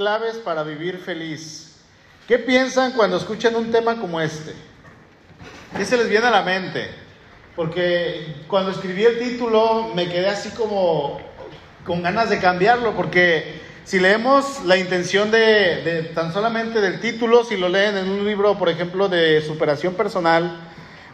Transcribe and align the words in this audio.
claves 0.00 0.36
para 0.36 0.62
vivir 0.62 0.96
feliz. 0.96 1.76
¿Qué 2.26 2.38
piensan 2.38 2.92
cuando 2.92 3.18
escuchan 3.18 3.54
un 3.54 3.70
tema 3.70 4.00
como 4.00 4.18
este? 4.18 4.54
¿Qué 5.76 5.84
se 5.84 5.98
les 5.98 6.08
viene 6.08 6.26
a 6.26 6.30
la 6.30 6.40
mente? 6.40 6.88
Porque 7.54 8.34
cuando 8.48 8.70
escribí 8.70 9.04
el 9.04 9.18
título 9.18 9.92
me 9.94 10.08
quedé 10.08 10.28
así 10.28 10.48
como 10.52 11.20
con 11.84 12.02
ganas 12.02 12.30
de 12.30 12.38
cambiarlo, 12.38 12.96
porque 12.96 13.60
si 13.84 14.00
leemos 14.00 14.64
la 14.64 14.78
intención 14.78 15.30
de, 15.30 16.12
tan 16.14 16.32
solamente 16.32 16.80
del 16.80 16.98
título, 16.98 17.44
si 17.44 17.58
lo 17.58 17.68
leen 17.68 17.98
en 17.98 18.08
un 18.08 18.24
libro, 18.24 18.56
por 18.56 18.70
ejemplo, 18.70 19.10
de 19.10 19.42
superación 19.42 19.92
personal, 19.92 20.62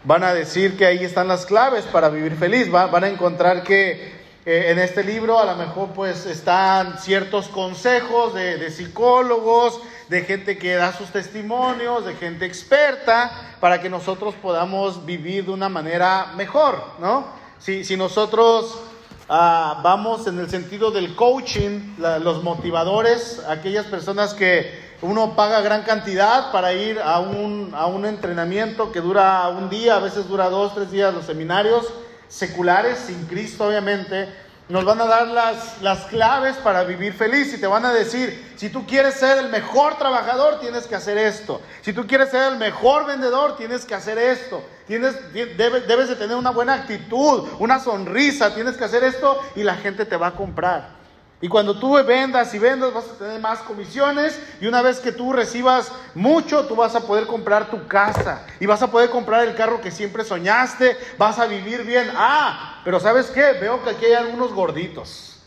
van 0.05 0.23
a 0.23 0.33
decir 0.33 0.77
que 0.77 0.85
ahí 0.85 1.03
están 1.03 1.27
las 1.27 1.45
claves 1.45 1.83
para 1.83 2.07
vivir 2.07 2.37
feliz, 2.37 2.71
van 2.71 3.03
a 3.03 3.09
encontrar 3.09 3.63
que 3.63 4.16
eh, 4.49 4.71
en 4.71 4.79
este 4.79 5.03
libro 5.03 5.37
a 5.37 5.43
lo 5.43 5.55
mejor 5.57 5.89
pues 5.89 6.25
están 6.25 6.99
ciertos 6.99 7.49
consejos 7.49 8.33
de, 8.33 8.71
psicólogos, 8.71 9.81
de 10.07 10.21
gente 10.21 10.57
que 10.57 10.75
da 10.75 10.93
sus 10.93 11.09
testimonios, 11.09 12.05
de 12.05 12.15
gente 12.15 12.45
experta, 12.45 13.29
para 13.59 13.81
que 13.81 13.89
nosotros 13.89 14.35
podamos 14.35 15.05
vivir 15.05 15.43
de 15.47 15.51
una 15.51 15.67
manera 15.67 16.31
mejor, 16.37 16.81
¿no? 16.99 17.25
Si, 17.59 17.83
si 17.83 17.97
nosotros 17.97 18.79
ah, 19.27 19.81
vamos 19.83 20.27
en 20.27 20.39
el 20.39 20.49
sentido 20.49 20.91
del 20.91 21.13
coaching, 21.13 21.95
los 21.97 22.41
motivadores, 22.41 23.43
aquellas 23.49 23.87
personas 23.87 24.33
que 24.33 24.87
uno 25.01 25.35
paga 25.35 25.59
gran 25.59 25.81
cantidad 25.81 26.53
para 26.53 26.71
ir 26.71 27.01
a 27.03 27.19
un, 27.19 27.73
a 27.75 27.87
un 27.87 28.05
entrenamiento 28.05 28.93
que 28.93 29.01
dura 29.01 29.49
un 29.49 29.69
día, 29.69 29.97
a 29.97 29.99
veces 29.99 30.29
dura 30.29 30.49
dos, 30.49 30.73
tres 30.73 30.89
días 30.89 31.13
los 31.13 31.25
seminarios, 31.25 31.85
seculares, 32.27 32.97
sin 32.99 33.25
Cristo 33.25 33.67
obviamente, 33.67 34.27
nos 34.69 34.83
van 34.83 34.99
a 34.99 35.05
dar 35.05 35.27
las, 35.27 35.81
las 35.81 36.05
claves 36.05 36.57
para 36.57 36.83
vivir 36.83 37.13
feliz 37.13 37.53
y 37.53 37.57
te 37.57 37.67
van 37.67 37.85
a 37.85 37.93
decir, 37.93 38.53
si 38.57 38.69
tú 38.69 38.85
quieres 38.85 39.13
ser 39.13 39.37
el 39.37 39.49
mejor 39.49 39.97
trabajador, 39.97 40.59
tienes 40.59 40.87
que 40.87 40.95
hacer 40.95 41.17
esto. 41.17 41.61
Si 41.81 41.93
tú 41.93 42.05
quieres 42.05 42.31
ser 42.31 42.51
el 42.51 42.57
mejor 42.57 43.05
vendedor, 43.05 43.55
tienes 43.55 43.85
que 43.85 43.95
hacer 43.95 44.17
esto. 44.17 44.61
Tienes, 44.85 45.15
debes, 45.33 45.87
debes 45.87 46.09
de 46.09 46.17
tener 46.17 46.35
una 46.35 46.49
buena 46.49 46.73
actitud, 46.73 47.47
una 47.59 47.79
sonrisa, 47.79 48.53
tienes 48.53 48.75
que 48.75 48.83
hacer 48.83 49.05
esto 49.05 49.41
y 49.55 49.63
la 49.63 49.75
gente 49.75 50.05
te 50.05 50.17
va 50.17 50.27
a 50.27 50.35
comprar. 50.35 50.96
Y 51.39 51.47
cuando 51.49 51.77
tú 51.79 51.93
vendas 52.03 52.51
y 52.55 52.59
vendas 52.59 52.93
vas 52.93 53.05
a 53.05 53.17
tener 53.17 53.39
más 53.39 53.59
comisiones 53.59 54.39
y 54.59 54.65
una 54.65 54.81
vez 54.81 54.99
que 54.99 55.11
tú 55.11 55.33
recibas 55.33 55.91
mucho, 56.15 56.65
tú 56.65 56.75
vas 56.75 56.95
a 56.95 57.01
poder 57.01 57.27
comprar 57.27 57.69
tu 57.69 57.87
casa 57.87 58.43
y 58.59 58.65
vas 58.65 58.81
a 58.81 58.89
poder 58.89 59.11
comprar 59.11 59.47
el 59.47 59.55
carro 59.55 59.79
que 59.79 59.91
siempre 59.91 60.23
soñaste, 60.23 60.97
vas 61.19 61.37
a 61.37 61.45
vivir 61.45 61.83
bien. 61.83 62.09
Ah, 62.15 62.81
pero 62.83 62.99
¿sabes 62.99 63.27
qué? 63.27 63.53
Veo 63.61 63.83
que 63.83 63.91
aquí 63.91 64.05
hay 64.05 64.13
algunos 64.13 64.51
gorditos. 64.51 65.43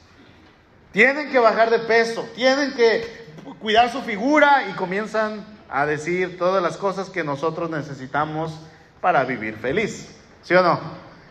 Tienen 0.93 1.31
que 1.33 1.41
bajar 1.41 1.71
de 1.71 1.81
peso, 1.81 2.25
tienen 2.37 2.73
que 2.75 3.33
cuidar 3.59 3.91
su 3.91 4.01
figura 4.03 4.69
y 4.69 4.73
comienzan 4.75 5.45
a 5.69 5.87
decir 5.87 6.39
todas 6.39 6.63
las 6.63 6.77
cosas 6.77 7.11
que 7.11 7.25
nosotros 7.25 7.69
necesitamos 7.69 8.53
para 9.01 9.25
vivir 9.25 9.57
feliz. 9.57 10.09
¿Sí 10.43 10.55
o 10.55 10.63
no? 10.63 10.79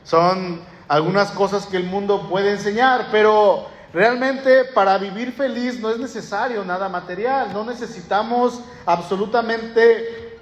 Son 0.04 0.62
algunas 0.90 1.32
cosas 1.32 1.66
que 1.66 1.78
el 1.78 1.84
mundo 1.84 2.28
puede 2.30 2.52
enseñar, 2.52 3.08
pero 3.12 3.79
Realmente 3.92 4.66
para 4.66 4.98
vivir 5.00 5.32
feliz 5.32 5.80
no 5.80 5.90
es 5.90 5.98
necesario 5.98 6.64
nada 6.64 6.88
material, 6.90 7.52
no 7.52 7.64
necesitamos 7.64 8.62
absolutamente 8.86 10.38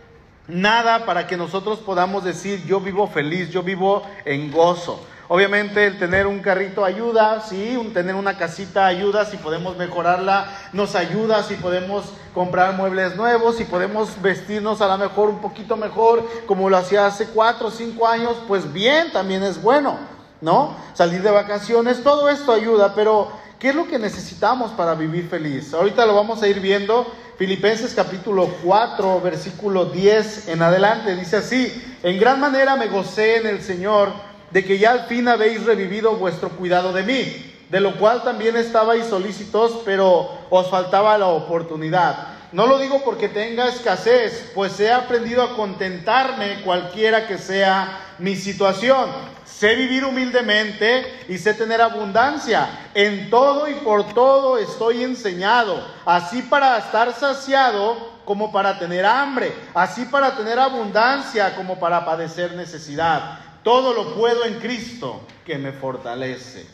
nada 0.49 1.05
para 1.05 1.27
que 1.27 1.37
nosotros 1.37 1.79
podamos 1.79 2.25
decir 2.25 2.65
yo 2.65 2.81
vivo 2.81 3.07
feliz, 3.07 3.49
yo 3.49 3.63
vivo 3.63 4.03
en 4.25 4.51
gozo. 4.51 5.01
Obviamente 5.29 5.85
el 5.85 5.97
tener 5.97 6.27
un 6.27 6.39
carrito 6.39 6.83
ayuda, 6.83 7.41
sí, 7.41 7.77
tener 7.93 8.15
una 8.15 8.37
casita 8.37 8.85
ayuda, 8.85 9.25
si 9.25 9.37
podemos 9.37 9.77
mejorarla, 9.77 10.47
nos 10.73 10.95
ayuda, 10.95 11.43
si 11.43 11.55
podemos 11.55 12.13
comprar 12.33 12.73
muebles 12.73 13.15
nuevos, 13.15 13.55
si 13.55 13.63
podemos 13.63 14.21
vestirnos 14.21 14.81
a 14.81 14.87
lo 14.87 14.97
mejor 14.97 15.29
un 15.29 15.39
poquito 15.39 15.77
mejor 15.77 16.25
como 16.45 16.69
lo 16.69 16.77
hacía 16.77 17.05
hace 17.05 17.27
cuatro 17.27 17.67
o 17.67 17.71
cinco 17.71 18.07
años, 18.07 18.35
pues 18.45 18.71
bien, 18.73 19.11
también 19.13 19.43
es 19.43 19.61
bueno. 19.61 20.17
¿no? 20.41 20.75
Salir 20.93 21.21
de 21.21 21.31
vacaciones, 21.31 22.03
todo 22.03 22.29
esto 22.29 22.51
ayuda, 22.51 22.93
pero 22.93 23.31
¿qué 23.59 23.69
es 23.69 23.75
lo 23.75 23.87
que 23.87 23.99
necesitamos 23.99 24.71
para 24.71 24.95
vivir 24.95 25.27
feliz? 25.29 25.73
Ahorita 25.73 26.05
lo 26.05 26.15
vamos 26.15 26.41
a 26.41 26.47
ir 26.47 26.59
viendo. 26.59 27.11
Filipenses 27.37 27.93
capítulo 27.93 28.49
4, 28.63 29.21
versículo 29.21 29.85
10 29.85 30.47
en 30.47 30.61
adelante, 30.63 31.15
dice 31.15 31.37
así, 31.37 31.71
en 32.01 32.19
gran 32.19 32.39
manera 32.39 32.75
me 32.75 32.87
gocé 32.87 33.37
en 33.37 33.45
el 33.45 33.61
Señor 33.61 34.11
de 34.49 34.65
que 34.65 34.79
ya 34.79 34.91
al 34.91 35.05
fin 35.05 35.27
habéis 35.27 35.63
revivido 35.63 36.15
vuestro 36.15 36.49
cuidado 36.49 36.93
de 36.93 37.03
mí, 37.03 37.53
de 37.69 37.79
lo 37.79 37.97
cual 37.97 38.23
también 38.23 38.55
estabais 38.55 39.05
solícitos, 39.05 39.81
pero 39.85 40.27
os 40.49 40.69
faltaba 40.69 41.17
la 41.17 41.27
oportunidad. 41.27 42.29
No 42.53 42.65
lo 42.65 42.79
digo 42.79 43.03
porque 43.03 43.29
tenga 43.29 43.67
escasez, 43.67 44.51
pues 44.55 44.79
he 44.79 44.91
aprendido 44.91 45.43
a 45.43 45.55
contentarme 45.55 46.61
cualquiera 46.63 47.27
que 47.27 47.37
sea 47.37 48.15
mi 48.19 48.35
situación. 48.35 49.36
Sé 49.47 49.75
vivir 49.75 50.03
humildemente 50.03 51.25
y 51.29 51.37
sé 51.37 51.53
tener 51.53 51.81
abundancia. 51.81 52.89
En 52.93 53.29
todo 53.29 53.67
y 53.67 53.75
por 53.75 54.13
todo 54.13 54.57
estoy 54.57 55.03
enseñado, 55.03 55.83
así 56.05 56.41
para 56.43 56.77
estar 56.77 57.13
saciado 57.13 58.17
como 58.25 58.51
para 58.51 58.77
tener 58.77 59.05
hambre, 59.05 59.53
así 59.73 60.05
para 60.05 60.35
tener 60.35 60.59
abundancia 60.59 61.55
como 61.55 61.79
para 61.79 62.05
padecer 62.05 62.53
necesidad. 62.53 63.39
Todo 63.63 63.93
lo 63.93 64.15
puedo 64.15 64.43
en 64.45 64.59
Cristo 64.59 65.21
que 65.45 65.57
me 65.57 65.71
fortalece. 65.71 66.67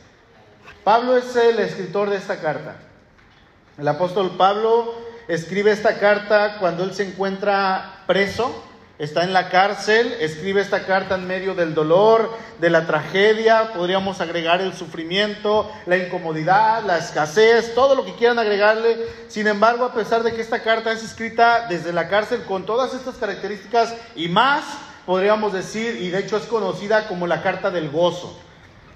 Pablo 0.84 1.16
es 1.16 1.36
el 1.36 1.60
escritor 1.60 2.10
de 2.10 2.18
esta 2.18 2.42
carta. 2.42 2.76
El 3.78 3.88
apóstol 3.88 4.32
Pablo 4.38 4.94
escribe 5.28 5.72
esta 5.72 6.00
carta 6.00 6.58
cuando 6.60 6.84
él 6.84 6.94
se 6.94 7.08
encuentra 7.08 8.04
preso 8.08 8.64
está 9.00 9.24
en 9.24 9.34
la 9.34 9.50
cárcel, 9.50 10.16
escribe 10.20 10.62
esta 10.62 10.86
carta 10.86 11.16
en 11.16 11.28
medio 11.28 11.56
del 11.56 11.74
dolor, 11.74 12.32
de 12.60 12.70
la 12.70 12.86
tragedia, 12.86 13.74
podríamos 13.74 14.22
agregar 14.22 14.62
el 14.62 14.74
sufrimiento, 14.74 15.72
la 15.86 15.98
incomodidad, 15.98 16.84
la 16.84 16.98
escasez, 16.98 17.74
todo 17.74 17.96
lo 17.96 18.06
que 18.06 18.14
quieran 18.14 18.40
agregarle. 18.40 18.98
Sin 19.28 19.48
embargo, 19.48 19.86
a 19.86 19.94
pesar 19.94 20.24
de 20.24 20.34
que 20.34 20.42
esta 20.42 20.62
carta 20.62 20.92
es 20.92 21.04
escrita 21.04 21.68
desde 21.68 21.92
la 21.92 22.08
cárcel 22.08 22.44
con 22.44 22.66
todas 22.66 22.94
estas 22.94 23.16
características 23.16 23.94
y 24.16 24.28
más, 24.28 24.64
podríamos 25.06 25.54
decir, 25.54 26.02
y 26.02 26.10
de 26.10 26.20
hecho 26.20 26.38
es 26.38 26.44
conocida 26.44 27.08
como 27.08 27.28
la 27.28 27.42
carta 27.42 27.72
del 27.72 27.90
gozo. 27.90 28.40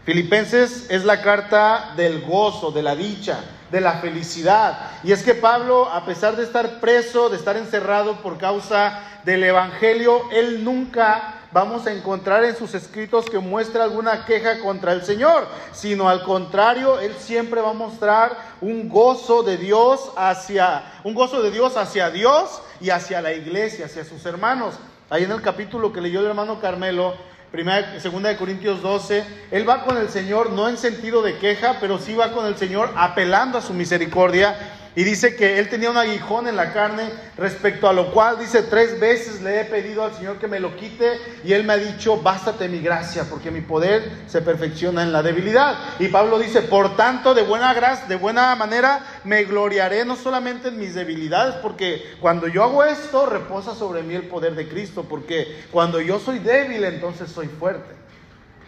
Filipenses 0.06 0.86
es 0.90 1.03
la 1.03 1.22
carta 1.22 1.94
del 1.97 2.22
gozo, 2.22 2.72
de 2.72 2.84
la 2.84 2.96
dicha, 2.96 3.40
de 3.72 3.81
la 3.81 3.94
felicidad. 3.94 4.78
Y 5.03 5.11
es 5.11 5.23
que 5.23 5.35
Pablo, 5.35 5.89
a 5.89 6.05
pesar 6.05 6.35
de 6.35 6.44
estar 6.44 6.79
preso, 6.79 7.29
de 7.29 7.38
estar 7.38 7.57
encerrado 7.57 8.22
por 8.22 8.38
causa 8.38 9.00
del 9.23 9.44
Evangelio, 9.44 10.22
él 10.31 10.63
nunca 10.63 11.33
vamos 11.51 11.88
a 11.88 11.91
encontrar 11.91 12.44
en 12.44 12.56
sus 12.56 12.73
escritos 12.73 13.29
que 13.29 13.39
muestre 13.39 13.81
alguna 13.81 14.25
queja 14.25 14.59
contra 14.59 14.91
el 14.94 15.03
Señor, 15.03 15.47
sino 15.73 16.09
al 16.09 16.23
contrario, 16.23 17.00
él 17.00 17.16
siempre 17.17 17.61
va 17.61 17.72
a 17.72 17.73
mostrar 17.73 18.38
un 18.61 18.89
gozo 18.89 19.44
de 19.44 19.57
Dios 19.57 20.11
hacia 20.17 20.83
un 21.03 21.13
gozo 21.13 21.41
de 21.41 21.51
Dios 21.51 21.77
hacia 21.77 22.09
Dios 22.09 22.61
y 22.79 22.89
hacia 22.89 23.22
la 23.22 23.33
iglesia, 23.33 23.85
hacia 23.85 24.03
sus 24.03 24.25
hermanos. 24.25 24.75
Ahí 25.09 25.23
en 25.23 25.31
el 25.31 25.41
capítulo 25.41 25.94
que 25.94 26.01
leyó 26.01 26.19
el 26.19 26.25
hermano 26.25 26.59
Carmelo, 26.59 27.16
primera, 27.52 28.00
segunda 28.00 28.30
de 28.30 28.38
Corintios 28.38 28.81
12, 28.81 29.24
él 29.52 29.68
va 29.68 29.84
con 29.84 29.97
el 29.97 30.09
Señor 30.09 30.52
no 30.52 30.68
en 30.68 30.78
sentido 30.78 31.22
de 31.22 31.38
queja, 31.38 31.78
pero 31.80 31.97
sí 31.97 32.13
va 32.13 32.31
con 32.31 32.46
el 32.46 32.58
Señor 32.58 32.91
apelando 32.96 33.58
a 33.58 33.62
su 33.62 33.74
misericordia 33.74 34.56
y 34.97 35.03
dice 35.03 35.35
que 35.35 35.59
él 35.59 35.69
tenía 35.69 35.91
un 35.91 35.97
aguijón 35.97 36.47
en 36.47 36.56
la 36.56 36.74
carne, 36.74 37.12
respecto 37.38 37.88
a 37.88 37.94
lo 37.94 38.12
cual 38.12 38.40
dice, 38.40 38.63
tres 38.63 39.00
veces 39.00 39.44
le 39.44 39.62
he 39.62 39.66
pedido 39.66 40.03
al 40.03 40.16
Señor 40.16 40.40
que 40.40 40.47
me 40.47 40.59
lo 40.59 40.75
quite 40.75 41.19
y 41.44 41.53
él 41.53 41.66
me 41.66 41.74
ha 41.74 41.78
dicho, 41.78 42.19
bástate 42.24 42.68
mi 42.68 42.80
gracia, 42.80 43.25
porque 43.30 43.52
mi 43.52 43.62
poder 43.62 44.12
se 44.25 44.41
perfecciona 44.41 45.03
en 45.03 45.12
la 45.12 45.21
debilidad. 45.21 45.77
Y 46.00 46.07
Pablo 46.07 46.39
dice, 46.39 46.63
por 46.63 46.98
tanto, 46.98 47.36
de 47.36 47.44
buena 47.44 47.75
gracia, 47.75 48.07
de 48.07 48.16
buena 48.16 48.56
manera, 48.56 49.06
me 49.24 49.44
gloriaré 49.44 50.04
no 50.04 50.16
solamente 50.16 50.69
en 50.69 50.80
mis 50.80 50.95
debilidades, 50.95 51.54
porque 51.62 52.16
cuando 52.19 52.48
yo 52.48 52.63
hago 52.63 52.83
esto, 52.83 53.27
reposa 53.27 53.75
sobre 53.75 54.01
mí 54.01 54.16
el 54.16 54.24
poder 54.24 54.56
de 54.56 54.68
Cristo, 54.68 55.06
porque 55.07 55.63
cuando 55.71 56.01
yo 56.01 56.19
soy 56.19 56.39
débil, 56.39 56.83
entonces 56.83 57.30
soy 57.30 57.45
fuerte 57.45 58.06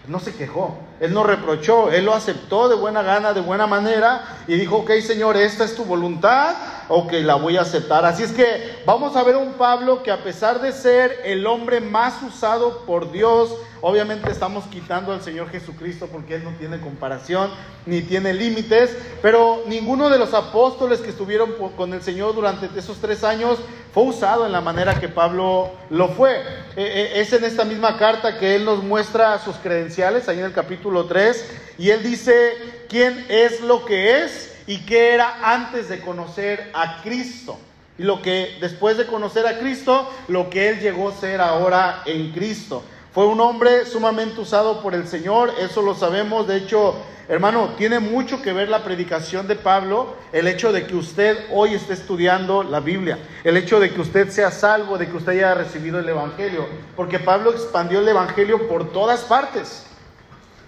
no 0.10 0.20
se 0.20 0.34
quejó, 0.34 0.76
él 1.00 1.14
no 1.14 1.24
reprochó, 1.24 1.92
él 1.92 2.06
lo 2.06 2.16
aceptó 2.16 2.68
de 2.68 2.76
buena 2.76 3.04
gana, 3.04 3.32
de 3.32 3.42
buena 3.42 3.68
manera 3.68 4.24
y 4.48 4.56
dijo, 4.56 4.78
ok 4.78 4.92
Señor, 5.06 5.38
esta 5.38 5.64
es 5.64 5.76
tu 5.76 5.86
voluntad, 5.86 6.56
ok, 6.90 7.14
la 7.24 7.36
voy 7.36 7.56
a 7.56 7.62
aceptar. 7.62 8.04
Así 8.04 8.24
es 8.24 8.32
que 8.32 8.82
vamos 8.86 9.16
a 9.16 9.24
ver 9.24 9.38
un 9.38 9.54
Pablo 9.54 10.04
que 10.04 10.12
a 10.12 10.24
pesar 10.24 10.60
de 10.60 10.74
ser 10.74 11.22
el 11.24 11.46
hombre 11.48 11.80
más 11.80 12.22
usado 12.24 12.84
por 12.86 13.12
Dios, 13.12 13.56
obviamente 13.82 14.32
estamos 14.32 14.66
quitando 14.66 15.14
al 15.14 15.22
Señor 15.22 15.50
Jesucristo 15.50 16.10
porque 16.12 16.36
Él 16.36 16.44
no 16.44 16.52
tiene 16.58 16.82
comparación 16.82 17.52
ni 17.86 18.02
tiene 18.02 18.34
límites, 18.34 18.98
pero 19.22 19.64
ninguno 19.68 20.10
de 20.10 20.18
los 20.18 20.34
apóstoles 20.34 21.00
que 21.00 21.12
estuvieron 21.12 21.54
con 21.78 21.94
el 21.94 22.02
Señor 22.02 22.36
durante 22.36 22.68
esos 22.78 22.98
tres 22.98 23.24
años 23.24 23.60
fue 23.94 24.04
usado 24.04 24.46
en 24.46 24.52
la 24.52 24.62
manera 24.62 25.00
que 25.00 25.10
Pablo 25.10 25.72
lo 25.90 26.10
fue. 26.10 26.42
E, 26.76 26.84
e, 26.84 27.22
es 27.22 27.32
en 27.34 27.44
esta 27.44 27.66
misma 27.66 27.98
carta 27.98 28.38
que 28.38 28.56
Él 28.56 28.66
nos 28.66 28.84
muestra 28.84 29.38
sus 29.40 29.56
credenciales, 29.58 30.28
ahí 30.28 30.40
en 30.40 30.46
el 30.46 30.54
capítulo 30.54 31.06
3, 31.06 31.52
y 31.78 31.92
Él 31.92 32.04
dice 32.04 32.54
quién 32.90 33.26
es 33.30 33.62
lo 33.62 33.86
que 33.86 34.24
es 34.24 34.59
y 34.70 34.78
qué 34.86 35.16
era 35.16 35.40
antes 35.42 35.90
de 35.90 36.00
conocer 36.00 36.70
a 36.76 37.02
Cristo. 37.02 37.58
Y 37.98 38.04
lo 38.04 38.22
que 38.22 38.60
después 38.62 38.98
de 38.98 39.08
conocer 39.08 39.48
a 39.48 39.58
Cristo, 39.58 40.08
lo 40.28 40.52
que 40.52 40.70
él 40.70 40.80
llegó 40.80 41.10
a 41.10 41.14
ser 41.14 41.42
ahora 41.42 42.04
en 42.06 42.32
Cristo. 42.32 42.84
Fue 43.12 43.26
un 43.26 43.42
hombre 43.42 43.88
sumamente 43.88 44.40
usado 44.40 44.84
por 44.84 44.94
el 44.94 45.08
Señor, 45.08 45.52
eso 45.60 45.82
lo 45.82 45.96
sabemos. 45.96 46.48
De 46.48 46.58
hecho, 46.58 46.94
hermano, 47.28 47.70
tiene 47.80 47.98
mucho 47.98 48.44
que 48.44 48.54
ver 48.54 48.70
la 48.70 48.84
predicación 48.84 49.48
de 49.48 49.56
Pablo, 49.56 50.14
el 50.32 50.48
hecho 50.48 50.72
de 50.72 50.86
que 50.86 50.96
usted 50.96 51.48
hoy 51.52 51.74
esté 51.74 51.94
estudiando 51.94 52.62
la 52.62 52.80
Biblia, 52.80 53.18
el 53.44 53.58
hecho 53.58 53.80
de 53.80 53.92
que 53.92 54.02
usted 54.02 54.30
sea 54.30 54.52
salvo, 54.52 55.00
de 55.00 55.08
que 55.08 55.18
usted 55.18 55.32
haya 55.32 55.56
recibido 55.56 55.98
el 55.98 56.08
Evangelio, 56.08 56.68
porque 56.96 57.18
Pablo 57.18 57.50
expandió 57.50 58.02
el 58.02 58.08
Evangelio 58.08 58.68
por 58.68 58.92
todas 58.92 59.22
partes. 59.22 59.89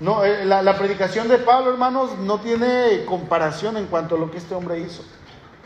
No, 0.02 0.26
eh, 0.26 0.46
la, 0.46 0.76
predicación 0.80 1.28
de 1.28 1.38
Pablo, 1.38 1.70
hermanos, 1.70 2.18
no 2.18 2.40
tiene 2.40 3.06
comparación 3.06 3.78
en 3.78 3.86
cuanto 3.86 4.16
a 4.16 4.18
lo 4.18 4.32
que 4.32 4.40
este 4.40 4.56
hombre 4.56 4.80
hizo. 4.80 5.04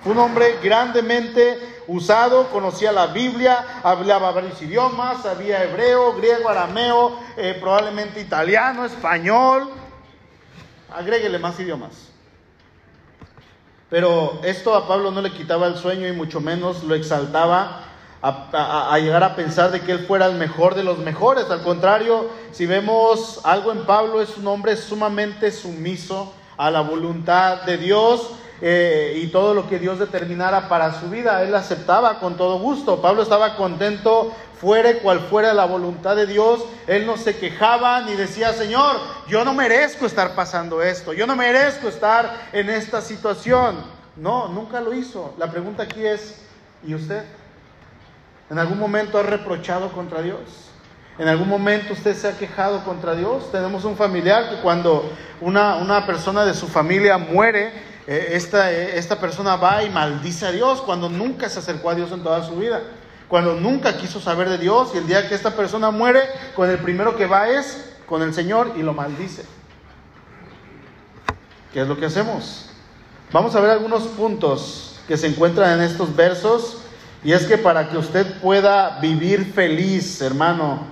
Fue 0.04 0.12
un 0.12 0.20
hombre 0.20 0.60
grandemente 0.62 1.82
usado, 1.88 2.50
conocía 2.50 2.92
la 2.92 3.08
Biblia, 3.08 3.66
hablaba 3.82 4.32
varios 4.32 4.62
idiomas, 4.62 5.24
sabía 5.24 5.64
hebreo, 5.64 6.14
griego, 6.18 6.50
arameo, 6.50 7.18
eh, 7.38 7.58
probablemente 7.62 8.20
italiano, 8.20 8.84
español. 8.84 9.70
Agréguele 10.94 11.40
más 11.40 11.58
idiomas. 11.58 12.10
Pero 13.90 14.42
esto 14.44 14.76
a 14.76 14.86
Pablo 14.86 15.12
no 15.12 15.22
le 15.22 15.32
quitaba 15.32 15.68
el 15.68 15.78
sueño 15.78 16.10
y 16.10 16.12
mucho 16.12 16.42
menos 16.42 16.84
lo 16.84 16.94
exaltaba 16.94 17.84
a, 18.22 18.98
llegar 19.00 19.24
a 19.24 19.36
pensar 19.36 19.72
de 19.72 19.82
que 19.82 19.92
él 19.92 20.06
fuera 20.08 20.26
el 20.26 20.36
mejor 20.36 20.76
de 20.76 20.84
los 20.84 20.98
mejores. 20.98 21.50
Al 21.50 21.62
contrario, 21.62 22.30
si 22.52 22.66
vemos 22.66 23.42
algo 23.44 23.72
en 23.72 23.86
Pablo, 23.86 24.22
es 24.22 24.38
un 24.38 24.48
hombre 24.48 24.76
sumamente 24.78 25.52
sumiso 25.52 26.34
a 26.58 26.72
la 26.72 26.82
voluntad 26.82 27.64
de 27.64 27.78
Dios 27.78 28.32
eh, 28.62 29.20
y 29.22 29.28
todo 29.28 29.54
lo 29.54 29.68
que 29.68 29.80
Dios 29.80 30.00
determinara 30.00 30.70
para 30.70 31.00
su 31.00 31.10
vida. 31.10 31.44
Él 31.44 31.54
aceptaba 31.54 32.20
con 32.20 32.38
todo 32.38 32.60
gusto. 32.60 33.02
Pablo 33.02 33.22
estaba 33.22 33.58
contento 33.58 34.32
fuere 34.60 35.00
cual 35.00 35.20
fuera 35.20 35.54
la 35.54 35.66
voluntad 35.66 36.16
de 36.16 36.26
Dios. 36.26 36.64
Él 36.88 37.06
no 37.06 37.18
se 37.18 37.38
quejaba 37.38 38.02
ni 38.02 38.14
decía, 38.14 38.54
Señor, 38.54 38.98
yo 39.28 39.44
no 39.46 39.54
merezco 39.54 40.06
estar 40.06 40.34
pasando 40.34 40.82
esto, 40.82 41.14
yo 41.14 41.28
no 41.28 41.36
merezco 41.36 41.90
estar 41.90 42.48
en 42.54 42.70
esta 42.70 43.02
situación. 43.02 43.76
No, 44.16 44.48
nunca 44.48 44.80
lo 44.80 44.94
hizo. 44.94 45.34
La 45.38 45.52
pregunta 45.52 45.84
aquí 45.84 46.06
es, 46.06 46.42
¿y 46.84 46.96
usted? 46.96 47.24
¿En 48.50 48.60
algún 48.60 48.80
momento 48.80 49.18
ha 49.18 49.24
reprochado 49.24 49.92
contra 49.92 50.22
Dios? 50.22 50.40
¿En 51.18 51.28
algún 51.28 51.48
momento 51.48 51.94
usted 51.94 52.16
se 52.16 52.28
ha 52.28 52.38
quejado 52.38 52.84
contra 52.84 53.16
Dios? 53.16 53.52
Tenemos 53.52 53.86
un 53.86 53.96
familiar 53.96 54.50
que 54.50 54.62
cuando 54.62 55.10
una, 55.42 55.78
una 55.78 56.06
persona 56.06 56.46
de 56.46 56.54
su 56.54 56.68
familia 56.68 57.18
muere, 57.18 57.72
eh, 58.06 58.30
esta, 58.34 58.72
eh, 58.72 59.00
esta 59.00 59.20
persona 59.20 59.56
va 59.56 59.84
y 59.84 59.90
maldice 59.90 60.46
a 60.46 60.52
Dios 60.52 60.82
cuando 60.82 61.10
nunca 61.10 61.50
se 61.50 61.60
acercó 61.60 61.90
a 61.90 61.96
Dios 61.96 62.12
en 62.12 62.22
toda 62.22 62.44
su 62.44 62.58
vida, 62.58 62.82
cuando 63.28 63.56
nunca 63.56 63.98
quiso 63.98 64.20
saber 64.20 64.50
de 64.50 64.60
Dios 64.60 64.92
y 64.94 65.00
el 65.00 65.08
día 65.08 65.28
que 65.28 65.34
esta 65.34 65.56
persona 65.56 65.90
muere, 65.90 66.22
con 66.56 66.70
el 66.70 66.78
primero 66.78 67.16
que 67.16 67.26
va 67.26 67.50
es 67.50 67.94
con 68.06 68.22
el 68.22 68.34
Señor 68.34 68.74
y 68.76 68.84
lo 68.84 68.94
maldice. 68.94 69.44
¿Qué 71.74 71.82
es 71.82 71.88
lo 71.88 71.98
que 71.98 72.06
hacemos? 72.06 72.70
Vamos 73.32 73.56
a 73.56 73.60
ver 73.60 73.72
algunos 73.72 74.04
puntos 74.04 75.00
que 75.08 75.18
se 75.18 75.28
encuentran 75.28 75.80
en 75.80 75.86
estos 75.86 76.16
versos 76.16 76.85
y 77.26 77.34
es 77.34 77.48
que 77.48 77.58
para 77.58 77.90
que 77.90 77.98
usted 77.98 78.40
pueda 78.40 79.00
vivir 79.00 79.52
feliz, 79.52 80.22
hermano, 80.22 80.86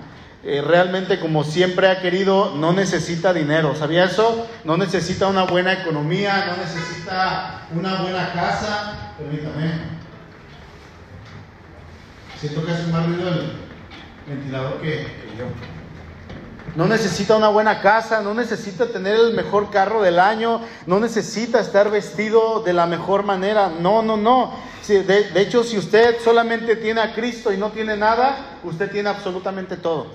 eh, 0.44 0.64
realmente 0.66 1.20
como 1.20 1.44
siempre 1.44 1.88
ha 1.88 2.02
querido, 2.02 2.56
no 2.56 2.74
necesita 2.74 3.32
dinero. 3.34 3.76
¿Sabía 3.76 4.06
eso? 4.06 4.50
No 4.64 4.76
necesita 4.76 5.28
una 5.28 5.44
buena 5.44 5.74
economía, 5.74 6.48
no 6.48 6.58
necesita 6.58 7.68
una 7.72 8.02
buena 8.02 8.34
casa. 8.34 9.14
Permítame. 9.20 9.74
Siento 12.40 12.66
que 12.66 12.72
hace 12.72 12.88
más 12.88 13.06
ruido 13.06 13.30
el 13.30 13.54
ventilador 14.26 14.82
que, 14.82 14.90
que 14.90 15.38
yo. 15.38 15.46
No 16.76 16.88
necesita 16.88 17.38
una 17.38 17.50
buena 17.50 17.82
casa, 17.82 18.22
no 18.22 18.34
necesita 18.34 18.88
tener 18.88 19.16
el 19.16 19.34
mejor 19.34 19.70
carro 19.70 20.02
del 20.02 20.20
año, 20.20 20.62
no 20.88 21.00
necesita 21.00 21.60
estar 21.60 21.92
vestido 21.92 22.64
de 22.64 22.74
la 22.74 22.88
mejor 22.88 23.24
manera. 23.24 23.72
No, 23.80 24.02
no, 24.02 24.18
no. 24.18 24.54
De, 24.88 25.40
hecho, 25.40 25.64
si 25.64 25.78
usted 25.78 26.18
solamente 26.24 26.76
tiene 26.76 27.02
a 27.02 27.14
Cristo 27.14 27.54
y 27.54 27.58
no 27.58 27.70
tiene 27.70 27.96
nada, 27.96 28.60
usted 28.64 28.90
tiene 28.92 29.10
absolutamente 29.10 29.78
todo. 29.78 30.08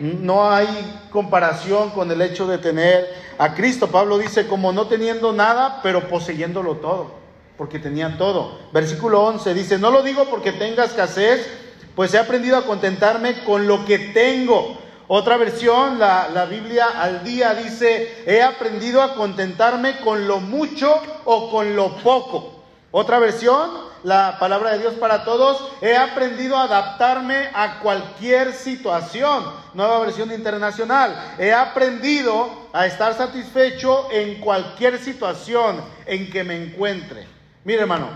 No 0.00 0.50
hay 0.50 0.66
comparación 1.10 1.90
con 1.90 2.10
el 2.10 2.22
hecho 2.22 2.48
de 2.48 2.58
tener 2.58 3.06
a 3.38 3.54
Cristo. 3.54 3.86
Pablo 3.86 4.18
dice, 4.18 4.48
como 4.48 4.72
no 4.72 4.88
teniendo 4.88 5.32
nada, 5.32 5.80
pero 5.82 6.08
poseyéndolo 6.08 6.76
todo, 6.78 7.12
porque 7.56 7.78
tenía 7.78 8.18
todo. 8.18 8.58
Versículo 8.72 9.22
11 9.22 9.54
dice, 9.54 9.78
no 9.78 9.92
lo 9.92 10.02
digo 10.02 10.24
porque 10.28 10.50
tenga 10.50 10.84
escasez, 10.84 11.48
pues 11.94 12.12
he 12.14 12.18
aprendido 12.18 12.56
a 12.56 12.66
contentarme 12.66 13.44
con 13.44 13.68
lo 13.68 13.84
que 13.84 13.98
tengo. 13.98 14.87
Otra 15.10 15.38
versión, 15.38 15.98
la, 15.98 16.46
Biblia 16.50 16.88
al 17.00 17.24
día 17.24 17.54
dice, 17.54 18.24
he 18.26 18.42
aprendido 18.42 19.00
a 19.02 19.14
contentarme 19.14 20.00
con 20.00 20.28
lo 20.28 20.38
mucho 20.40 20.94
o 21.24 21.50
con 21.50 21.74
lo 21.74 21.96
poco. 21.96 22.62
Otra 22.90 23.18
versión, 23.18 23.70
la 24.02 24.36
palabra 24.38 24.72
de 24.72 24.80
Dios 24.80 24.94
para 24.94 25.24
todos, 25.24 25.72
he 25.80 25.96
aprendido 25.96 26.58
a 26.58 26.64
adaptarme 26.64 27.48
a 27.54 27.80
cualquier 27.80 28.52
situación. 28.52 29.44
Nueva 29.72 29.98
versión 30.00 30.30
internacional, 30.30 31.34
he 31.38 31.54
aprendido 31.54 32.68
a 32.74 32.86
estar 32.86 33.14
satisfecho 33.14 34.08
en 34.12 34.40
cualquier 34.42 34.98
situación 34.98 35.80
en 36.04 36.30
que 36.30 36.44
me 36.44 36.62
encuentre. 36.62 37.26
Mire 37.64 37.80
hermano, 37.80 38.08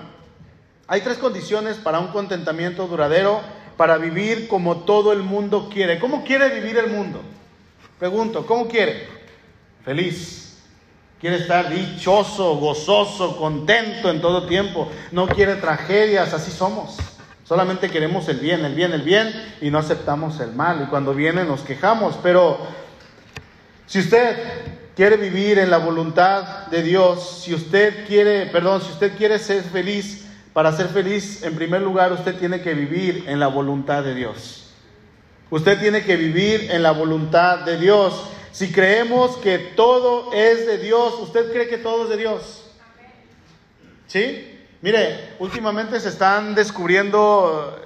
hay 0.86 1.00
tres 1.00 1.16
condiciones 1.16 1.78
para 1.78 2.00
un 2.00 2.08
contentamiento 2.08 2.86
duradero, 2.86 3.40
para 3.82 3.99
vivir 3.99 4.46
como 4.46 4.76
todo 4.82 5.12
el 5.12 5.25
mundo 5.25 5.69
quiere. 5.69 5.99
¿Cómo 5.99 6.23
quiere 6.23 6.50
vivir 6.50 6.79
el 6.79 6.88
mundo? 6.88 7.20
Pregunto, 7.99 8.46
¿cómo 8.46 8.69
quiere? 8.69 9.08
Feliz 9.84 10.56
Quiere 11.20 11.38
estar 11.38 11.69
dichoso, 11.69 12.55
gozoso, 12.58 13.37
contento 13.37 14.08
en 14.08 14.20
todo 14.20 14.46
tiempo. 14.46 14.88
No 15.11 15.26
quiere 15.26 15.56
tragedias, 15.56 16.32
así 16.32 16.52
somos. 16.52 16.96
Solamente 17.43 17.90
queremos 17.90 18.29
el 18.29 18.38
bien, 18.38 18.64
el 18.64 18.76
bien, 18.76 18.93
el 18.93 19.02
bien 19.02 19.32
y 19.61 19.73
no 19.73 19.79
aceptamos 19.79 20.38
el 20.38 20.52
mal. 20.52 20.82
Y 20.85 20.87
cuando 20.87 21.12
viene 21.12 21.44
nos 21.44 21.62
quejamos. 21.62 22.17
Pero 22.23 22.58
si 23.87 23.99
usted 23.99 24.37
quiere 24.94 25.17
vivir 25.17 25.58
en 25.58 25.70
la 25.70 25.78
voluntad 25.78 26.68
de 26.68 26.85
Dios, 26.85 27.40
si 27.42 27.52
usted 27.52 28.06
quiere, 28.06 28.47
perdón, 28.47 28.80
si 28.80 28.92
usted 28.92 29.16
quiere 29.16 29.40
ser 29.40 29.64
feliz, 29.64 30.22
para 30.52 30.73
ser 30.73 30.88
feliz, 30.88 31.42
en 31.42 31.54
primer 31.54 31.80
lugar 31.80 32.12
usted 32.12 32.37
tiene 32.37 32.61
que 32.61 32.75
vivir 32.75 33.25
en 33.26 33.40
la 33.40 33.47
voluntad 33.47 34.04
de 34.04 34.14
Dios. 34.14 34.71
Usted 35.50 35.78
tiene 35.80 36.02
que 36.02 36.16
vivir 36.16 36.71
en 36.71 36.82
la 36.82 36.92
voluntad 36.92 37.61
de 37.61 37.78
Dios. 37.78 38.25
Si 38.52 38.71
creemos 38.71 39.37
que 39.38 39.59
todo 39.59 40.32
es 40.32 40.66
de 40.66 40.78
Dios, 40.78 41.14
¿usted 41.21 41.52
cree 41.52 41.68
que 41.68 41.78
todo 41.78 42.04
es 42.04 42.11
de 42.11 42.16
Dios? 42.18 42.64
¿Sí? 44.06 44.49
Mire, 44.82 45.35
últimamente 45.38 45.99
se 46.00 46.11
están 46.11 46.54
descubriendo 46.54 47.78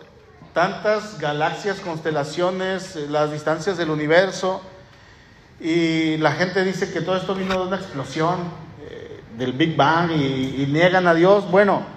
tantas 0.53 1.19
galaxias, 1.19 1.79
constelaciones, 1.81 2.97
las 3.11 3.31
distancias 3.31 3.77
del 3.77 3.91
universo, 3.91 4.61
y 5.61 6.17
la 6.17 6.33
gente 6.33 6.65
dice 6.65 6.93
que 6.93 7.01
todo 7.01 7.17
esto 7.17 7.35
vino 7.35 7.55
de 7.61 7.67
una 7.67 7.77
explosión 7.77 8.41
eh, 8.81 9.21
del 9.37 9.53
Big 9.53 9.77
Bang 9.77 10.11
y, 10.11 10.63
y 10.63 10.67
niegan 10.67 11.07
a 11.07 11.15
Dios. 11.15 11.51
Bueno, 11.51 11.96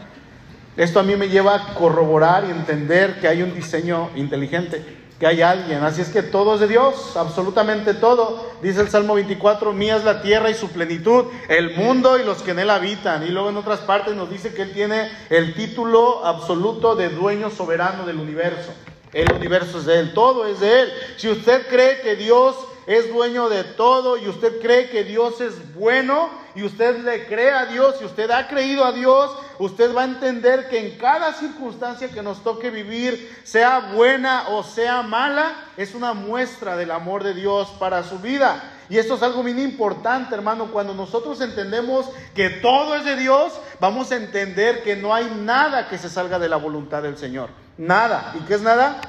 esto 0.79 1.01
a 1.01 1.03
mí 1.03 1.15
me 1.17 1.27
lleva 1.27 1.55
a 1.55 1.74
corroborar 1.74 2.45
y 2.45 2.51
entender 2.51 3.19
que 3.19 3.27
hay 3.27 3.41
un 3.41 3.53
diseño 3.53 4.09
inteligente 4.15 4.81
que 5.19 5.27
hay 5.27 5.41
alguien. 5.41 5.83
Así 5.83 6.00
es 6.00 6.07
que 6.07 6.24
todo 6.24 6.53
es 6.53 6.62
de 6.62 6.69
Dios, 6.69 7.17
absolutamente 7.17 7.93
todo. 7.93 8.50
Dice 8.62 8.79
el 8.79 8.89
Salmo 8.89 9.15
24, 9.15 9.74
mía 9.74 9.98
es 9.98 10.05
la 10.05 10.21
tierra 10.21 10.50
y 10.50 10.53
su 10.53 10.69
plenitud, 10.69 11.25
el 11.50 11.75
mundo 11.75 12.17
y 12.17 12.24
los 12.24 12.41
que 12.41 12.51
en 12.51 12.59
él 12.59 12.69
habitan. 12.69 13.24
Y 13.24 13.29
luego 13.29 13.50
en 13.50 13.57
otras 13.57 13.81
partes 13.81 14.15
nos 14.15 14.29
dice 14.29 14.53
que 14.53 14.62
él 14.62 14.71
tiene 14.71 15.12
el 15.29 15.53
título 15.53 16.25
absoluto 16.25 16.95
de 16.95 17.09
dueño 17.09 17.50
soberano 17.50 18.05
del 18.05 18.17
universo. 18.17 18.71
El 19.12 19.29
universo 19.33 19.79
es 19.79 19.86
de 19.86 20.00
él, 20.00 20.13
todo 20.13 20.45
es 20.45 20.62
de 20.62 20.83
él. 20.83 20.93
Si 21.17 21.27
usted 21.27 21.67
cree 21.67 22.00
que 22.00 22.15
Dios 22.15 22.55
es 22.89 23.13
dueño 23.13 23.50
de 23.50 23.63
todo 23.63 24.17
y 24.17 24.27
usted 24.27 24.60
cree 24.60 24.89
que 24.89 25.03
Dios 25.03 25.39
es 25.41 25.75
bueno 25.75 26.27
y 26.55 26.63
usted 26.63 27.03
le 27.03 27.27
cree 27.27 27.51
a 27.51 27.67
Dios 27.67 27.98
y 28.01 28.05
usted 28.05 28.31
ha 28.31 28.48
creído 28.48 28.84
a 28.84 28.91
Dios, 28.91 29.29
usted 29.60 29.96
va 29.96 30.01
a 30.01 30.05
entender 30.05 30.67
que 30.69 30.79
en 30.79 30.98
cada 30.98 31.34
circunstancia 31.34 32.10
que 32.10 32.24
nos 32.24 32.43
toque 32.43 32.72
vivir, 32.72 33.39
sea 33.43 33.91
buena 33.93 34.50
o 34.50 34.63
sea 34.63 35.03
mala, 35.03 35.53
es 35.77 35.93
una 35.93 36.13
muestra 36.13 36.75
del 36.77 36.89
amor 36.89 37.24
de 37.24 37.36
Dios 37.36 37.67
para 37.77 38.01
su 38.01 38.17
vida. 38.17 38.60
Y 38.89 38.98
esto 38.98 39.13
es 39.13 39.22
algo 39.22 39.43
bien 39.43 39.60
importante, 39.60 40.34
hermano. 40.34 40.72
Cuando 40.72 40.96
nosotros 40.96 41.41
entendemos 41.41 42.10
que 42.34 42.50
todo 42.50 42.96
es 42.96 43.05
de 43.05 43.17
Dios, 43.17 43.53
vamos 43.79 44.12
a 44.12 44.15
entender 44.15 44.81
que 44.81 44.96
no 44.96 45.13
hay 45.13 45.29
nada 45.41 45.89
que 45.89 46.00
se 46.00 46.10
salga 46.10 46.39
de 46.39 46.50
la 46.50 46.58
voluntad 46.58 47.03
del 47.03 47.19
Señor. 47.19 47.51
Nada. 47.77 48.34
¿Y 48.36 48.39
qué 48.48 48.55
es 48.55 48.63
nada? 48.63 49.00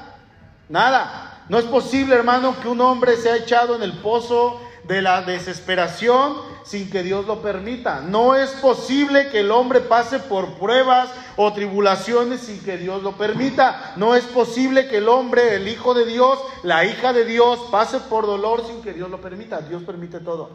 Nada. 0.69 1.30
No 1.51 1.59
es 1.59 1.65
posible, 1.65 2.15
hermano, 2.15 2.55
que 2.61 2.69
un 2.69 2.79
hombre 2.79 3.17
sea 3.17 3.35
echado 3.35 3.75
en 3.75 3.83
el 3.83 3.91
pozo 3.97 4.57
de 4.85 5.01
la 5.01 5.21
desesperación 5.23 6.37
sin 6.63 6.89
que 6.89 7.03
Dios 7.03 7.27
lo 7.27 7.41
permita. 7.41 7.99
No 7.99 8.35
es 8.35 8.51
posible 8.51 9.27
que 9.27 9.41
el 9.41 9.51
hombre 9.51 9.81
pase 9.81 10.19
por 10.19 10.53
pruebas 10.53 11.09
o 11.35 11.51
tribulaciones 11.51 12.39
sin 12.39 12.63
que 12.63 12.77
Dios 12.77 13.03
lo 13.03 13.17
permita. 13.17 13.95
No 13.97 14.15
es 14.15 14.23
posible 14.23 14.87
que 14.87 14.99
el 14.99 15.09
hombre, 15.09 15.55
el 15.55 15.67
hijo 15.67 15.93
de 15.93 16.05
Dios, 16.05 16.39
la 16.63 16.85
hija 16.85 17.11
de 17.11 17.25
Dios, 17.25 17.59
pase 17.69 17.99
por 17.99 18.25
dolor 18.25 18.65
sin 18.65 18.81
que 18.81 18.93
Dios 18.93 19.09
lo 19.09 19.19
permita. 19.19 19.59
Dios 19.59 19.83
permite 19.83 20.21
todo, 20.21 20.51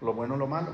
lo 0.00 0.14
bueno 0.14 0.38
lo 0.38 0.46
malo. 0.46 0.70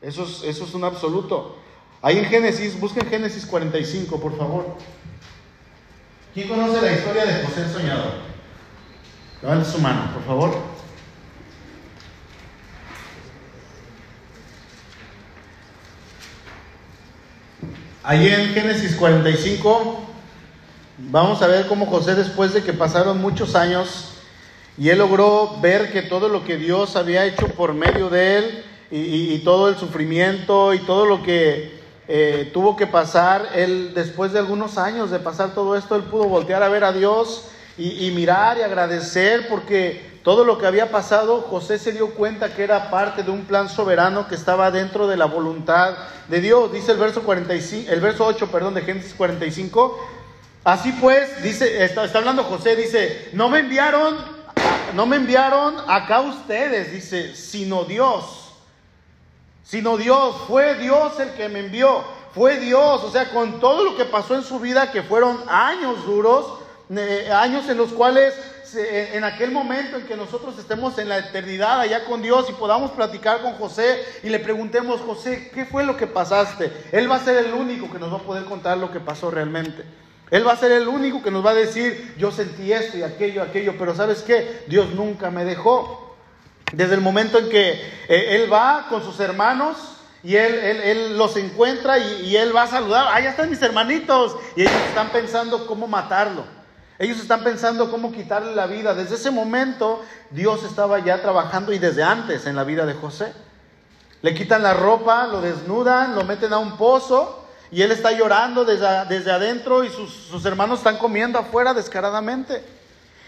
Eso 0.00 0.22
es, 0.22 0.44
eso 0.44 0.62
es 0.62 0.74
un 0.74 0.84
absoluto. 0.84 1.56
Ahí 2.02 2.18
en 2.18 2.26
Génesis, 2.26 2.78
busquen 2.78 3.08
Génesis 3.08 3.44
45, 3.46 4.20
por 4.20 4.38
favor. 4.38 4.76
¿Quién 6.32 6.48
conoce 6.48 6.80
la 6.80 6.92
historia 6.92 7.24
de 7.24 7.44
José 7.44 7.62
el 7.62 7.72
Soñador? 7.72 8.12
Levante 9.42 9.68
su 9.68 9.78
mano, 9.78 10.12
por 10.14 10.24
favor. 10.24 10.56
Ahí 18.04 18.28
en 18.28 18.54
Génesis 18.54 18.94
45 18.94 20.06
vamos 20.98 21.42
a 21.42 21.48
ver 21.48 21.66
cómo 21.66 21.86
José 21.86 22.14
después 22.14 22.54
de 22.54 22.62
que 22.62 22.72
pasaron 22.72 23.20
muchos 23.20 23.56
años 23.56 24.12
y 24.78 24.88
él 24.88 24.98
logró 24.98 25.58
ver 25.60 25.92
que 25.92 26.02
todo 26.02 26.28
lo 26.28 26.44
que 26.44 26.56
Dios 26.56 26.94
había 26.94 27.24
hecho 27.24 27.48
por 27.48 27.74
medio 27.74 28.08
de 28.08 28.38
él 28.38 28.64
y, 28.92 29.38
todo 29.38 29.68
el 29.68 29.76
sufrimiento 29.76 30.74
y 30.74 30.78
todo 30.80 31.06
lo 31.06 31.22
que 31.22 31.79
eh, 32.12 32.50
tuvo 32.52 32.76
que 32.76 32.88
pasar, 32.88 33.50
él 33.54 33.92
después 33.94 34.32
de 34.32 34.40
algunos 34.40 34.78
años 34.78 35.12
de 35.12 35.20
pasar 35.20 35.54
todo 35.54 35.76
esto, 35.76 35.94
él 35.94 36.02
pudo 36.02 36.24
voltear 36.24 36.60
a 36.60 36.68
ver 36.68 36.82
a 36.82 36.90
Dios 36.90 37.44
y, 37.78 38.10
mirar 38.10 38.58
y 38.58 38.62
agradecer 38.62 39.46
porque 39.48 40.18
todo 40.24 40.42
lo 40.42 40.58
que 40.58 40.66
había 40.66 40.90
pasado, 40.90 41.42
José 41.42 41.78
se 41.78 41.92
dio 41.92 42.10
cuenta 42.14 42.52
que 42.52 42.64
era 42.64 42.90
parte 42.90 43.22
de 43.22 43.30
un 43.30 43.44
plan 43.44 43.68
soberano 43.68 44.26
que 44.26 44.34
estaba 44.34 44.72
dentro 44.72 45.06
de 45.06 45.16
la 45.16 45.26
voluntad 45.26 45.94
de 46.26 46.40
Dios. 46.40 46.72
Dice 46.72 46.90
el 46.90 46.98
verso 46.98 47.22
45, 47.22 47.92
el 47.92 48.00
verso 48.00 48.26
8, 48.26 48.48
perdón, 48.50 48.74
de 48.74 48.82
Génesis 48.82 49.14
45. 49.14 49.96
Así 50.64 50.90
pues, 51.00 51.40
dice, 51.44 51.84
está, 51.84 52.04
está 52.04 52.18
hablando 52.18 52.42
José, 52.42 52.74
dice, 52.74 53.28
no 53.34 53.48
me 53.48 53.60
enviaron, 53.60 54.16
no 54.96 55.06
me 55.06 55.14
enviaron 55.14 55.76
acá 55.86 56.22
ustedes, 56.22 56.90
dice, 56.90 57.36
sino 57.36 57.84
Dios 57.84 58.39
sino 59.70 59.96
Dios. 59.96 60.34
Fue 60.48 60.74
Dios 60.74 61.18
el 61.20 61.30
que 61.34 61.48
me 61.48 61.60
envió. 61.60 62.02
Fue 62.34 62.58
Dios, 62.58 63.02
o 63.04 63.10
sea, 63.10 63.30
con 63.30 63.60
todo 63.60 63.84
lo 63.84 63.96
que 63.96 64.04
pasó 64.04 64.34
en 64.34 64.42
su 64.42 64.58
vida, 64.58 64.90
que 64.92 65.02
fueron 65.02 65.38
años 65.48 66.04
duros, 66.06 66.58
años 67.32 67.68
en 67.68 67.76
los 67.76 67.92
cuales 67.92 68.34
en 68.74 69.24
aquel 69.24 69.50
momento 69.50 69.96
en 69.96 70.06
que 70.06 70.16
nosotros 70.16 70.56
estemos 70.58 70.96
en 70.98 71.08
la 71.08 71.18
eternidad 71.18 71.80
allá 71.80 72.04
con 72.04 72.22
Dios 72.22 72.46
y 72.48 72.52
podamos 72.52 72.92
platicar 72.92 73.42
con 73.42 73.54
José 73.54 74.00
y 74.22 74.28
le 74.28 74.38
preguntemos, 74.38 75.00
José, 75.00 75.50
¿qué 75.52 75.64
fue 75.64 75.84
lo 75.84 75.96
que 75.96 76.06
pasaste? 76.06 76.72
Él 76.92 77.10
va 77.10 77.16
a 77.16 77.24
ser 77.24 77.44
el 77.44 77.52
único 77.52 77.90
que 77.90 77.98
nos 77.98 78.12
va 78.12 78.18
a 78.18 78.22
poder 78.22 78.44
contar 78.44 78.78
lo 78.78 78.92
que 78.92 79.00
pasó 79.00 79.30
realmente. 79.30 79.84
Él 80.30 80.46
va 80.46 80.52
a 80.52 80.56
ser 80.56 80.70
el 80.70 80.86
único 80.86 81.22
que 81.22 81.32
nos 81.32 81.44
va 81.44 81.50
a 81.50 81.54
decir, 81.54 82.14
yo 82.16 82.30
sentí 82.30 82.72
esto 82.72 82.96
y 82.96 83.02
aquello, 83.02 83.42
aquello, 83.42 83.74
pero 83.76 83.96
¿sabes 83.96 84.22
qué? 84.22 84.62
Dios 84.68 84.90
nunca 84.94 85.32
me 85.32 85.44
dejó. 85.44 86.09
Desde 86.72 86.94
el 86.94 87.00
momento 87.00 87.38
en 87.38 87.48
que 87.48 87.70
eh, 88.08 88.36
él 88.36 88.52
va 88.52 88.86
con 88.88 89.02
sus 89.02 89.18
hermanos 89.20 89.76
y 90.22 90.36
él, 90.36 90.54
él, 90.54 91.16
los 91.16 91.36
encuentra 91.36 91.98
y, 91.98 92.36
él 92.36 92.54
va 92.54 92.64
a 92.64 92.66
saludar, 92.66 93.08
ahí 93.10 93.26
están 93.26 93.48
mis 93.48 93.62
hermanitos. 93.62 94.36
Y 94.54 94.62
ellos 94.62 94.74
están 94.88 95.08
pensando 95.10 95.66
cómo 95.66 95.86
matarlo. 95.86 96.44
Ellos 96.98 97.18
están 97.18 97.42
pensando 97.42 97.90
cómo 97.90 98.12
quitarle 98.12 98.54
la 98.54 98.66
vida. 98.66 98.94
Desde 98.94 99.14
ese 99.14 99.30
momento 99.30 100.02
Dios 100.30 100.62
estaba 100.64 100.98
ya 100.98 101.22
trabajando 101.22 101.72
y 101.72 101.78
desde 101.78 102.02
antes 102.02 102.46
en 102.46 102.54
la 102.54 102.64
vida 102.64 102.84
de 102.84 102.94
José. 102.94 103.32
Le 104.20 104.34
quitan 104.34 104.62
la 104.62 104.74
ropa, 104.74 105.26
lo 105.26 105.40
desnudan, 105.40 106.14
lo 106.14 106.24
meten 106.24 106.52
a 106.52 106.58
un 106.58 106.76
pozo 106.76 107.46
y 107.70 107.80
él 107.80 107.90
está 107.90 108.12
llorando 108.12 108.66
desde, 108.66 108.86
desde 109.08 109.32
adentro 109.32 109.82
y 109.82 109.88
sus, 109.88 110.12
sus 110.12 110.44
hermanos 110.44 110.80
están 110.80 110.98
comiendo 110.98 111.38
afuera 111.38 111.72
descaradamente. 111.72 112.62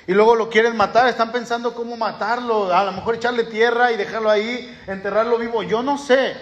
Y 0.06 0.12
luego 0.12 0.34
lo 0.34 0.50
quieren 0.50 0.76
matar, 0.76 1.08
están 1.08 1.30
pensando 1.30 1.74
cómo 1.74 1.96
matarlo, 1.96 2.74
a 2.74 2.84
lo 2.84 2.92
mejor 2.92 3.14
echarle 3.14 3.44
tierra 3.44 3.92
y 3.92 3.96
dejarlo 3.96 4.30
ahí, 4.30 4.76
enterrarlo 4.86 5.38
vivo, 5.38 5.62
yo 5.62 5.82
no 5.82 5.96
sé. 5.96 6.34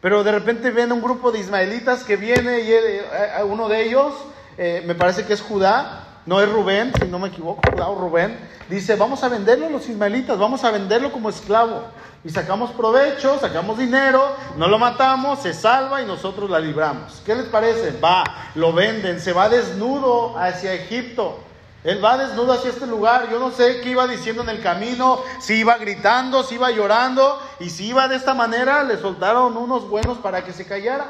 Pero 0.00 0.24
de 0.24 0.32
repente 0.32 0.70
viene 0.70 0.92
un 0.92 1.02
grupo 1.02 1.30
de 1.30 1.40
ismaelitas 1.40 2.04
que 2.04 2.16
viene 2.16 2.60
y 2.60 2.72
eh, 2.72 3.02
uno 3.46 3.68
de 3.68 3.84
ellos, 3.84 4.14
eh, 4.56 4.82
me 4.86 4.94
parece 4.94 5.26
que 5.26 5.34
es 5.34 5.42
Judá, 5.42 6.04
no 6.24 6.40
es 6.40 6.50
Rubén, 6.50 6.92
si 6.98 7.06
no 7.06 7.18
me 7.18 7.28
equivoco, 7.28 7.60
Judá 7.70 7.88
o 7.88 7.98
Rubén, 7.98 8.38
dice, 8.70 8.96
vamos 8.96 9.22
a 9.22 9.28
venderlo 9.28 9.66
a 9.66 9.70
los 9.70 9.88
ismaelitas, 9.88 10.38
vamos 10.38 10.64
a 10.64 10.70
venderlo 10.70 11.12
como 11.12 11.28
esclavo. 11.28 11.84
Y 12.24 12.30
sacamos 12.30 12.70
provecho, 12.70 13.38
sacamos 13.38 13.76
dinero, 13.76 14.34
no 14.56 14.66
lo 14.66 14.78
matamos, 14.78 15.42
se 15.42 15.52
salva 15.52 16.00
y 16.00 16.06
nosotros 16.06 16.48
la 16.48 16.58
libramos. 16.58 17.20
¿Qué 17.26 17.34
les 17.34 17.44
parece? 17.46 17.98
Va, 18.00 18.24
lo 18.54 18.72
venden, 18.72 19.20
se 19.20 19.34
va 19.34 19.50
desnudo 19.50 20.38
hacia 20.38 20.72
Egipto. 20.72 21.38
Él 21.84 22.02
va 22.02 22.16
desnudo 22.16 22.54
hacia 22.54 22.70
este 22.70 22.86
lugar. 22.86 23.28
Yo 23.30 23.38
no 23.38 23.50
sé 23.50 23.82
qué 23.82 23.90
iba 23.90 24.06
diciendo 24.06 24.42
en 24.42 24.48
el 24.48 24.62
camino, 24.62 25.20
si 25.38 25.56
iba 25.56 25.76
gritando, 25.76 26.42
si 26.42 26.54
iba 26.54 26.70
llorando. 26.70 27.38
Y 27.60 27.68
si 27.68 27.88
iba 27.88 28.08
de 28.08 28.16
esta 28.16 28.32
manera, 28.32 28.82
le 28.82 28.96
soltaron 28.96 29.56
unos 29.56 29.88
buenos 29.88 30.16
para 30.18 30.42
que 30.44 30.54
se 30.54 30.66
callara. 30.66 31.06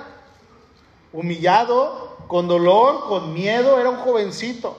Humillado, 1.13 2.17
con 2.27 2.49
dolor, 2.49 3.07
con 3.09 3.33
miedo, 3.33 3.79
era 3.79 3.89
un 3.89 3.99
jovencito. 3.99 4.77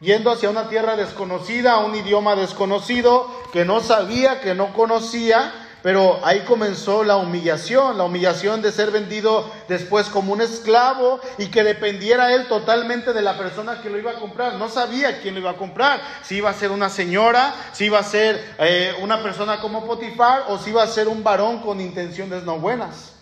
Yendo 0.00 0.30
hacia 0.30 0.48
una 0.48 0.68
tierra 0.68 0.94
desconocida, 0.94 1.78
un 1.78 1.96
idioma 1.96 2.36
desconocido, 2.36 3.28
que 3.52 3.64
no 3.64 3.80
sabía, 3.80 4.40
que 4.40 4.54
no 4.54 4.72
conocía 4.74 5.65
pero 5.86 6.18
ahí 6.24 6.40
comenzó 6.40 7.04
la 7.04 7.14
humillación, 7.14 7.96
la 7.96 8.02
humillación 8.02 8.60
de 8.60 8.72
ser 8.72 8.90
vendido 8.90 9.48
después 9.68 10.08
como 10.08 10.32
un 10.32 10.40
esclavo 10.40 11.20
y 11.38 11.46
que 11.46 11.62
dependiera 11.62 12.34
él 12.34 12.48
totalmente 12.48 13.12
de 13.12 13.22
la 13.22 13.38
persona 13.38 13.80
que 13.80 13.88
lo 13.88 13.96
iba 13.96 14.10
a 14.10 14.18
comprar. 14.18 14.54
No 14.54 14.68
sabía 14.68 15.20
quién 15.20 15.34
lo 15.34 15.40
iba 15.42 15.52
a 15.52 15.56
comprar, 15.56 16.00
si 16.22 16.38
iba 16.38 16.50
a 16.50 16.54
ser 16.54 16.72
una 16.72 16.88
señora, 16.88 17.54
si 17.70 17.84
iba 17.84 18.00
a 18.00 18.02
ser 18.02 18.56
eh, 18.58 18.96
una 19.00 19.22
persona 19.22 19.60
como 19.60 19.86
Potifar 19.86 20.46
o 20.48 20.58
si 20.58 20.70
iba 20.70 20.82
a 20.82 20.88
ser 20.88 21.06
un 21.06 21.22
varón 21.22 21.60
con 21.60 21.80
intenciones 21.80 22.42
no 22.42 22.58
buenas. 22.58 23.12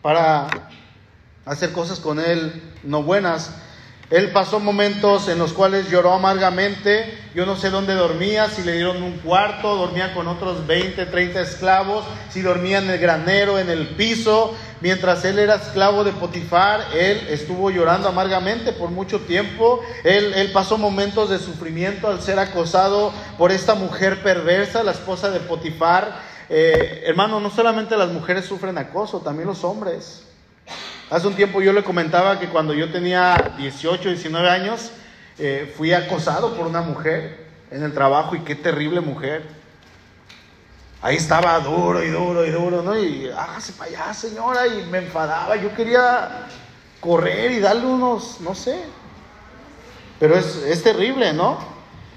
Para 0.00 0.46
hacer 1.44 1.72
cosas 1.72 2.00
con 2.00 2.18
él 2.18 2.72
no 2.82 3.02
buenas. 3.02 3.50
Él 4.08 4.30
pasó 4.30 4.60
momentos 4.60 5.28
en 5.28 5.38
los 5.38 5.52
cuales 5.52 5.90
lloró 5.90 6.12
amargamente. 6.12 7.18
Yo 7.34 7.44
no 7.44 7.56
sé 7.56 7.70
dónde 7.70 7.94
dormía, 7.94 8.48
si 8.48 8.62
le 8.62 8.74
dieron 8.74 9.02
un 9.02 9.18
cuarto, 9.18 9.74
dormía 9.74 10.14
con 10.14 10.28
otros 10.28 10.64
20, 10.64 11.06
30 11.06 11.40
esclavos, 11.40 12.04
si 12.30 12.40
dormía 12.40 12.78
en 12.78 12.88
el 12.88 13.00
granero, 13.00 13.58
en 13.58 13.68
el 13.68 13.88
piso. 13.88 14.54
Mientras 14.80 15.24
él 15.24 15.40
era 15.40 15.56
esclavo 15.56 16.04
de 16.04 16.12
Potifar, 16.12 16.84
él 16.94 17.26
estuvo 17.30 17.68
llorando 17.70 18.08
amargamente 18.08 18.72
por 18.72 18.90
mucho 18.90 19.20
tiempo. 19.22 19.80
Él, 20.04 20.50
pasó 20.52 20.78
momentos 20.78 21.28
de 21.28 21.40
sufrimiento 21.40 22.06
al 22.06 22.22
ser 22.22 22.38
acosado 22.38 23.12
por 23.36 23.50
esta 23.50 23.74
mujer 23.74 24.22
perversa, 24.22 24.84
la 24.84 24.92
esposa 24.92 25.30
de 25.30 25.40
Potifar. 25.40 26.20
Eh, 26.48 27.02
hermano, 27.06 27.40
no 27.40 27.50
solamente 27.50 27.96
las 27.96 28.10
mujeres 28.10 28.44
sufren 28.44 28.78
acoso, 28.78 29.20
también 29.20 29.48
los 29.48 29.64
hombres. 29.64 30.25
Hace 31.08 31.28
un 31.28 31.34
tiempo 31.34 31.62
yo 31.62 31.72
le 31.72 31.84
comentaba 31.84 32.40
que 32.40 32.48
cuando 32.48 32.74
yo 32.74 32.90
tenía 32.90 33.54
18, 33.58 34.08
19 34.08 34.50
años, 34.50 34.90
eh, 35.38 35.72
fui 35.76 35.92
acosado 35.92 36.56
por 36.56 36.66
una 36.66 36.80
mujer 36.80 37.46
en 37.70 37.84
el 37.84 37.94
trabajo 37.94 38.34
y 38.34 38.40
qué 38.40 38.56
terrible 38.56 39.00
mujer. 39.00 39.44
Ahí 41.00 41.14
estaba 41.14 41.60
duro 41.60 42.02
y 42.02 42.08
duro 42.08 42.44
y 42.44 42.50
duro, 42.50 42.82
¿no? 42.82 42.98
Y 42.98 43.28
hágase 43.28 43.72
para 43.74 43.90
allá, 43.90 44.14
señora, 44.14 44.66
y 44.66 44.84
me 44.90 44.98
enfadaba. 44.98 45.54
Yo 45.54 45.72
quería 45.76 46.48
correr 46.98 47.52
y 47.52 47.60
darle 47.60 47.86
unos, 47.86 48.40
no 48.40 48.56
sé. 48.56 48.82
Pero 50.18 50.36
es, 50.36 50.56
es 50.56 50.82
terrible, 50.82 51.32
¿no? 51.32 51.58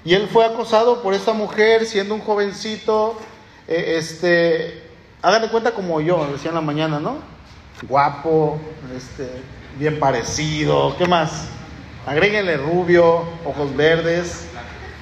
Y 0.03 0.15
él 0.15 0.27
fue 0.34 0.46
acosado 0.46 1.03
por 1.03 1.13
esa 1.13 1.34
mujer 1.34 1.86
siendo 1.86 2.15
un 2.15 2.22
jovencito, 2.22 3.19
eh, 3.67 3.98
este, 4.00 4.81
hagan 5.22 5.43
de 5.43 5.50
cuenta 5.50 5.74
como 5.74 6.01
yo, 6.01 6.25
decía 6.31 6.50
en 6.50 6.55
la 6.55 6.62
mañana, 6.62 7.00
¿no? 7.00 7.38
Guapo, 7.88 8.60
este, 8.96 9.30
bien 9.78 10.00
parecido, 10.00 10.96
¿qué 10.98 11.06
más? 11.08 11.48
Agréguenle 12.06 12.58
rubio, 12.58 13.24
ojos 13.46 13.76
verdes, 13.76 14.48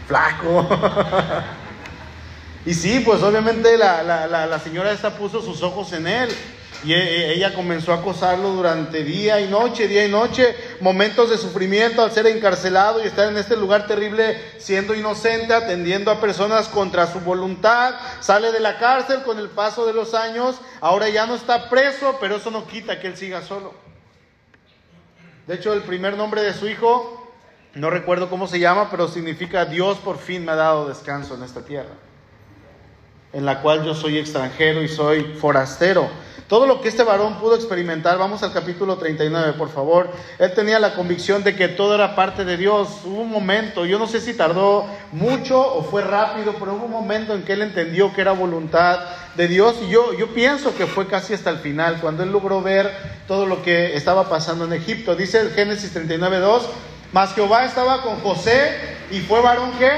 flaco. 0.08 0.68
y 2.66 2.74
sí, 2.74 3.02
pues 3.06 3.22
obviamente 3.24 3.78
la, 3.78 4.04
la, 4.04 4.28
la, 4.46 4.60
señora 4.60 4.92
esta 4.92 5.18
puso 5.18 5.42
sus 5.42 5.64
ojos 5.64 5.94
en 5.94 6.08
él. 6.08 6.30
Y 6.84 6.94
e, 6.94 6.98
e, 6.98 7.34
ella 7.34 7.54
comenzó 7.54 7.92
a 7.92 7.98
acosarlo 7.98 8.50
durante 8.50 9.04
día 9.04 9.42
y 9.42 9.48
noche, 9.48 9.88
día 9.88 10.06
y 10.06 10.12
noche, 10.12 10.56
momentos 10.80 11.30
de 11.30 11.38
sufrimiento 11.38 12.04
al 12.04 12.12
ser 12.12 12.28
encarcelado 12.28 13.04
y 13.04 13.08
estar 13.08 13.28
en 13.30 13.38
este 13.38 13.58
lugar 13.58 13.88
terrible 13.88 14.40
siendo 14.60 14.94
inocente, 14.94 15.54
atendiendo 15.54 16.12
a 16.12 16.22
personas 16.22 16.68
contra 16.68 17.08
su 17.08 17.20
voluntad. 17.22 17.96
Sale 18.20 18.52
de 18.52 18.60
la 18.60 18.78
cárcel 18.78 19.24
con 19.24 19.40
el 19.40 19.50
paso 19.50 19.86
de 19.88 19.94
los 19.94 20.14
años, 20.14 20.58
ahora 20.80 21.10
ya 21.10 21.26
no 21.26 21.36
está 21.36 21.70
preso, 21.70 22.18
pero 22.20 22.36
eso 22.36 22.52
no 22.52 22.68
quita 22.68 23.00
que 23.00 23.08
él 23.08 23.18
siga 23.18 23.42
solo. 23.42 23.74
De 25.48 25.56
hecho, 25.56 25.74
el 25.74 25.82
primer 25.82 26.16
nombre 26.16 26.42
de 26.42 26.54
su 26.54 26.68
hijo, 26.68 27.34
no 27.74 27.90
recuerdo 27.90 28.30
cómo 28.30 28.48
se 28.48 28.60
llama, 28.60 28.90
pero 28.92 29.08
significa 29.08 29.66
Dios 29.66 29.98
por 29.98 30.18
fin 30.18 30.46
me 30.46 30.52
ha 30.52 30.56
dado 30.56 30.88
descanso 30.88 31.36
en 31.36 31.44
esta 31.44 31.62
tierra. 31.62 32.07
En 33.34 33.46
la 33.46 33.62
cual 33.62 33.84
yo 33.84 33.94
soy 33.94 34.18
extranjero 34.18 34.82
y 34.82 34.88
soy 34.88 35.24
forastero. 35.40 36.10
Todo 36.48 36.66
lo 36.66 36.80
que 36.80 36.88
este 36.88 37.04
varón 37.04 37.40
pudo 37.40 37.56
experimentar, 37.56 38.18
vamos 38.18 38.42
al 38.42 38.54
capítulo 38.54 38.98
39, 38.98 39.54
por 39.58 39.70
favor. 39.70 40.10
Él 40.40 40.54
tenía 40.54 40.80
la 40.80 40.94
convicción 40.94 41.44
de 41.44 41.58
que 41.58 41.68
todo 41.68 41.94
era 41.94 42.16
parte 42.16 42.46
de 42.46 42.56
Dios. 42.56 43.02
Hubo 43.04 43.20
un 43.20 43.30
momento, 43.30 43.86
yo 43.86 44.00
no 44.00 44.08
sé 44.08 44.22
si 44.22 44.34
tardó 44.34 44.86
mucho 45.12 45.60
o 45.60 45.84
fue 45.84 46.04
rápido, 46.04 46.56
pero 46.58 46.76
hubo 46.76 46.86
un 46.86 46.92
momento 46.92 47.34
en 47.34 47.44
que 47.44 47.52
él 47.52 47.64
entendió 47.64 48.14
que 48.14 48.22
era 48.22 48.32
voluntad 48.32 49.00
de 49.36 49.50
Dios. 49.50 49.76
Y 49.86 49.90
yo, 49.90 50.14
yo 50.14 50.34
pienso 50.34 50.74
que 50.74 50.88
fue 50.88 51.08
casi 51.08 51.34
hasta 51.34 51.50
el 51.50 51.58
final, 51.58 52.00
cuando 52.00 52.24
él 52.24 52.32
logró 52.32 52.62
ver 52.62 52.94
todo 53.28 53.46
lo 53.46 53.62
que 53.62 53.98
estaba 53.98 54.30
pasando 54.30 54.64
en 54.64 54.72
Egipto. 54.72 55.18
Dice 55.18 55.42
el 55.42 55.52
Génesis 55.52 55.92
39, 55.92 56.40
2, 56.40 56.70
mas 57.12 57.34
Jehová 57.34 57.66
estaba 57.66 58.04
con 58.04 58.22
José 58.22 58.72
y 59.12 59.20
fue 59.20 59.42
varón 59.42 59.72
que 59.78 59.90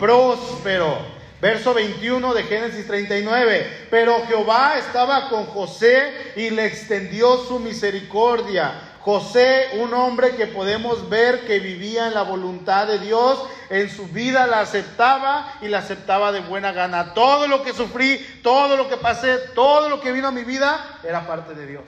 próspero 0.00 1.17
Verso 1.40 1.72
21 1.72 2.34
de 2.34 2.42
Génesis 2.44 2.86
39. 2.86 3.86
Pero 3.90 4.26
Jehová 4.26 4.78
estaba 4.78 5.28
con 5.28 5.46
José 5.46 6.32
y 6.36 6.50
le 6.50 6.66
extendió 6.66 7.44
su 7.44 7.60
misericordia. 7.60 8.96
José, 9.00 9.68
un 9.80 9.94
hombre 9.94 10.34
que 10.36 10.48
podemos 10.48 11.08
ver 11.08 11.46
que 11.46 11.60
vivía 11.60 12.08
en 12.08 12.14
la 12.14 12.24
voluntad 12.24 12.88
de 12.88 12.98
Dios, 12.98 13.42
en 13.70 13.88
su 13.88 14.08
vida 14.08 14.46
la 14.46 14.60
aceptaba 14.60 15.54
y 15.62 15.68
la 15.68 15.78
aceptaba 15.78 16.32
de 16.32 16.40
buena 16.40 16.72
gana. 16.72 17.14
Todo 17.14 17.46
lo 17.46 17.62
que 17.62 17.72
sufrí, 17.72 18.18
todo 18.42 18.76
lo 18.76 18.88
que 18.88 18.96
pasé, 18.96 19.38
todo 19.54 19.88
lo 19.88 20.00
que 20.00 20.12
vino 20.12 20.28
a 20.28 20.32
mi 20.32 20.42
vida, 20.42 20.98
era 21.04 21.26
parte 21.26 21.54
de 21.54 21.66
Dios. 21.66 21.84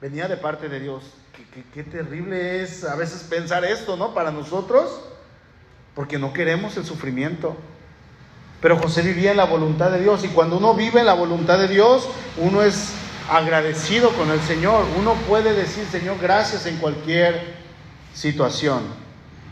Venía 0.00 0.28
de 0.28 0.36
parte 0.36 0.68
de 0.68 0.80
Dios. 0.80 1.04
Qué, 1.54 1.64
qué 1.72 1.82
terrible 1.82 2.62
es 2.62 2.84
a 2.84 2.96
veces 2.96 3.22
pensar 3.22 3.64
esto, 3.64 3.96
¿no? 3.96 4.12
Para 4.12 4.30
nosotros, 4.30 5.00
porque 5.94 6.18
no 6.18 6.32
queremos 6.32 6.76
el 6.76 6.84
sufrimiento. 6.84 7.56
Pero 8.60 8.78
José 8.78 9.02
vivía 9.02 9.32
en 9.32 9.36
la 9.36 9.44
voluntad 9.44 9.90
de 9.90 10.00
Dios 10.00 10.24
y 10.24 10.28
cuando 10.28 10.56
uno 10.56 10.74
vive 10.74 11.00
en 11.00 11.06
la 11.06 11.14
voluntad 11.14 11.58
de 11.58 11.68
Dios, 11.68 12.08
uno 12.38 12.62
es 12.62 12.92
agradecido 13.30 14.10
con 14.10 14.30
el 14.30 14.40
Señor. 14.40 14.84
Uno 14.98 15.14
puede 15.28 15.52
decir, 15.52 15.84
Señor, 15.90 16.16
gracias 16.20 16.66
en 16.66 16.76
cualquier 16.78 17.54
situación. 18.14 18.82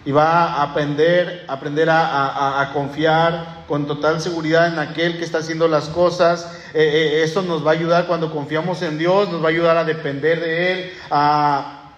Y 0.06 0.12
va 0.12 0.44
a 0.44 0.62
aprender, 0.62 1.44
aprender 1.49 1.88
a, 1.90 2.70
confiar 2.75 3.64
con 3.66 3.87
total 3.87 4.20
seguridad 4.20 4.68
en 4.68 4.78
aquel 4.78 5.16
que 5.16 5.25
está 5.25 5.38
haciendo 5.38 5.66
las 5.66 5.88
cosas. 5.88 6.61
Eh, 6.75 6.82
eh, 6.82 7.23
eso 7.23 7.40
nos 7.40 7.66
va 7.66 7.70
a 7.70 7.75
ayudar 7.75 8.06
cuando 8.06 8.30
confiamos 8.30 8.82
en 8.82 8.99
Dios, 8.99 9.30
nos 9.30 9.42
va 9.42 9.46
a 9.46 9.50
ayudar 9.50 9.76
a 9.78 9.84
depender 9.84 10.40
de 10.40 10.73
Él, 10.73 10.92
a 11.11 11.92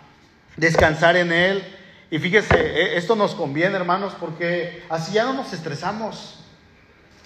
descansar 0.57 1.17
en 1.17 1.33
Él. 1.33 1.65
Y 2.09 2.19
fíjese, 2.19 2.55
eh, 2.55 2.97
esto 2.97 3.17
nos 3.17 3.35
conviene, 3.35 3.75
hermanos, 3.75 4.13
porque 4.21 4.85
así 4.89 5.13
ya 5.13 5.25
no 5.25 5.33
nos 5.33 5.53
estresamos. 5.53 6.36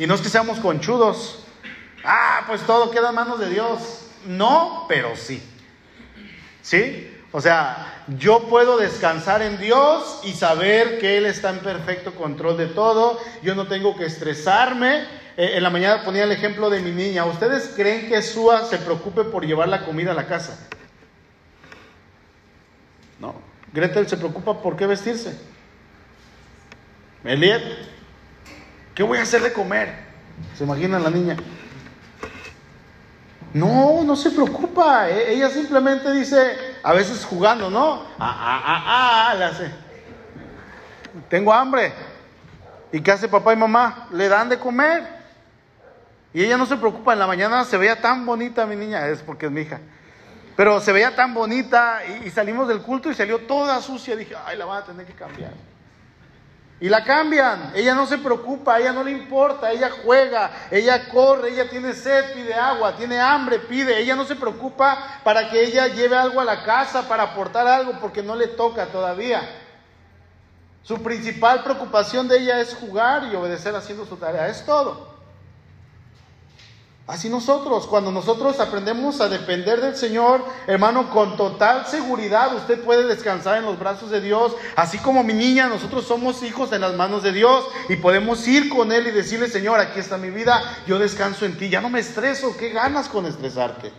Y 0.01 0.07
no 0.07 0.15
es 0.15 0.23
que 0.23 0.31
seamos 0.31 0.59
conchudos. 0.61 1.41
Ah, 2.03 2.45
pues 2.47 2.63
todo 2.63 2.91
queda 2.91 3.11
en 3.11 3.17
manos 3.17 3.39
de 3.39 3.51
Dios. 3.51 4.07
No, 4.25 4.87
pero 4.89 5.15
sí. 5.15 5.43
¿Sí? 6.63 7.15
O 7.33 7.41
sea, 7.43 8.03
yo 8.17 8.49
puedo 8.49 8.79
descansar 8.79 9.43
en 9.43 9.59
Dios 9.59 10.21
y 10.25 10.33
saber 10.33 10.99
que 10.99 11.19
Él 11.19 11.27
está 11.27 11.51
en 11.51 11.59
perfecto 11.59 12.15
control 12.15 12.57
de 12.57 12.69
todo. 12.69 13.21
Yo 13.43 13.55
no 13.55 13.69
tengo 13.69 13.95
que 13.95 14.07
estresarme. 14.07 15.03
Eh, 15.37 15.57
en 15.57 15.63
la 15.63 15.69
mañana 15.69 16.03
ponía 16.03 16.25
el 16.25 16.33
ejemplo 16.33 16.71
de 16.71 16.81
mi 16.81 16.93
niña. 16.93 17.27
¿Ustedes 17.27 17.71
creen 17.77 18.09
que 18.09 18.23
Sua 18.23 18.65
se 18.65 18.79
preocupe 18.79 19.25
por 19.25 19.45
llevar 19.45 19.69
la 19.69 19.85
comida 19.85 20.13
a 20.13 20.15
la 20.15 20.27
casa? 20.27 20.67
No. 23.19 23.35
Gretel 23.75 24.09
se 24.09 24.17
preocupa 24.17 24.63
por 24.63 24.79
qué 24.79 24.87
vestirse. 24.87 25.39
Eliet 27.23 28.00
¿Qué 28.95 29.03
voy 29.03 29.19
a 29.19 29.23
hacer 29.23 29.43
de 29.43 29.53
comer? 29.53 29.95
¿Se 30.57 30.65
imagina 30.65 30.99
la 30.99 31.11
niña? 31.11 31.37
No, 33.53 34.05
no 34.05 34.17
se 34.17 34.31
preocupa. 34.31 35.09
E-, 35.09 35.35
ella 35.35 35.51
simplemente 35.51 36.13
dice, 36.13 36.57
a 36.83 36.93
veces 36.93 37.25
jugando, 37.25 37.71
¿no? 37.71 38.05
Ah, 38.19 38.37
ah, 38.39 38.63
ah, 38.65 39.31
ah, 39.31 39.35
le 39.35 39.45
hace. 39.45 39.71
Tengo 41.29 41.53
hambre. 41.53 41.93
¿Y 42.93 43.01
qué 43.01 43.13
hace 43.13 43.29
papá 43.29 43.53
y 43.53 43.57
mamá? 43.57 44.09
Le 44.13 44.29
dan 44.29 44.49
de 44.49 44.59
comer. 44.59 45.21
Y 46.33 46.45
ella 46.45 46.57
no 46.57 46.67
se 46.67 46.77
preocupa. 46.77 47.13
En 47.13 47.19
la 47.19 47.27
mañana 47.27 47.65
se 47.65 47.77
veía 47.77 48.01
tan 48.01 48.25
bonita 48.25 48.67
mi 48.67 48.77
niña, 48.77 49.07
es 49.09 49.23
porque 49.23 49.47
es 49.47 49.53
mi 49.53 49.63
hija. 49.63 49.81
Pero 50.57 50.81
se 50.81 50.93
veía 50.93 51.15
tan 51.15 51.33
bonita 51.33 52.03
y, 52.07 52.27
y 52.27 52.31
salimos 52.31 52.69
del 52.69 52.83
culto 52.83 53.11
y 53.11 53.15
salió 53.15 53.39
toda 53.39 53.81
sucia. 53.81 54.15
Dije, 54.15 54.35
ay, 54.45 54.57
la 54.57 54.65
van 54.65 54.83
a 54.83 54.87
tener 54.87 55.07
que 55.07 55.15
cambiar. 55.15 55.53
Y 56.81 56.89
la 56.89 57.05
cambian. 57.05 57.73
Ella 57.75 57.95
no 57.95 58.07
se 58.07 58.17
preocupa, 58.17 58.79
ella 58.79 58.93
no 58.93 59.05
le 59.05 59.11
importa, 59.11 59.71
ella 59.71 59.91
juega, 60.03 60.51
ella 60.71 61.11
corre, 61.11 61.51
ella 61.51 61.69
tiene 61.69 61.93
sed, 61.93 62.33
pide 62.33 62.55
agua, 62.55 62.97
tiene 62.97 63.21
hambre, 63.21 63.59
pide. 63.59 63.99
Ella 63.99 64.17
no 64.17 64.25
se 64.25 64.35
preocupa 64.35 65.21
para 65.23 65.51
que 65.51 65.63
ella 65.63 65.89
lleve 65.89 66.17
algo 66.17 66.41
a 66.41 66.45
la 66.45 66.65
casa, 66.65 67.07
para 67.07 67.25
aportar 67.25 67.67
algo, 67.67 68.01
porque 68.01 68.23
no 68.23 68.35
le 68.35 68.47
toca 68.47 68.87
todavía. 68.87 69.43
Su 70.83 71.03
principal 71.03 71.63
preocupación 71.63 72.27
de 72.27 72.39
ella 72.39 72.61
es 72.61 72.75
jugar 72.75 73.29
y 73.31 73.37
obedecer 73.37 73.77
haciendo 73.77 74.07
su 74.07 74.17
tarea. 74.17 74.49
Es 74.49 74.65
todo. 74.65 75.10
Así 77.11 77.29
nosotros, 77.29 77.89
cuando 77.89 78.13
nosotros 78.13 78.61
aprendemos 78.61 79.21
a 79.21 79.29
depender 79.29 79.81
del 79.81 79.97
Señor, 79.97 80.45
hermano, 80.69 81.11
con 81.11 81.37
total 81.37 81.85
seguridad, 81.89 82.55
usted 82.55 82.81
puede 82.85 83.03
descansar 83.03 83.59
en 83.59 83.65
los 83.65 83.81
brazos 83.81 84.11
de 84.11 84.21
Dios. 84.21 84.55
Así 84.77 84.97
como 84.99 85.25
mi 85.25 85.33
niña, 85.33 85.67
nosotros 85.67 86.07
somos 86.07 86.41
hijos 86.45 86.71
en 86.71 86.83
las 86.83 86.95
manos 86.95 87.25
de 87.25 87.33
Dios 87.33 87.65
y 87.89 87.97
podemos 87.97 88.47
ir 88.47 88.69
con 88.69 88.93
Él 88.93 89.09
y 89.09 89.11
decirle, 89.11 89.49
Señor, 89.49 89.81
aquí 89.81 89.99
está 89.99 90.19
mi 90.19 90.31
vida, 90.31 90.63
yo 90.87 91.01
descanso 91.01 91.47
en 91.47 91.59
ti, 91.59 91.69
ya 91.69 91.81
no 91.81 91.91
me 91.91 91.99
estreso, 91.99 92.57
¿qué 92.57 92.69
ganas 92.69 93.09
con 93.09 93.27
estresarte? 93.27 93.91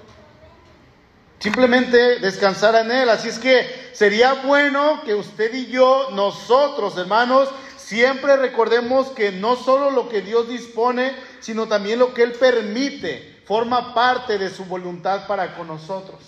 Simplemente 1.40 2.20
descansar 2.20 2.76
en 2.76 2.92
Él. 2.92 3.10
Así 3.10 3.28
es 3.28 3.40
que 3.40 3.90
sería 3.92 4.36
bueno 4.46 5.02
que 5.04 5.16
usted 5.16 5.54
y 5.54 5.66
yo, 5.66 6.12
nosotros, 6.12 6.98
hermanos, 6.98 7.50
Siempre 7.92 8.38
recordemos 8.38 9.10
que 9.10 9.34
no 9.34 9.58
solo 9.58 9.92
lo 9.92 10.08
que 10.08 10.22
Dios 10.22 10.48
dispone, 10.48 11.14
sino 11.42 11.68
también 11.68 12.00
lo 12.00 12.14
que 12.14 12.24
Él 12.24 12.32
permite, 12.34 13.42
forma 13.46 13.94
parte 13.94 14.38
de 14.38 14.50
su 14.50 14.64
voluntad 14.66 15.28
para 15.28 15.56
con 15.56 15.68
nosotros. 15.68 16.20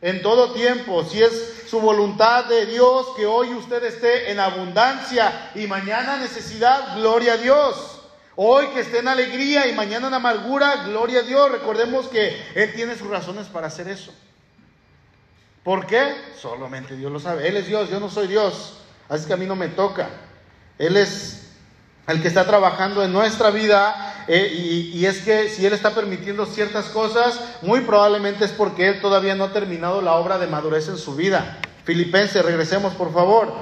En 0.00 0.22
todo 0.22 0.52
tiempo, 0.52 1.04
si 1.04 1.22
es 1.22 1.64
su 1.68 1.80
voluntad 1.80 2.44
de 2.44 2.66
Dios 2.66 3.08
que 3.16 3.26
hoy 3.26 3.52
usted 3.54 3.82
esté 3.84 4.30
en 4.30 4.40
abundancia 4.40 5.50
y 5.54 5.66
mañana 5.66 6.16
necesidad, 6.16 6.96
gloria 6.96 7.34
a 7.34 7.36
Dios. 7.38 8.00
Hoy 8.36 8.66
que 8.68 8.80
esté 8.80 8.98
en 8.98 9.08
alegría 9.08 9.66
y 9.66 9.74
mañana 9.74 10.08
en 10.08 10.14
amargura, 10.14 10.84
gloria 10.84 11.20
a 11.20 11.22
Dios. 11.22 11.50
Recordemos 11.50 12.08
que 12.08 12.40
Él 12.54 12.72
tiene 12.74 12.96
sus 12.96 13.08
razones 13.08 13.46
para 13.46 13.68
hacer 13.68 13.88
eso. 13.88 14.12
¿Por 15.64 15.86
qué? 15.86 16.14
Solamente 16.38 16.94
Dios 16.94 17.10
lo 17.10 17.18
sabe. 17.18 17.48
Él 17.48 17.56
es 17.56 17.66
Dios, 17.66 17.90
yo 17.90 17.98
no 17.98 18.10
soy 18.10 18.28
Dios. 18.28 18.78
Así 19.08 19.26
que 19.26 19.32
a 19.32 19.38
mí 19.38 19.46
no 19.46 19.56
me 19.56 19.68
toca. 19.68 20.10
Él 20.78 20.98
es 20.98 21.45
el 22.06 22.22
que 22.22 22.28
está 22.28 22.44
trabajando 22.46 23.02
en 23.02 23.12
nuestra 23.12 23.50
vida 23.50 24.24
eh, 24.28 24.52
y, 24.52 24.98
y, 24.98 25.06
es 25.06 25.20
que 25.22 25.48
si 25.48 25.66
Él 25.66 25.72
está 25.72 25.94
permitiendo 25.94 26.46
ciertas 26.46 26.86
cosas, 26.86 27.40
muy 27.62 27.80
probablemente 27.80 28.44
es 28.44 28.52
porque 28.52 28.88
Él 28.88 29.00
todavía 29.00 29.34
no 29.34 29.44
ha 29.44 29.52
terminado 29.52 30.00
la 30.02 30.14
obra 30.14 30.38
de 30.38 30.46
madurez 30.46 30.88
en 30.88 30.98
su 30.98 31.14
vida. 31.14 31.58
Filipenses, 31.84 32.44
regresemos 32.44 32.94
por 32.94 33.12
favor. 33.12 33.52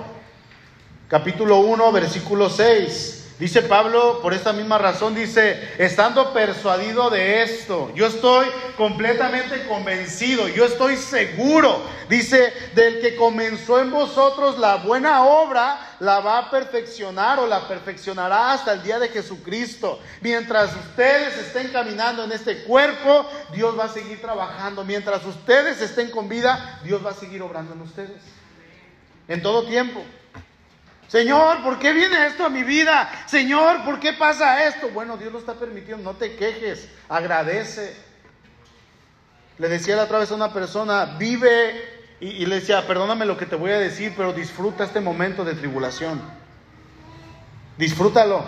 Capítulo 1.09 1.59
1, 1.59 1.93
versículo 1.93 2.49
6. 2.49 3.14
Dice 3.39 3.63
Pablo, 3.63 4.21
por 4.23 4.33
esta 4.33 4.53
misma 4.53 4.79
razón, 4.79 5.13
dice, 5.13 5.75
estando 5.79 6.33
persuadido 6.33 7.11
de 7.11 7.43
esto, 7.43 7.91
yo 7.93 8.07
estoy 8.07 8.47
completamente 8.77 9.67
convencido, 9.67 10.47
yo 10.47 10.65
estoy 10.65 10.97
seguro, 10.97 11.83
dice, 12.09 12.53
del 12.77 13.01
que 13.01 13.17
comenzó 13.17 13.81
en 13.81 13.91
vosotros 13.91 14.57
la 14.61 14.77
buena 14.77 15.25
obra, 15.25 15.97
la 15.99 16.21
va 16.21 16.39
a 16.39 16.51
perfeccionar 16.51 17.41
o 17.41 17.49
la 17.49 17.67
perfeccionará 17.67 18.53
hasta 18.53 18.73
el 18.73 18.85
día 18.85 19.01
de 19.01 19.09
Jesucristo. 19.09 19.99
Mientras 20.21 20.73
ustedes 20.77 21.37
estén 21.37 21.71
caminando 21.71 22.23
en 22.23 22.31
este 22.31 22.63
cuerpo, 22.63 23.29
Dios 23.53 23.77
va 23.77 23.87
a 23.87 23.89
seguir 23.89 24.21
trabajando. 24.21 24.85
Mientras 24.85 25.25
ustedes 25.25 25.81
estén 25.81 26.13
con 26.13 26.29
vida, 26.29 26.79
Dios 26.85 27.05
va 27.05 27.11
a 27.11 27.15
seguir 27.15 27.43
obrando 27.43 27.75
en 27.75 27.81
ustedes. 27.81 28.23
En 29.27 29.43
todo 29.43 29.67
tiempo. 29.67 30.05
Señor, 31.09 31.63
¿por 31.63 31.79
qué 31.79 31.93
viene 31.93 32.27
esto 32.27 32.47
a 32.47 32.49
mi 32.49 32.65
vida? 32.65 33.11
Señor, 33.27 33.85
¿por 33.85 34.01
qué 34.01 34.15
pasa 34.15 34.67
esto? 34.67 34.89
Bueno, 34.89 35.17
Dios 35.17 35.33
lo 35.33 35.39
está 35.39 35.55
permitiendo, 35.55 36.03
no 36.03 36.17
te 36.17 36.37
quejes, 36.37 36.89
agradece. 37.09 37.95
Le 39.59 39.69
decía 39.69 39.97
la 39.97 40.05
otra 40.05 40.19
vez 40.19 40.31
a 40.31 40.35
una 40.35 40.53
persona, 40.53 41.17
vive, 41.19 42.17
y, 42.21 42.47
le 42.47 42.57
decía, 42.57 42.87
perdóname 42.87 43.27
lo 43.27 43.37
que 43.37 43.47
te 43.47 43.55
voy 43.55 43.71
a 43.71 43.79
decir, 43.79 44.15
pero 44.17 44.33
disfruta 44.33 44.85
este 44.85 45.01
momento 45.01 45.45
de 45.45 45.55
tribulación. 45.55 46.21
Disfrútalo. 47.77 48.43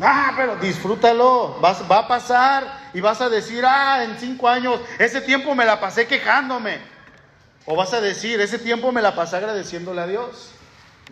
Ah, 0.00 0.32
pero 0.36 0.56
disfrútalo, 0.56 1.60
va 1.60 1.98
a 1.98 2.08
pasar 2.08 2.90
y 2.94 3.00
vas 3.00 3.20
a 3.20 3.28
decir, 3.28 3.64
ah, 3.66 4.04
en 4.04 4.18
cinco 4.18 4.48
años, 4.48 4.80
ese 4.98 5.20
tiempo 5.20 5.54
me 5.54 5.64
la 5.64 5.78
pasé 5.80 6.06
quejándome. 6.06 6.78
O 7.70 7.76
vas 7.76 7.92
a 7.92 8.00
decir, 8.00 8.40
ese 8.40 8.58
tiempo 8.58 8.92
me 8.92 9.02
la 9.02 9.14
pasé 9.14 9.36
agradeciéndole 9.36 10.00
a 10.00 10.06
Dios. 10.06 10.52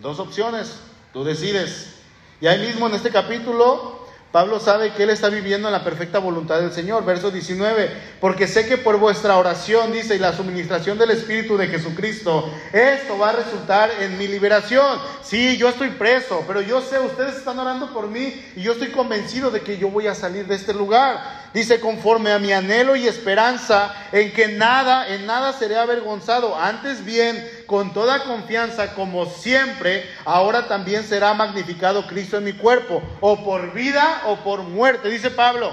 Dos 0.00 0.18
opciones, 0.18 0.78
tú 1.12 1.22
decides. 1.22 1.96
Y 2.40 2.46
ahí 2.46 2.58
mismo 2.58 2.86
en 2.86 2.94
este 2.94 3.10
capítulo 3.10 3.95
Pablo 4.36 4.60
sabe 4.60 4.92
que 4.92 5.04
él 5.04 5.08
está 5.08 5.30
viviendo 5.30 5.66
en 5.66 5.72
la 5.72 5.82
perfecta 5.82 6.18
voluntad 6.18 6.60
del 6.60 6.70
Señor. 6.70 7.06
Verso 7.06 7.30
19, 7.30 7.90
porque 8.20 8.46
sé 8.46 8.66
que 8.66 8.76
por 8.76 8.98
vuestra 8.98 9.38
oración, 9.38 9.92
dice, 9.92 10.14
y 10.14 10.18
la 10.18 10.34
suministración 10.34 10.98
del 10.98 11.12
Espíritu 11.12 11.56
de 11.56 11.68
Jesucristo, 11.68 12.52
esto 12.70 13.16
va 13.16 13.30
a 13.30 13.32
resultar 13.32 13.90
en 13.98 14.18
mi 14.18 14.28
liberación. 14.28 14.98
Sí, 15.22 15.56
yo 15.56 15.70
estoy 15.70 15.88
preso, 15.88 16.44
pero 16.46 16.60
yo 16.60 16.82
sé, 16.82 16.98
ustedes 16.98 17.36
están 17.36 17.58
orando 17.58 17.94
por 17.94 18.08
mí 18.08 18.44
y 18.54 18.60
yo 18.60 18.72
estoy 18.72 18.88
convencido 18.88 19.50
de 19.50 19.62
que 19.62 19.78
yo 19.78 19.88
voy 19.88 20.06
a 20.06 20.14
salir 20.14 20.46
de 20.46 20.56
este 20.56 20.74
lugar. 20.74 21.46
Dice, 21.54 21.80
conforme 21.80 22.30
a 22.30 22.38
mi 22.38 22.52
anhelo 22.52 22.94
y 22.94 23.08
esperanza 23.08 23.94
en 24.12 24.34
que 24.34 24.48
nada, 24.48 25.08
en 25.14 25.24
nada 25.24 25.54
seré 25.54 25.78
avergonzado. 25.78 26.60
Antes 26.60 27.02
bien, 27.06 27.42
con 27.66 27.92
toda 27.92 28.24
confianza, 28.24 28.94
como 28.94 29.26
siempre, 29.26 30.08
ahora 30.24 30.68
también 30.68 31.04
será 31.04 31.34
magnificado 31.34 32.06
Cristo 32.06 32.38
en 32.38 32.44
mi 32.44 32.52
cuerpo, 32.52 33.02
o 33.20 33.44
por 33.44 33.72
vida 33.72 34.22
o 34.26 34.36
por 34.36 34.62
muerte. 34.62 35.08
Dice 35.08 35.30
Pablo, 35.30 35.72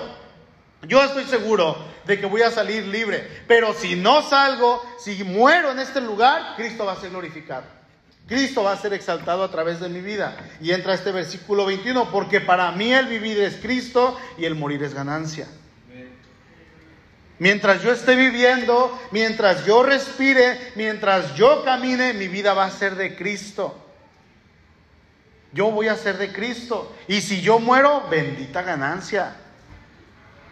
yo 0.88 1.04
estoy 1.04 1.26
seguro 1.26 1.78
de 2.06 2.20
que 2.20 2.26
voy 2.26 2.42
a 2.42 2.52
salir 2.52 2.86
libre, 2.88 3.44
pero 3.48 3.74
si 3.74 3.96
no 3.96 4.22
salgo, 4.22 4.84
si 4.98 5.24
muero 5.24 5.72
en 5.72 5.80
este 5.80 6.02
lugar, 6.02 6.56
Cristo 6.58 6.86
va 6.86 6.94
a 6.94 7.00
ser 7.00 7.12
glorificado. 7.12 7.64
Cristo 8.28 8.64
va 8.64 8.72
a 8.72 8.78
ser 8.78 8.94
exaltado 8.94 9.44
a 9.44 9.52
través 9.52 9.80
de 9.80 9.90
mi 9.90 10.00
vida. 10.00 10.36
Y 10.62 10.72
entra 10.72 10.94
este 10.94 11.12
versículo 11.12 11.66
21, 11.66 12.10
porque 12.10 12.40
para 12.42 12.72
mí 12.72 12.92
el 12.94 13.08
vivir 13.08 13.40
es 13.40 13.58
Cristo 13.58 14.18
y 14.38 14.46
el 14.46 14.56
morir 14.56 14.82
es 14.84 14.94
ganancia. 14.94 15.48
Mientras 17.44 17.84
yo 17.84 17.92
esté 17.92 18.16
viviendo, 18.16 18.98
mientras 19.12 19.66
yo 19.66 19.84
respire, 19.84 20.72
mientras 20.76 21.36
yo 21.36 21.62
camine, 21.66 22.14
mi 22.14 22.30
vida 22.30 22.54
va 22.54 22.64
a 22.64 22.72
ser 22.72 22.96
de 22.96 23.18
Cristo. 23.18 23.78
Yo 25.52 25.70
voy 25.70 25.90
a 25.90 25.98
ser 25.98 26.18
de 26.18 26.32
Cristo. 26.32 26.96
Y 27.06 27.20
si 27.20 27.42
yo 27.42 27.60
muero, 27.60 28.06
bendita 28.10 28.62
ganancia. 28.62 29.36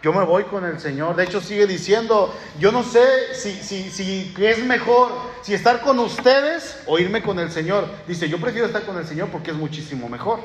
Yo 0.02 0.12
me 0.12 0.22
voy 0.22 0.44
con 0.44 0.66
el 0.66 0.80
Señor. 0.80 1.16
De 1.16 1.24
hecho, 1.24 1.40
sigue 1.40 1.66
diciendo, 1.66 2.38
yo 2.58 2.70
no 2.70 2.82
sé 2.82 3.34
si, 3.36 4.34
es 4.36 4.58
mejor, 4.58 5.12
si 5.40 5.54
estar 5.54 5.80
con 5.80 5.98
ustedes 5.98 6.82
o 6.84 6.98
irme 6.98 7.22
con 7.22 7.38
el 7.38 7.50
Señor. 7.50 7.88
Dice, 8.06 8.28
yo 8.28 8.38
prefiero 8.38 8.66
estar 8.66 8.82
con 8.82 8.98
el 8.98 9.06
Señor 9.06 9.30
porque 9.30 9.52
es 9.52 9.56
muchísimo 9.56 10.10
mejor. 10.10 10.40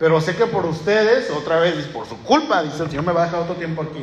Pero 0.00 0.20
sé 0.20 0.34
que 0.34 0.46
por 0.46 0.66
ustedes, 0.66 1.30
otra 1.30 1.60
vez, 1.60 1.86
por 1.86 2.08
su 2.08 2.20
culpa, 2.24 2.64
dice 2.64 2.82
el 2.82 2.88
Señor, 2.88 3.04
me 3.04 3.12
va 3.12 3.22
a 3.22 3.26
dejar 3.26 3.42
otro 3.42 3.54
tiempo 3.54 3.82
aquí 3.82 4.00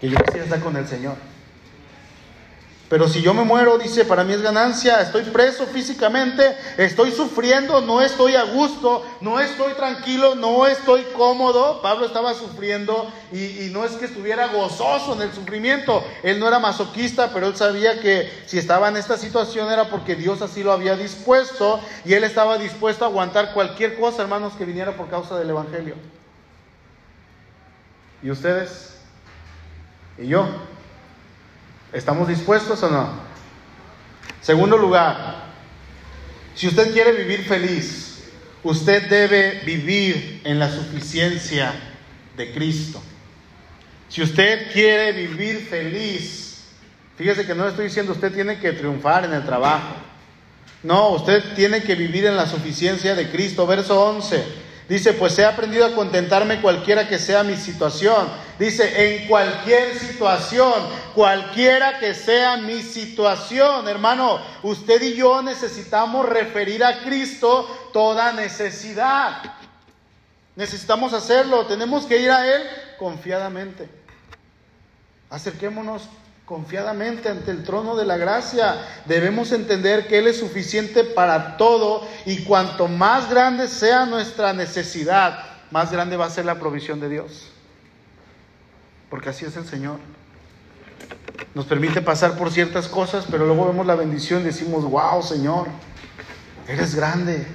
que 0.00 0.08
yo 0.08 0.16
quisiera 0.18 0.44
estar 0.44 0.60
con 0.60 0.76
el 0.76 0.86
Señor. 0.88 1.16
Pero 2.90 3.08
si 3.08 3.22
yo 3.22 3.32
me 3.34 3.44
muero, 3.44 3.78
dice, 3.78 4.04
para 4.04 4.24
mí 4.24 4.32
es 4.32 4.42
ganancia, 4.42 5.00
estoy 5.00 5.22
preso 5.22 5.64
físicamente, 5.66 6.56
estoy 6.76 7.12
sufriendo, 7.12 7.80
no 7.80 8.02
estoy 8.02 8.34
a 8.34 8.42
gusto, 8.42 9.06
no 9.20 9.38
estoy 9.38 9.74
tranquilo, 9.74 10.34
no 10.34 10.66
estoy 10.66 11.04
cómodo. 11.16 11.82
Pablo 11.82 12.06
estaba 12.06 12.34
sufriendo 12.34 13.08
y, 13.30 13.44
y, 13.62 13.70
no 13.72 13.84
es 13.84 13.92
que 13.92 14.06
estuviera 14.06 14.48
gozoso 14.48 15.14
en 15.14 15.22
el 15.22 15.32
sufrimiento, 15.32 16.04
él 16.24 16.40
no 16.40 16.48
era 16.48 16.58
masoquista, 16.58 17.30
pero 17.32 17.46
él 17.46 17.54
sabía 17.54 18.00
que 18.00 18.28
si 18.46 18.58
estaba 18.58 18.88
en 18.88 18.96
esta 18.96 19.16
situación 19.16 19.70
era 19.70 19.88
porque 19.88 20.16
Dios 20.16 20.42
así 20.42 20.64
lo 20.64 20.72
había 20.72 20.96
dispuesto 20.96 21.78
y 22.04 22.14
él 22.14 22.24
estaba 22.24 22.58
dispuesto 22.58 23.04
a 23.04 23.08
aguantar 23.08 23.54
cualquier 23.54 24.00
cosa, 24.00 24.22
hermanos, 24.22 24.54
que 24.54 24.64
viniera 24.64 24.96
por 24.96 25.08
causa 25.08 25.38
del 25.38 25.50
Evangelio. 25.50 25.94
¿Y 28.20 28.32
ustedes? 28.32 28.89
¿Y 30.20 30.28
yo? 30.28 30.46
¿Estamos 31.92 32.28
dispuestos 32.28 32.82
o 32.82 32.90
no? 32.90 33.08
Segundo 34.42 34.76
lugar, 34.76 35.44
si 36.54 36.68
usted 36.68 36.92
quiere 36.92 37.12
vivir 37.12 37.44
feliz, 37.44 38.24
usted 38.62 39.08
debe 39.08 39.62
vivir 39.64 40.42
en 40.44 40.58
la 40.58 40.70
suficiencia 40.70 41.72
de 42.36 42.52
Cristo. 42.52 43.02
Si 44.08 44.22
usted 44.22 44.72
quiere 44.72 45.12
vivir 45.12 45.66
feliz, 45.68 46.64
fíjese 47.16 47.46
que 47.46 47.54
no 47.54 47.66
estoy 47.66 47.86
diciendo 47.86 48.12
usted 48.12 48.32
tiene 48.32 48.58
que 48.58 48.72
triunfar 48.72 49.24
en 49.24 49.32
el 49.32 49.44
trabajo. 49.44 49.94
No, 50.82 51.10
usted 51.10 51.54
tiene 51.54 51.82
que 51.82 51.94
vivir 51.94 52.26
en 52.26 52.36
la 52.36 52.46
suficiencia 52.46 53.14
de 53.14 53.30
Cristo. 53.30 53.66
Verso 53.66 54.02
11. 54.02 54.44
Dice, 54.88 55.12
pues 55.12 55.38
he 55.38 55.44
aprendido 55.44 55.86
a 55.86 55.94
contentarme 55.94 56.60
cualquiera 56.60 57.08
que 57.08 57.18
sea 57.18 57.44
mi 57.44 57.56
situación. 57.56 58.26
Dice, 58.60 59.16
en 59.22 59.26
cualquier 59.26 59.98
situación, 59.98 60.74
cualquiera 61.14 61.98
que 61.98 62.12
sea 62.12 62.58
mi 62.58 62.82
situación, 62.82 63.88
hermano, 63.88 64.38
usted 64.62 65.00
y 65.00 65.14
yo 65.14 65.40
necesitamos 65.40 66.28
referir 66.28 66.84
a 66.84 67.00
Cristo 67.00 67.66
toda 67.90 68.34
necesidad. 68.34 69.54
Necesitamos 70.56 71.14
hacerlo, 71.14 71.64
tenemos 71.64 72.04
que 72.04 72.18
ir 72.18 72.30
a 72.30 72.46
Él 72.46 72.62
confiadamente. 72.98 73.88
Acerquémonos 75.30 76.02
confiadamente 76.44 77.30
ante 77.30 77.52
el 77.52 77.64
trono 77.64 77.96
de 77.96 78.04
la 78.04 78.18
gracia. 78.18 78.76
Debemos 79.06 79.52
entender 79.52 80.06
que 80.06 80.18
Él 80.18 80.26
es 80.26 80.38
suficiente 80.38 81.04
para 81.04 81.56
todo 81.56 82.06
y 82.26 82.44
cuanto 82.44 82.88
más 82.88 83.30
grande 83.30 83.68
sea 83.68 84.04
nuestra 84.04 84.52
necesidad, 84.52 85.46
más 85.70 85.90
grande 85.90 86.18
va 86.18 86.26
a 86.26 86.30
ser 86.30 86.44
la 86.44 86.56
provisión 86.56 87.00
de 87.00 87.08
Dios. 87.08 87.52
Porque 89.10 89.28
así 89.28 89.44
es 89.44 89.56
el 89.56 89.66
Señor. 89.66 89.98
Nos 91.54 91.66
permite 91.66 92.00
pasar 92.00 92.38
por 92.38 92.52
ciertas 92.52 92.88
cosas, 92.88 93.26
pero 93.30 93.44
luego 93.44 93.66
vemos 93.66 93.86
la 93.86 93.96
bendición 93.96 94.42
y 94.42 94.44
decimos, 94.44 94.84
wow, 94.84 95.22
Señor, 95.22 95.66
eres 96.68 96.94
grande. 96.94 97.46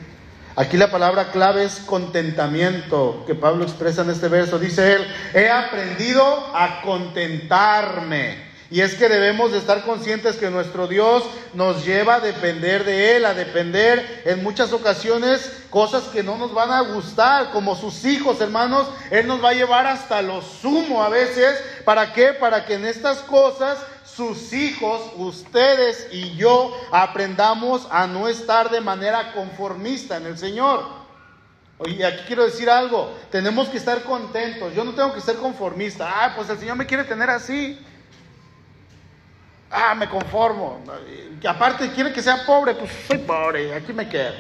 Aquí 0.57 0.77
la 0.77 0.91
palabra 0.91 1.31
clave 1.31 1.63
es 1.63 1.79
contentamiento, 1.79 3.23
que 3.25 3.35
Pablo 3.35 3.63
expresa 3.63 4.03
en 4.03 4.09
este 4.09 4.27
verso. 4.27 4.59
Dice 4.59 4.93
él, 4.93 5.07
he 5.33 5.49
aprendido 5.49 6.23
a 6.55 6.81
contentarme. 6.81 8.54
Y 8.71 8.81
es 8.81 8.95
que 8.95 9.07
debemos 9.07 9.51
de 9.51 9.59
estar 9.59 9.83
conscientes 9.83 10.37
que 10.37 10.49
nuestro 10.49 10.87
Dios 10.87 11.23
nos 11.53 11.85
lleva 11.85 12.15
a 12.15 12.19
depender 12.19 12.83
de 12.83 13.15
Él, 13.15 13.25
a 13.25 13.33
depender 13.33 14.23
en 14.25 14.41
muchas 14.43 14.73
ocasiones 14.73 15.51
cosas 15.69 16.05
que 16.05 16.23
no 16.23 16.37
nos 16.37 16.53
van 16.53 16.71
a 16.71 16.81
gustar, 16.81 17.51
como 17.51 17.75
sus 17.75 18.05
hijos, 18.05 18.41
hermanos. 18.41 18.87
Él 19.11 19.27
nos 19.27 19.43
va 19.43 19.49
a 19.49 19.53
llevar 19.53 19.85
hasta 19.85 20.21
lo 20.21 20.41
sumo 20.41 21.03
a 21.03 21.09
veces. 21.09 21.61
¿Para 21.83 22.13
qué? 22.13 22.33
Para 22.33 22.65
que 22.65 22.73
en 22.73 22.85
estas 22.85 23.19
cosas 23.19 23.77
sus 24.03 24.53
hijos, 24.53 25.01
ustedes 25.17 26.07
y 26.11 26.35
yo, 26.35 26.73
aprendamos 26.91 27.87
a 27.91 28.07
no 28.07 28.27
estar 28.27 28.71
de 28.71 28.79
manera 28.81 29.33
conformista 29.33 30.17
en 30.17 30.25
el 30.25 30.37
Señor. 30.37 30.85
Oye, 31.77 32.05
aquí 32.05 32.23
quiero 32.25 32.45
decir 32.45 32.69
algo, 32.69 33.13
tenemos 33.29 33.67
que 33.67 33.77
estar 33.77 34.03
contentos, 34.03 34.73
yo 34.73 34.85
no 34.85 34.93
tengo 34.93 35.13
que 35.13 35.19
ser 35.19 35.35
conformista, 35.35 36.09
ah, 36.09 36.33
pues 36.33 36.49
el 36.49 36.57
Señor 36.57 36.77
me 36.77 36.85
quiere 36.85 37.03
tener 37.03 37.29
así, 37.29 37.77
ah, 39.75 39.95
me 39.95 40.07
conformo. 40.09 40.81
Aparte 41.47 41.91
quiere 41.91 42.13
que 42.13 42.21
sea 42.21 42.45
pobre, 42.45 42.73
pues 42.75 42.91
soy 43.07 43.19
pobre, 43.19 43.73
aquí 43.73 43.93
me 43.93 44.07
quedo. 44.07 44.33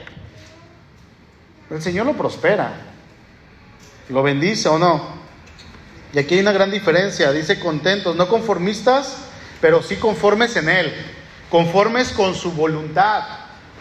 El 1.69 1.81
Señor 1.81 2.05
lo 2.05 2.13
prospera, 2.13 2.73
lo 4.09 4.23
bendice 4.23 4.69
o 4.69 4.77
no. 4.77 5.25
Y 6.13 6.19
aquí 6.19 6.35
hay 6.35 6.41
una 6.41 6.53
gran 6.53 6.71
diferencia, 6.71 7.31
dice 7.31 7.59
contentos, 7.59 8.15
no 8.15 8.29
conformistas, 8.29 9.17
pero 9.59 9.81
sí 9.83 9.97
conformes 9.97 10.55
en 10.55 10.69
Él, 10.69 10.93
conformes 11.49 12.11
con 12.11 12.35
su 12.35 12.51
voluntad, 12.51 13.23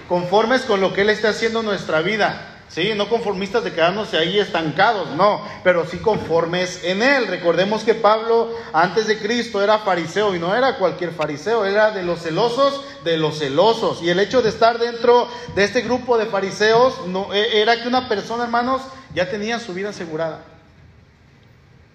conformes 0.08 0.62
con 0.62 0.80
lo 0.80 0.92
que 0.92 1.02
Él 1.02 1.10
está 1.10 1.28
haciendo 1.28 1.60
en 1.60 1.66
nuestra 1.66 2.00
vida. 2.00 2.53
Sí, 2.68 2.92
no 2.96 3.09
conformistas 3.09 3.62
de 3.62 3.72
quedarnos 3.72 4.12
ahí 4.14 4.38
estancados, 4.38 5.11
no, 5.11 5.46
pero 5.62 5.87
sí 5.87 5.98
conformes 5.98 6.83
en 6.83 7.03
Él. 7.03 7.29
Recordemos 7.29 7.85
que 7.85 7.94
Pablo 7.94 8.50
antes 8.72 9.07
de 9.07 9.18
Cristo 9.18 9.62
era 9.62 9.79
fariseo 9.79 10.35
y 10.35 10.40
no 10.40 10.57
era 10.57 10.77
cualquier 10.77 11.12
fariseo, 11.12 11.64
era 11.64 11.92
de 11.92 12.03
los 12.03 12.20
celosos 12.22 12.85
de 13.05 13.16
los 13.16 13.38
celosos. 13.38 14.03
Y 14.03 14.11
el 14.11 14.18
hecho 14.18 14.42
de 14.42 14.48
estar 14.48 14.79
dentro 14.79 15.29
de 15.55 15.64
este 15.64 15.83
grupo 15.83 16.18
de 16.18 16.27
fariseos 16.27 17.07
no, 17.07 17.33
e, 17.33 17.61
era 17.61 17.81
que 17.81 17.87
una 17.87 18.09
persona, 18.09 18.44
hermanos, 18.44 18.83
ya 19.14 19.31
tenía 19.31 19.61
su 19.61 19.72
vida 19.74 19.90
asegurada. 19.90 20.40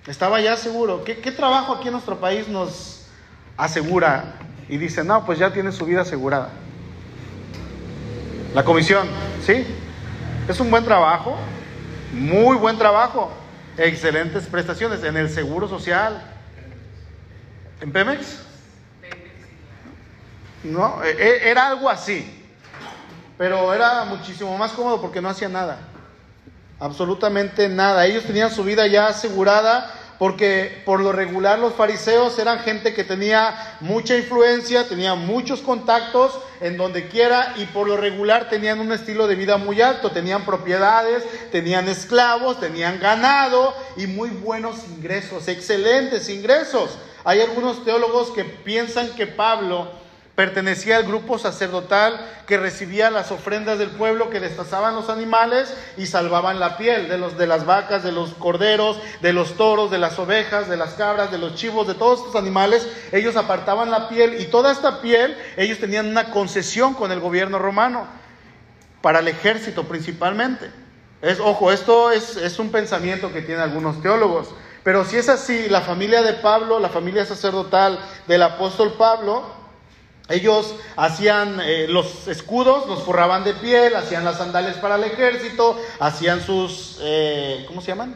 Estaba 0.08 0.40
ya 0.40 0.56
seguro. 0.56 1.04
¿Qué, 1.04 1.16
trabajo 1.32 1.74
aquí 1.74 1.88
en 1.88 1.94
nuestro 1.94 2.20
país 2.20 2.48
nos 2.48 3.06
asegura? 3.58 4.36
Y 4.70 4.78
dice, 4.78 5.04
no, 5.04 5.26
pues 5.26 5.40
ya 5.40 5.52
tiene 5.52 5.72
su 5.72 5.86
vida 5.86 6.02
asegurada. 6.02 6.50
La 8.54 8.64
comisión, 8.64 9.08
¿sí? 9.46 9.66
Es 10.50 10.60
un 10.60 10.72
buen 10.72 10.84
trabajo, 10.84 11.38
muy 12.12 12.58
buen 12.58 12.76
trabajo, 12.76 13.32
excelentes 13.78 14.48
prestaciones 14.48 15.04
en 15.04 15.16
el 15.16 15.30
Seguro 15.30 15.68
Social. 15.68 16.24
¿En 17.80 17.92
Pemex? 17.92 18.40
No, 20.64 21.04
e, 21.04 21.12
e, 21.12 21.52
era 21.52 21.68
algo 21.68 21.88
así, 21.88 22.44
pero 23.38 23.72
era 23.76 24.06
muchísimo 24.06 24.58
más 24.58 24.72
cómodo 24.72 25.00
porque 25.00 25.22
no 25.22 25.30
hacía 25.30 25.50
nada, 25.50 25.78
absolutamente 26.80 27.70
nada. 27.70 28.08
Ellos 28.08 28.24
tenían 28.24 28.50
su 28.50 28.64
vida 28.64 28.88
ya 28.88 29.06
asegurada 29.06 29.94
porque 30.20 30.82
por 30.86 31.00
lo 31.00 31.14
regular 31.14 31.58
los 31.58 31.74
fariseos 31.74 32.38
eran 32.38 32.60
gente 32.60 32.94
que 32.94 33.06
tenía 33.06 33.78
mucha 33.80 34.18
influencia, 34.18 34.88
tenía 34.88 35.16
muchos 35.16 35.62
contactos 35.62 36.38
en 36.60 36.76
donde 36.76 37.08
quiera 37.08 37.54
y 37.58 37.66
por 37.68 37.88
lo 37.88 37.96
regular 37.96 38.50
tenían 38.50 38.82
un 38.82 38.92
estilo 38.92 39.28
de 39.28 39.36
vida 39.36 39.58
muy 39.58 39.82
alto, 39.82 40.12
tenían 40.12 40.46
propiedades, 40.46 41.24
tenían 41.52 41.88
esclavos, 41.88 42.60
tenían 42.60 43.00
ganado 43.00 43.74
y 43.96 44.08
muy 44.08 44.30
buenos 44.30 44.86
ingresos, 44.90 45.48
excelentes 45.48 46.28
ingresos. 46.28 46.98
Hay 47.24 47.40
algunos 47.40 47.86
teólogos 47.86 48.32
que 48.32 48.44
piensan 48.44 49.16
que 49.16 49.26
Pablo 49.26 49.90
Pertenecía 50.40 50.96
al 50.96 51.04
grupo 51.04 51.38
sacerdotal 51.38 52.18
que 52.48 52.56
recibía 52.56 53.12
las 53.12 53.30
ofrendas 53.30 53.78
del 53.78 53.90
pueblo, 53.90 54.30
que 54.30 54.40
destazaban 54.40 54.96
los 54.96 55.10
animales 55.10 55.74
y 55.98 56.06
salvaban 56.06 56.62
la 56.62 56.78
piel 56.78 57.10
de, 57.10 57.18
los, 57.18 57.38
de 57.38 57.46
las 57.46 57.66
vacas, 57.66 58.04
de 58.04 58.14
los 58.14 58.36
corderos, 58.36 59.02
de 59.22 59.34
los 59.34 59.58
toros, 59.58 59.92
de 59.92 59.98
las 59.98 60.18
ovejas, 60.18 60.70
de 60.70 60.78
las 60.78 60.94
cabras, 60.94 61.30
de 61.30 61.40
los 61.40 61.56
chivos, 61.56 61.88
de 61.88 61.94
todos 61.94 62.20
estos 62.20 62.38
animales. 62.38 62.88
Ellos 63.12 63.36
apartaban 63.36 63.92
la 63.92 64.08
piel 64.08 64.40
y 64.40 64.46
toda 64.46 64.72
esta 64.72 65.02
piel 65.02 65.38
ellos 65.58 65.78
tenían 65.78 66.08
una 66.08 66.32
concesión 66.32 66.94
con 66.94 67.12
el 67.12 67.20
gobierno 67.20 67.60
romano, 67.60 68.08
para 69.02 69.20
el 69.20 69.28
ejército 69.28 69.90
principalmente. 69.90 70.72
Es, 71.22 71.42
ojo, 71.42 71.70
esto 71.70 72.12
es, 72.12 72.38
es 72.38 72.60
un 72.60 72.72
pensamiento 72.72 73.34
que 73.34 73.42
tienen 73.42 73.62
algunos 73.62 74.02
teólogos. 74.02 74.48
Pero 74.86 75.04
si 75.04 75.18
es 75.18 75.28
así, 75.28 75.68
la 75.68 75.82
familia 75.82 76.22
de 76.22 76.32
Pablo, 76.32 76.80
la 76.80 76.88
familia 76.88 77.26
sacerdotal 77.26 78.00
del 78.26 78.42
apóstol 78.42 78.94
Pablo, 78.98 79.59
ellos 80.30 80.76
hacían 80.96 81.60
eh, 81.60 81.88
los 81.90 82.28
escudos, 82.28 82.88
los 82.88 83.04
forraban 83.04 83.44
de 83.44 83.54
piel, 83.56 83.96
hacían 83.96 84.24
las 84.24 84.38
sandalias 84.38 84.78
para 84.78 84.96
el 84.96 85.04
ejército, 85.04 85.80
hacían 86.00 86.42
sus, 86.46 87.00
eh, 87.02 87.66
¿cómo 87.68 87.82
se 87.82 87.88
llaman? 87.88 88.16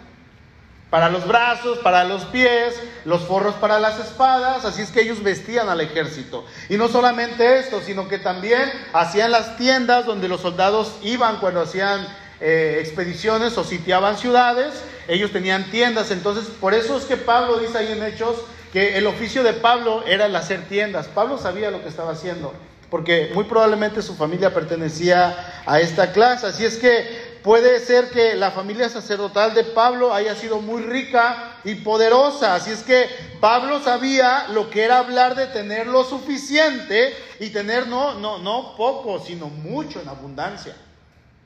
Para 0.92 1.10
los 1.10 1.28
brazos, 1.28 1.80
para 1.80 2.04
los 2.04 2.26
pies, 2.26 2.80
los 3.04 3.24
forros 3.24 3.56
para 3.56 3.80
las 3.80 4.00
espadas, 4.00 4.64
así 4.64 4.84
es 4.84 4.92
que 4.92 5.02
ellos 5.02 5.24
vestían 5.24 5.68
al 5.70 5.82
ejército. 5.82 6.46
Y 6.70 6.78
no 6.78 6.88
solamente 6.88 7.58
esto, 7.58 7.82
sino 7.82 8.08
que 8.08 8.20
también 8.20 8.72
hacían 8.94 9.32
las 9.32 9.58
tiendas 9.58 10.06
donde 10.06 10.28
los 10.28 10.42
soldados 10.42 10.94
iban 11.02 11.38
cuando 11.38 11.62
hacían 11.62 12.08
eh, 12.40 12.78
expediciones 12.80 13.58
o 13.58 13.64
sitiaban 13.64 14.20
ciudades, 14.20 14.84
ellos 15.08 15.32
tenían 15.32 15.72
tiendas, 15.72 16.12
entonces 16.12 16.46
por 16.62 16.76
eso 16.76 16.98
es 16.98 17.06
que 17.06 17.18
Pablo 17.18 17.58
dice 17.58 17.80
ahí 17.80 17.92
en 17.92 18.04
Hechos 18.04 18.36
que 18.74 18.98
el 18.98 19.06
oficio 19.06 19.44
de 19.44 19.54
Pablo 19.54 20.04
era 20.08 20.26
el 20.26 20.36
hacer 20.36 20.68
tiendas. 20.68 21.08
Pablo 21.08 21.38
sabía 21.38 21.70
lo 21.70 21.84
que 21.84 21.90
estaba 21.90 22.14
haciendo, 22.14 22.52
porque 22.90 23.30
muy 23.36 23.44
probablemente 23.44 24.02
su 24.02 24.16
familia 24.16 24.52
pertenecía 24.52 25.62
a 25.68 25.80
esta 25.80 26.12
clase. 26.12 26.48
Así 26.48 26.66
es 26.66 26.78
que 26.78 27.38
puede 27.44 27.80
ser 27.80 28.10
que 28.10 28.34
la 28.34 28.50
familia 28.50 28.90
sacerdotal 28.90 29.54
de 29.54 29.64
Pablo 29.64 30.12
haya 30.12 30.34
sido 30.34 30.60
muy 30.60 30.82
rica 30.82 31.58
y 31.64 31.76
poderosa. 31.76 32.56
Así 32.56 32.72
es 32.72 32.82
que 32.82 33.08
Pablo 33.40 33.80
sabía 33.80 34.48
lo 34.48 34.72
que 34.72 34.84
era 34.84 34.98
hablar 34.98 35.36
de 35.36 35.46
tener 35.46 35.86
lo 35.86 36.04
suficiente 36.04 37.14
y 37.40 37.52
tener 37.52 37.88
no, 37.88 38.16
no, 38.16 38.40
no 38.40 38.76
poco, 38.76 39.20
sino 39.20 39.50
mucho 39.50 40.02
en 40.02 40.10
abundancia. 40.10 40.76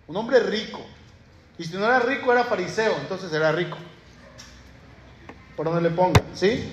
Un 0.07 0.15
hombre 0.15 0.39
rico. 0.39 0.79
Y 1.57 1.65
si 1.65 1.75
no 1.75 1.83
era 1.83 1.99
rico, 1.99 2.31
era 2.31 2.45
fariseo, 2.45 2.95
entonces 3.01 3.33
era 3.33 3.51
rico. 3.51 3.77
Por 5.57 5.65
donde 5.65 5.81
le 5.81 5.89
ponga, 5.89 6.21
¿sí? 6.33 6.71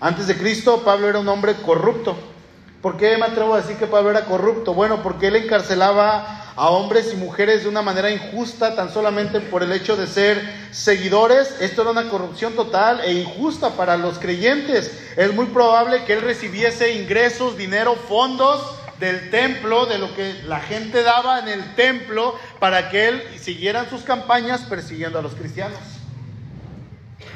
Antes 0.00 0.26
de 0.26 0.36
Cristo, 0.36 0.82
Pablo 0.82 1.08
era 1.08 1.18
un 1.18 1.28
hombre 1.28 1.56
corrupto. 1.56 2.16
¿Por 2.80 2.96
qué 2.96 3.18
me 3.18 3.26
atrevo 3.26 3.52
a 3.52 3.60
decir 3.60 3.76
que 3.76 3.86
Pablo 3.86 4.10
era 4.10 4.24
corrupto? 4.24 4.72
Bueno, 4.72 5.02
porque 5.02 5.26
él 5.26 5.36
encarcelaba 5.36 6.52
a 6.56 6.70
hombres 6.70 7.12
y 7.12 7.16
mujeres 7.16 7.64
de 7.64 7.68
una 7.68 7.82
manera 7.82 8.10
injusta, 8.10 8.74
tan 8.74 8.90
solamente 8.90 9.40
por 9.40 9.62
el 9.62 9.72
hecho 9.72 9.96
de 9.96 10.06
ser 10.06 10.42
seguidores. 10.70 11.54
Esto 11.60 11.82
era 11.82 11.90
una 11.90 12.08
corrupción 12.08 12.54
total 12.54 13.00
e 13.00 13.12
injusta 13.12 13.76
para 13.76 13.98
los 13.98 14.18
creyentes. 14.18 14.90
Es 15.16 15.34
muy 15.34 15.46
probable 15.46 16.04
que 16.04 16.14
él 16.14 16.22
recibiese 16.22 16.94
ingresos, 16.94 17.58
dinero, 17.58 17.94
fondos 17.94 18.62
del 18.98 19.28
templo, 19.30 19.84
de 19.84 19.98
lo 19.98 20.14
que 20.14 20.42
la 20.46 20.60
gente 20.60 21.02
daba 21.02 21.40
en 21.40 21.48
el 21.48 21.74
templo, 21.74 22.34
para 22.58 22.88
que 22.88 23.08
él 23.08 23.22
siguieran 23.38 23.90
sus 23.90 24.02
campañas 24.02 24.62
persiguiendo 24.62 25.18
a 25.18 25.22
los 25.22 25.34
cristianos. 25.34 25.78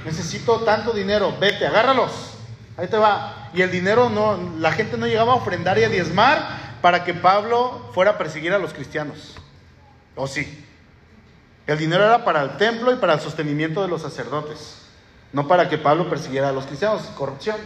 Necesito 0.07 0.61
tanto 0.61 0.92
dinero, 0.92 1.35
vete, 1.38 1.66
agárralos. 1.66 2.33
Ahí 2.76 2.88
te 2.88 2.96
va. 2.96 3.50
Y 3.54 3.62
el 3.62 3.70
dinero 3.70 4.08
no, 4.08 4.38
la 4.58 4.72
gente 4.72 4.96
no 4.96 5.06
llegaba 5.06 5.32
a 5.32 5.37
ofrendar 5.37 5.78
y 5.78 5.84
a 5.84 5.88
diezmar 5.88 6.78
para 6.80 7.04
que 7.04 7.14
Pablo 7.14 7.90
fuera 7.92 8.12
a 8.12 8.18
perseguir 8.18 8.52
a 8.52 8.58
los 8.58 8.72
cristianos. 8.72 9.37
¿O 10.16 10.26
sí? 10.26 10.64
El 11.66 11.78
dinero 11.78 12.04
era 12.04 12.24
para 12.24 12.42
el 12.42 12.56
templo 12.56 12.92
y 12.92 12.96
para 12.96 13.14
el 13.14 13.20
sostenimiento 13.20 13.80
de 13.80 13.88
los 13.88 14.02
sacerdotes, 14.02 14.82
no 15.32 15.48
para 15.48 15.68
que 15.68 15.78
Pablo 15.78 16.10
persiguiera 16.10 16.50
a 16.50 16.52
los 16.52 16.66
cristianos. 16.66 17.02
Corrupción. 17.16 17.56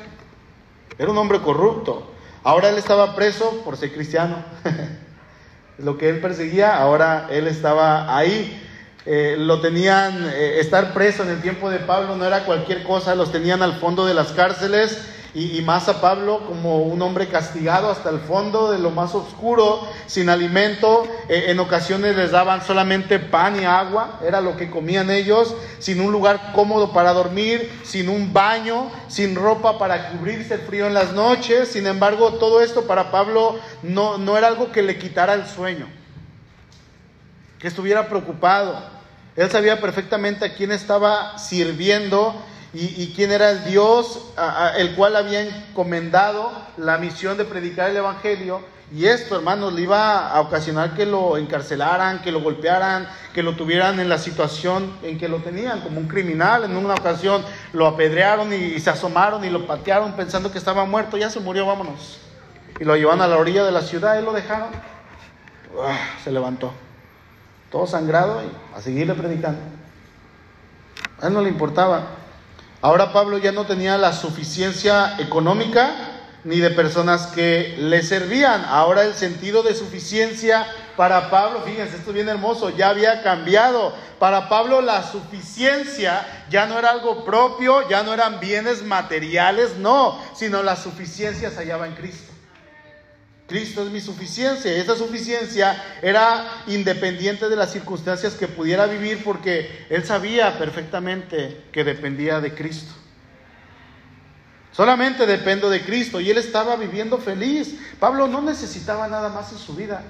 Era 0.99 1.11
un 1.11 1.19
hombre 1.19 1.41
corrupto. 1.41 2.13
Ahora 2.45 2.69
él 2.69 2.79
estaba 2.79 3.17
preso 3.17 3.63
por 3.65 3.77
ser 3.77 3.93
cristiano. 3.93 4.45
Lo 5.79 5.99
que 5.99 6.09
él 6.09 6.21
perseguía, 6.21 6.77
ahora 6.77 7.29
él 7.31 7.47
estaba 7.47 8.17
ahí. 8.17 8.65
Eh, 9.11 9.37
lo 9.39 9.63
tenían, 9.63 10.31
eh, 10.35 10.59
estar 10.61 10.93
preso 10.93 11.23
en 11.23 11.31
el 11.31 11.41
tiempo 11.41 11.71
de 11.71 11.79
Pablo 11.79 12.15
no 12.15 12.27
era 12.27 12.45
cualquier 12.45 12.83
cosa, 12.83 13.15
los 13.15 13.33
tenían 13.33 13.63
al 13.63 13.81
fondo 13.81 14.05
de 14.05 14.13
las 14.13 14.33
cárceles 14.33 14.99
y, 15.33 15.63
más 15.63 15.89
a 15.89 16.03
Pablo 16.03 16.43
como 16.47 16.83
un 16.83 17.01
hombre 17.01 17.29
castigado 17.29 17.89
hasta 17.89 18.11
el 18.11 18.19
fondo 18.19 18.71
de 18.71 18.79
lo 18.79 18.91
más 18.91 19.15
oscuro, 19.15 19.81
sin 20.07 20.29
alimento, 20.29 21.07
eh, 21.31 21.47
en 21.49 21.59
ocasiones 21.59 22.17
les 22.17 22.33
daban 22.33 22.63
solamente 22.63 23.19
pan 23.19 23.59
y 23.59 23.65
agua, 23.65 24.21
era 24.27 24.43
lo 24.43 24.59
que 24.59 24.69
comían 24.69 25.11
ellos, 25.11 25.55
sin 25.79 26.03
un 26.03 26.13
lugar 26.13 26.53
cómodo 26.53 26.93
para 26.93 27.15
dormir, 27.15 27.81
sin 27.85 28.11
un 28.11 28.35
baño, 28.35 28.91
sin 29.09 29.37
ropa 29.37 29.79
para 29.79 30.11
cubrirse 30.11 30.53
el 30.53 30.61
frío 30.61 30.87
en 30.87 30.93
las 30.93 31.15
noches, 31.15 31.69
sin 31.71 31.87
embargo 31.87 32.35
todo 32.35 32.61
esto 32.61 32.87
para 32.87 33.11
Pablo 33.11 33.59
no, 33.83 34.19
no 34.19 34.37
era 34.37 34.49
algo 34.49 34.71
que 34.71 34.83
le 34.83 34.99
quitara 34.99 35.33
el 35.33 35.47
sueño, 35.47 35.87
que 37.59 37.69
estuviera 37.69 38.07
preocupado. 38.07 38.98
Él 39.39 39.49
sabía 39.53 39.81
perfectamente 39.81 40.45
a 40.45 40.55
quién 40.55 40.73
estaba 40.73 41.39
sirviendo 41.39 42.35
y, 42.75 43.13
quién 43.15 43.31
era 43.31 43.53
el 43.53 43.65
Dios 43.65 44.33
el 44.77 44.97
cual 44.97 45.15
había 45.15 45.43
encomendado 45.43 46.51
la 46.77 46.99
misión 46.99 47.39
de 47.39 47.45
predicar 47.45 47.89
el 47.89 47.99
Evangelio. 47.99 48.61
Y 48.93 49.07
esto, 49.07 49.37
hermanos, 49.37 49.73
le 49.75 49.83
iba 49.83 50.29
a 50.29 50.41
ocasionar 50.41 50.95
que 50.95 51.07
lo 51.07 51.37
encarcelaran, 51.37 52.21
que 52.21 52.33
lo 52.33 52.41
golpearan, 52.41 53.09
que 53.33 53.45
lo 53.45 53.55
tuvieran 53.55 54.01
en 54.01 54.09
la 54.09 54.19
situación 54.19 54.93
en 55.05 55.19
que 55.19 55.29
lo 55.29 55.37
tenían, 55.37 55.83
como 55.83 56.01
un 56.01 56.09
criminal. 56.09 56.65
En 56.65 56.77
una 56.77 56.95
ocasión 56.95 57.45
lo 57.73 57.87
apedrearon 57.87 58.53
y, 58.53 58.81
se 58.81 58.91
asomaron 58.91 59.45
y 59.45 59.51
lo 59.51 59.69
patearon 59.69 60.15
pensando 60.15 60.51
que 60.51 60.59
estaba 60.59 60.85
muerto. 60.85 61.17
Ya 61.17 61.31
se 61.31 61.39
murió, 61.39 61.65
vámonos. 61.65 62.19
Y 62.81 62.85
lo 62.85 62.97
llevaron 62.97 63.23
a 63.23 63.29
la 63.29 63.37
orilla 63.37 63.65
de 63.65 63.71
la 63.71 63.83
ciudad 63.83 64.19
y 64.19 64.25
lo 64.25 64.33
dejaron. 64.33 64.71
se 66.25 66.33
levantó 66.33 66.73
todo 67.71 67.87
sangrado 67.87 68.43
y 68.43 68.77
a 68.77 68.81
seguirle 68.81 69.15
predicando. 69.15 69.61
A 71.21 71.27
él 71.27 71.33
no 71.33 71.43
le 71.43 71.49
importaba. 71.49 72.07
Ahora 72.81 73.13
Pablo 73.13 73.39
ya 73.39 73.53
no 73.53 73.67
tenía 73.67 73.99
la 73.99 74.13
suficiencia 74.13 75.19
económica 75.19 75.91
ni 76.45 76.61
de 76.61 76.71
personas 76.71 77.27
que 77.29 77.77
le 77.79 78.03
servían. 78.03 78.65
Ahora 78.65 79.03
el 79.03 79.15
sentido 79.15 79.63
de 79.63 79.75
suficiencia 79.75 80.67
para 80.97 81.31
Pablo, 81.31 81.63
fíjense, 81.63 81.97
esto 81.97 82.11
es 82.11 82.15
bien 82.15 82.29
hermoso, 82.29 82.71
ya 82.71 82.91
había 82.91 83.23
cambiado. 83.23 83.93
Para 84.19 84.49
Pablo 84.49 84.81
la 84.81 85.03
suficiencia 85.03 86.27
ya 86.51 86.67
no 86.67 86.79
era 86.79 86.91
algo 86.91 87.25
propio, 87.25 87.89
ya 87.89 88.03
no 88.03 88.15
eran 88.15 88.41
bienes 88.41 88.83
materiales, 88.85 89.77
no, 89.79 90.19
sino 90.35 90.63
la 90.63 90.77
suficiencia 90.77 91.51
se 91.51 91.57
hallaba 91.57 91.87
en 91.87 91.95
Cristo. 91.95 92.28
Cristo 93.49 93.83
es 93.83 93.91
mi 93.91 94.01
suficiencia. 94.01 94.71
Esa 94.73 94.95
suficiencia 94.95 95.83
era 96.03 96.63
independiente 96.67 97.49
de 97.49 97.57
las 97.57 97.73
circunstancias 97.73 98.35
que 98.35 98.47
pudiera 98.47 98.85
vivir 98.85 99.25
porque 99.25 99.87
él 99.89 100.05
sabía 100.05 100.59
perfectamente 100.59 101.65
que 101.73 101.83
dependía 101.83 102.43
de 102.43 102.55
Cristo. 102.55 102.93
Solamente 104.71 105.25
dependo 105.25 105.71
de 105.71 105.83
Cristo 105.83 106.21
y 106.21 106.31
él 106.31 106.37
estaba 106.37 106.77
viviendo 106.77 107.17
feliz. 107.17 107.75
Pablo 107.99 108.29
no 108.29 108.43
necesitaba 108.43 109.09
nada 109.09 109.31
más 109.31 109.51
en 109.51 109.59
su 109.59 109.75
vida. 109.75 110.03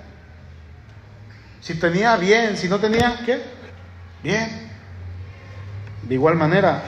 Si 1.60 1.74
tenía 1.74 2.16
bien, 2.16 2.56
si 2.56 2.68
no 2.68 2.80
tenía, 2.80 3.20
¿qué? 3.24 3.40
Bien. 4.20 4.68
De 6.02 6.14
igual 6.14 6.34
manera, 6.34 6.82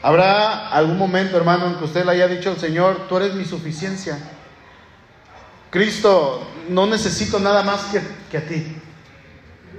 habrá 0.00 0.70
algún 0.70 0.96
momento, 0.96 1.36
hermano, 1.36 1.66
en 1.66 1.74
que 1.76 1.84
usted 1.84 2.06
le 2.06 2.12
haya 2.12 2.26
dicho 2.26 2.48
al 2.48 2.58
Señor, 2.58 3.06
tú 3.06 3.18
eres 3.18 3.34
mi 3.34 3.44
suficiencia. 3.44 4.18
Cristo, 5.70 6.46
no 6.68 6.86
necesito 6.86 7.38
nada 7.38 7.62
más 7.62 7.86
que, 8.30 8.38
a 8.38 8.40
ti. 8.42 8.76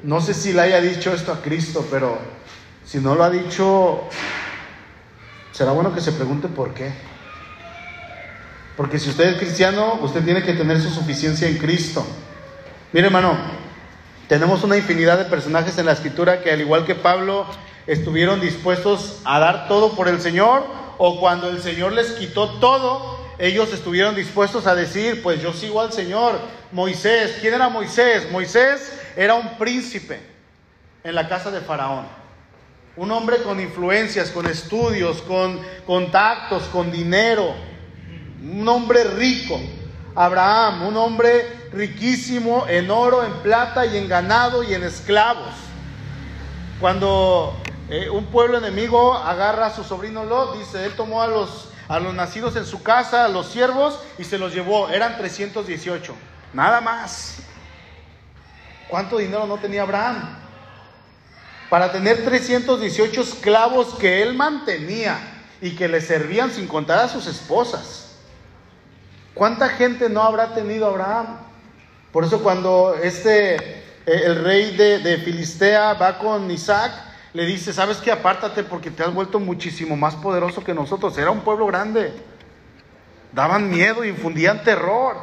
No 0.04 0.22
sé 0.22 0.34
si 0.34 0.54
le 0.54 0.62
haya 0.62 0.82
dicho 0.82 1.14
esto 1.14 1.32
a 1.32 1.42
Cristo, 1.42 1.86
pero 1.90 2.18
si 2.86 3.00
no 3.00 3.16
lo 3.16 3.24
ha 3.24 3.30
dicho, 3.30 4.04
será 5.52 5.72
bueno 5.72 5.94
que 5.94 6.02
se 6.02 6.12
pregunte 6.12 6.48
por 6.48 6.74
qué. 6.74 6.92
Porque 8.78 9.00
si 9.00 9.10
usted 9.10 9.26
es 9.26 9.38
cristiano, 9.40 10.00
usted 10.02 10.24
tiene 10.24 10.44
que 10.44 10.54
tener 10.54 10.80
su 10.80 10.90
suficiencia 10.90 11.48
en 11.48 11.58
Cristo. 11.58 12.06
Mire, 12.94 13.08
hermano, 13.08 13.38
tenemos 14.28 14.64
una 14.64 14.78
infinidad 14.78 15.18
de 15.18 15.26
personajes 15.26 15.78
en 15.78 15.88
la 15.88 15.92
escritura 15.92 16.42
que 16.42 16.52
al 16.52 16.62
igual 16.62 16.86
que 16.86 16.96
Pablo, 16.96 17.46
estuvieron 17.88 18.40
dispuestos 18.40 19.20
a 19.26 19.40
dar 19.40 19.68
todo 19.68 19.94
por 19.94 20.08
el 20.08 20.22
Señor 20.22 20.64
o 21.00 21.20
cuando 21.20 21.50
el 21.50 21.62
Señor 21.62 21.94
les 21.94 22.12
quitó 22.12 22.60
todo, 22.60 23.19
ellos 23.40 23.72
estuvieron 23.72 24.16
dispuestos 24.16 24.68
a 24.68 24.76
decir, 24.76 25.24
pues 25.24 25.42
yo 25.42 25.54
sigo 25.54 25.80
al 25.80 25.94
Señor. 25.94 26.38
Moisés, 26.74 27.38
¿quién 27.40 27.54
era 27.54 27.70
Moisés? 27.70 28.30
Moisés 28.32 28.92
era 29.16 29.36
un 29.36 29.58
príncipe 29.58 30.20
en 31.06 31.16
la 31.16 31.30
casa 31.30 31.50
de 31.50 31.62
Faraón. 31.62 32.06
Un 32.98 33.12
hombre 33.12 33.38
con 33.38 33.62
influencias, 33.62 34.30
con 34.30 34.46
estudios, 34.46 35.22
con 35.22 35.62
contactos, 35.88 36.64
con 36.64 36.92
dinero. 36.92 37.56
Un 38.44 38.68
hombre 38.68 39.06
rico. 39.06 39.58
Abraham, 40.16 40.88
un 40.88 40.98
hombre 40.98 41.70
riquísimo 41.72 42.66
en 42.68 42.92
oro, 42.92 43.24
en 43.24 43.32
plata 43.36 43.86
y 43.86 43.96
en 43.96 44.10
ganado 44.10 44.64
y 44.64 44.74
en 44.74 44.84
esclavos. 44.84 45.54
Cuando 46.82 47.56
eh, 47.90 48.10
un 48.10 48.26
pueblo 48.26 48.58
enemigo 48.58 49.14
agarra 49.14 49.68
a 49.68 49.74
su 49.74 49.86
sobrino 49.86 50.26
Lot, 50.26 50.58
dice, 50.58 50.86
él 50.86 50.94
tomó 50.98 51.22
a 51.22 51.28
los, 51.28 51.70
a 51.90 52.00
los 52.00 52.14
nacidos 52.14 52.56
en 52.56 52.66
su 52.66 52.84
casa, 52.84 53.26
a 53.26 53.28
los 53.28 53.48
siervos, 53.48 54.00
y 54.20 54.24
se 54.24 54.38
los 54.38 54.54
llevó. 54.54 54.90
Eran 54.90 55.18
318. 55.18 56.16
Nada 56.54 56.80
más. 56.80 57.38
¿Cuánto 58.88 59.18
dinero 59.18 59.48
no 59.48 59.58
tenía 59.58 59.82
Abraham? 59.82 60.38
Para 61.70 61.92
tener 61.92 62.24
318 62.24 63.22
esclavos 63.22 63.96
que 63.96 64.22
él 64.22 64.36
mantenía 64.36 65.20
y 65.62 65.76
que 65.76 65.88
le 65.88 66.00
servían 66.00 66.52
sin 66.52 66.68
contar 66.68 67.00
a 67.00 67.10
sus 67.10 67.26
esposas. 67.26 68.12
¿Cuánta 69.34 69.70
gente 69.70 70.10
no 70.10 70.22
habrá 70.22 70.54
tenido 70.54 70.88
Abraham? 70.88 71.38
Por 72.12 72.24
eso 72.24 72.44
cuando 72.44 72.96
este, 73.02 73.56
eh, 73.56 73.82
el 74.06 74.44
rey 74.44 74.76
de, 74.76 75.00
de 75.00 75.18
Filistea 75.18 75.94
va 75.94 76.20
con 76.20 76.50
Isaac, 76.52 76.92
le 77.34 77.46
dice, 77.46 77.74
¿sabes 77.74 77.98
qué? 77.98 78.12
Apártate 78.12 78.64
porque 78.64 78.90
te 78.90 79.04
has 79.04 79.14
vuelto 79.14 79.40
muchísimo 79.40 79.96
más 79.96 80.16
poderoso 80.16 80.64
que 80.64 80.74
nosotros. 80.74 81.18
Era 81.18 81.32
un 81.32 81.42
pueblo 81.42 81.68
grande. 81.68 82.12
Daban 83.32 83.70
miedo, 83.70 84.04
infundían 84.04 84.64
terror. 84.64 85.18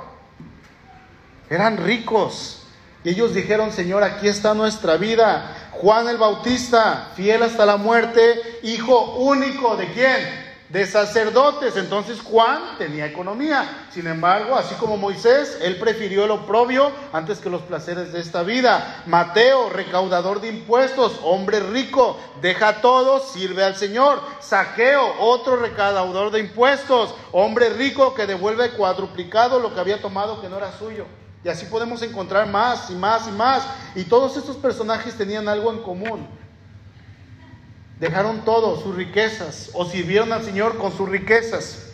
Eran 1.51 1.79
ricos. 1.79 2.63
Y 3.03 3.11
ellos 3.11 3.35
dijeron, 3.35 3.73
Señor, 3.73 4.05
aquí 4.05 4.29
está 4.29 4.55
nuestra 4.55 4.97
vida. 4.97 5.71
Juan 5.73 6.09
el 6.09 6.17
Bautista, 6.17 7.11
fiel 7.17 7.43
hasta 7.43 7.67
la 7.67 7.77
muerte, 7.77 8.61
hijo 8.63 9.17
único 9.17 9.77
de 9.77 9.93
quién? 9.93 10.46
De 10.69 10.87
sacerdotes. 10.87 11.77
Entonces 11.77 12.21
Juan 12.21 12.77
tenía 12.79 13.07
economía. 13.07 13.87
Sin 13.91 14.07
embargo, 14.07 14.57
así 14.57 14.75
como 14.77 14.97
Moisés, 14.97 15.59
él 15.63 15.77
prefirió 15.79 16.25
el 16.25 16.31
oprobio 16.31 16.91
antes 17.13 17.39
que 17.39 17.51
los 17.51 17.63
placeres 17.63 18.13
de 18.13 18.21
esta 18.21 18.43
vida. 18.43 19.03
Mateo, 19.07 19.71
recaudador 19.71 20.41
de 20.41 20.49
impuestos, 20.49 21.21
hombre 21.23 21.61
rico, 21.61 22.19
deja 22.41 22.81
todo, 22.81 23.21
sirve 23.21 23.65
al 23.65 23.77
Señor. 23.77 24.21
Saqueo, 24.41 25.15
otro 25.21 25.57
recaudador 25.57 26.31
de 26.31 26.41
impuestos, 26.41 27.15
hombre 27.33 27.71
rico 27.71 28.15
que 28.15 28.27
devuelve 28.27 28.71
cuadruplicado 28.71 29.61
lo 29.61 29.75
que 29.75 29.81
había 29.81 30.01
tomado 30.01 30.41
que 30.41 30.49
no 30.49 30.59
era 30.59 30.73
suyo. 30.73 31.07
Y 31.45 31.49
así 31.49 31.67
podemos 31.67 32.03
encontrar 32.03 32.49
más 32.49 32.91
y 32.91 32.95
más 32.95 33.29
y 33.29 33.31
más. 33.31 33.63
Y 33.95 34.05
todos 34.05 34.37
estos 34.37 34.57
personajes 34.57 35.17
tenían 35.17 35.49
algo 35.49 35.71
en 35.71 35.81
común 35.81 36.27
Dejaron 38.01 38.45
todo, 38.45 38.81
sus 38.83 38.95
riquezas, 38.95 39.71
o 39.73 39.87
sirvieron 39.87 40.33
al 40.33 40.45
Señor 40.45 40.77
con 40.77 40.97
sus 40.97 41.09
riquezas. 41.09 41.93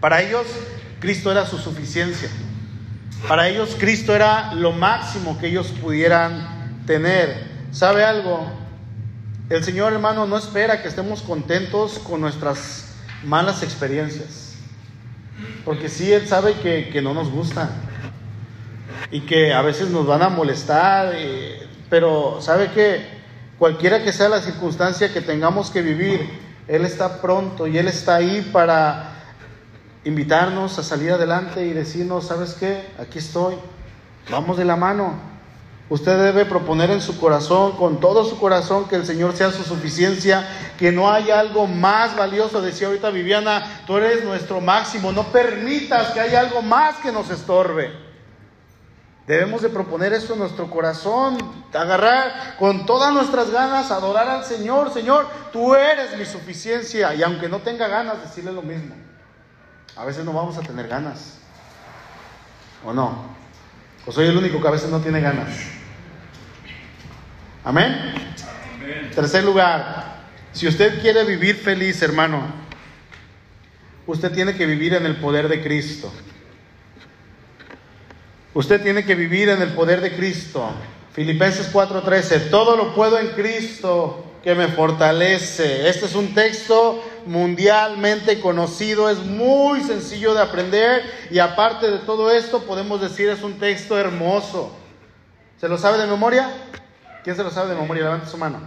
Para 0.00 0.22
ellos, 0.22 0.46
Cristo 1.00 1.30
era 1.30 1.44
su 1.46 1.58
suficiencia. 1.58 2.30
Para 3.26 3.48
ellos, 3.48 3.76
Cristo 3.78 4.14
era 4.14 4.54
lo 4.54 4.72
máximo 4.72 5.38
que 5.38 5.48
ellos 5.48 5.68
pudieran 5.82 6.84
tener. 6.86 7.46
¿Sabe 7.72 8.04
algo? 8.04 8.50
El 9.50 9.64
Señor, 9.64 9.92
hermano, 9.92 10.26
no 10.26 10.38
espera 10.38 10.82
que 10.82 10.88
estemos 10.88 11.22
contentos 11.22 11.98
con 11.98 12.20
nuestras 12.20 12.94
malas 13.24 13.62
experiencias. 13.62 14.54
Porque 15.64 15.88
sí, 15.88 16.12
Él 16.12 16.26
sabe 16.26 16.54
que, 16.54 16.88
que 16.90 17.02
no 17.02 17.12
nos 17.12 17.30
gusta 17.30 17.70
y 19.10 19.20
que 19.20 19.52
a 19.52 19.62
veces 19.62 19.90
nos 19.90 20.06
van 20.06 20.22
a 20.22 20.28
molestar, 20.28 21.12
eh, 21.14 21.66
pero 21.88 22.40
¿sabe 22.40 22.70
que 22.72 23.17
Cualquiera 23.58 24.04
que 24.04 24.12
sea 24.12 24.28
la 24.28 24.40
circunstancia 24.40 25.12
que 25.12 25.20
tengamos 25.20 25.70
que 25.70 25.82
vivir, 25.82 26.28
Él 26.68 26.84
está 26.84 27.20
pronto 27.20 27.66
y 27.66 27.76
Él 27.76 27.88
está 27.88 28.14
ahí 28.14 28.48
para 28.52 29.14
invitarnos 30.04 30.78
a 30.78 30.84
salir 30.84 31.10
adelante 31.10 31.66
y 31.66 31.72
decirnos, 31.72 32.28
¿sabes 32.28 32.54
qué? 32.54 32.86
Aquí 33.00 33.18
estoy, 33.18 33.56
vamos 34.30 34.56
de 34.58 34.64
la 34.64 34.76
mano. 34.76 35.14
Usted 35.90 36.22
debe 36.22 36.44
proponer 36.44 36.90
en 36.90 37.00
su 37.00 37.18
corazón, 37.18 37.72
con 37.72 37.98
todo 37.98 38.24
su 38.24 38.38
corazón, 38.38 38.86
que 38.88 38.94
el 38.94 39.06
Señor 39.06 39.34
sea 39.34 39.50
su 39.50 39.64
suficiencia, 39.64 40.46
que 40.78 40.92
no 40.92 41.10
hay 41.10 41.30
algo 41.30 41.66
más 41.66 42.14
valioso. 42.14 42.60
Decía 42.60 42.86
ahorita 42.88 43.10
Viviana, 43.10 43.82
tú 43.86 43.96
eres 43.96 44.22
nuestro 44.22 44.60
máximo, 44.60 45.10
no 45.10 45.24
permitas 45.32 46.10
que 46.10 46.20
haya 46.20 46.40
algo 46.40 46.62
más 46.62 46.96
que 46.98 47.10
nos 47.10 47.30
estorbe. 47.30 48.07
Debemos 49.28 49.60
de 49.60 49.68
proponer 49.68 50.14
eso 50.14 50.32
en 50.32 50.38
nuestro 50.38 50.70
corazón, 50.70 51.36
agarrar 51.74 52.56
con 52.58 52.86
todas 52.86 53.12
nuestras 53.12 53.50
ganas, 53.50 53.90
adorar 53.90 54.26
al 54.26 54.42
Señor. 54.42 54.90
Señor, 54.90 55.28
tú 55.52 55.74
eres 55.74 56.16
mi 56.16 56.24
suficiencia. 56.24 57.14
Y 57.14 57.22
aunque 57.22 57.46
no 57.46 57.58
tenga 57.58 57.88
ganas, 57.88 58.22
decirle 58.22 58.52
lo 58.52 58.62
mismo. 58.62 58.94
A 59.96 60.06
veces 60.06 60.24
no 60.24 60.32
vamos 60.32 60.56
a 60.56 60.62
tener 60.62 60.88
ganas. 60.88 61.40
¿O 62.82 62.94
no? 62.94 63.36
¿O 64.06 64.12
soy 64.12 64.28
el 64.28 64.36
único 64.38 64.62
que 64.62 64.68
a 64.68 64.70
veces 64.70 64.88
no 64.88 65.00
tiene 65.00 65.20
ganas? 65.20 65.48
Amén. 67.64 68.14
Amén. 68.76 69.10
Tercer 69.14 69.44
lugar, 69.44 70.22
si 70.54 70.66
usted 70.66 71.02
quiere 71.02 71.24
vivir 71.24 71.56
feliz, 71.56 72.00
hermano, 72.00 72.44
usted 74.06 74.32
tiene 74.32 74.56
que 74.56 74.64
vivir 74.64 74.94
en 74.94 75.04
el 75.04 75.16
poder 75.16 75.48
de 75.48 75.62
Cristo. 75.62 76.10
Usted 78.54 78.82
tiene 78.82 79.04
que 79.04 79.14
vivir 79.14 79.48
en 79.48 79.62
el 79.62 79.70
poder 79.70 80.00
de 80.00 80.16
Cristo. 80.16 80.70
Filipenses 81.12 81.72
4:13, 81.72 82.50
todo 82.50 82.76
lo 82.76 82.94
puedo 82.94 83.18
en 83.18 83.28
Cristo 83.28 84.24
que 84.42 84.54
me 84.54 84.68
fortalece. 84.68 85.88
Este 85.88 86.06
es 86.06 86.14
un 86.14 86.32
texto 86.34 87.02
mundialmente 87.26 88.40
conocido, 88.40 89.10
es 89.10 89.18
muy 89.18 89.80
sencillo 89.82 90.32
de 90.32 90.42
aprender 90.42 91.02
y 91.30 91.38
aparte 91.38 91.90
de 91.90 91.98
todo 91.98 92.30
esto 92.30 92.62
podemos 92.62 93.00
decir 93.00 93.28
es 93.28 93.42
un 93.42 93.58
texto 93.58 93.98
hermoso. 93.98 94.72
¿Se 95.60 95.68
lo 95.68 95.76
sabe 95.76 95.98
de 95.98 96.06
memoria? 96.06 96.50
¿Quién 97.24 97.36
se 97.36 97.42
lo 97.42 97.50
sabe 97.50 97.70
de 97.70 97.80
memoria? 97.80 98.04
Levante 98.04 98.30
su 98.30 98.38
mano. 98.38 98.60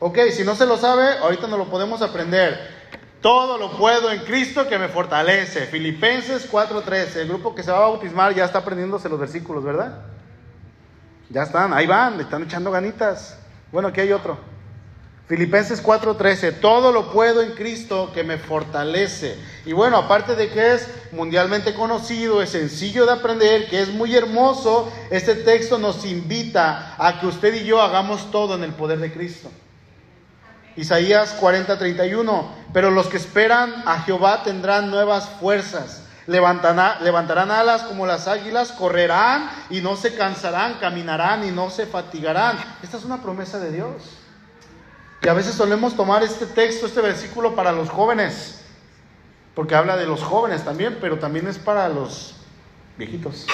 Ok, 0.00 0.18
si 0.32 0.44
no 0.44 0.54
se 0.54 0.66
lo 0.66 0.76
sabe, 0.76 1.18
ahorita 1.18 1.46
no 1.46 1.56
lo 1.56 1.70
podemos 1.70 2.02
aprender. 2.02 2.77
Todo 3.20 3.58
lo 3.58 3.76
puedo 3.76 4.12
en 4.12 4.20
Cristo 4.20 4.68
que 4.68 4.78
me 4.78 4.88
fortalece. 4.88 5.66
Filipenses 5.66 6.48
4:13. 6.50 7.16
El 7.22 7.28
grupo 7.28 7.54
que 7.54 7.62
se 7.62 7.70
va 7.70 7.78
a 7.78 7.80
bautismar 7.80 8.34
ya 8.34 8.44
está 8.44 8.58
aprendiéndose 8.58 9.08
los 9.08 9.18
versículos, 9.18 9.64
¿verdad? 9.64 10.02
Ya 11.30 11.42
están, 11.42 11.74
ahí 11.74 11.86
van, 11.86 12.20
están 12.20 12.44
echando 12.44 12.70
ganitas. 12.70 13.36
Bueno, 13.72 13.88
aquí 13.88 14.00
hay 14.00 14.12
otro. 14.12 14.38
Filipenses 15.28 15.82
4:13, 15.82 16.58
todo 16.58 16.90
lo 16.90 17.12
puedo 17.12 17.42
en 17.42 17.52
Cristo 17.52 18.10
que 18.14 18.24
me 18.24 18.38
fortalece. 18.38 19.36
Y 19.66 19.74
bueno, 19.74 19.98
aparte 19.98 20.34
de 20.36 20.48
que 20.48 20.72
es 20.72 20.88
mundialmente 21.12 21.74
conocido, 21.74 22.40
es 22.40 22.48
sencillo 22.50 23.04
de 23.04 23.12
aprender, 23.12 23.68
que 23.68 23.82
es 23.82 23.90
muy 23.90 24.16
hermoso, 24.16 24.90
este 25.10 25.34
texto 25.34 25.76
nos 25.76 26.06
invita 26.06 26.94
a 26.96 27.20
que 27.20 27.26
usted 27.26 27.52
y 27.52 27.64
yo 27.64 27.82
hagamos 27.82 28.30
todo 28.30 28.54
en 28.54 28.64
el 28.64 28.72
poder 28.72 29.00
de 29.00 29.12
Cristo. 29.12 29.50
Isaías 30.78 31.32
40, 31.32 31.76
31. 31.76 32.48
Pero 32.72 32.92
los 32.92 33.08
que 33.08 33.16
esperan 33.16 33.82
a 33.84 34.00
Jehová 34.02 34.44
tendrán 34.44 34.90
nuevas 34.90 35.28
fuerzas. 35.40 36.04
Levantarán, 36.28 37.02
levantarán 37.02 37.50
alas 37.50 37.82
como 37.82 38.06
las 38.06 38.28
águilas, 38.28 38.70
correrán 38.72 39.50
y 39.70 39.80
no 39.80 39.96
se 39.96 40.14
cansarán, 40.14 40.74
caminarán 40.74 41.44
y 41.44 41.50
no 41.50 41.70
se 41.70 41.86
fatigarán. 41.86 42.58
Esta 42.82 42.96
es 42.96 43.04
una 43.04 43.20
promesa 43.20 43.58
de 43.58 43.72
Dios. 43.72 44.18
Y 45.22 45.28
a 45.28 45.32
veces 45.32 45.54
solemos 45.54 45.96
tomar 45.96 46.22
este 46.22 46.46
texto, 46.46 46.86
este 46.86 47.00
versículo 47.00 47.56
para 47.56 47.72
los 47.72 47.88
jóvenes, 47.88 48.60
porque 49.54 49.74
habla 49.74 49.96
de 49.96 50.06
los 50.06 50.22
jóvenes 50.22 50.64
también, 50.64 50.98
pero 51.00 51.18
también 51.18 51.48
es 51.48 51.58
para 51.58 51.88
los 51.88 52.36
viejitos. 52.96 53.46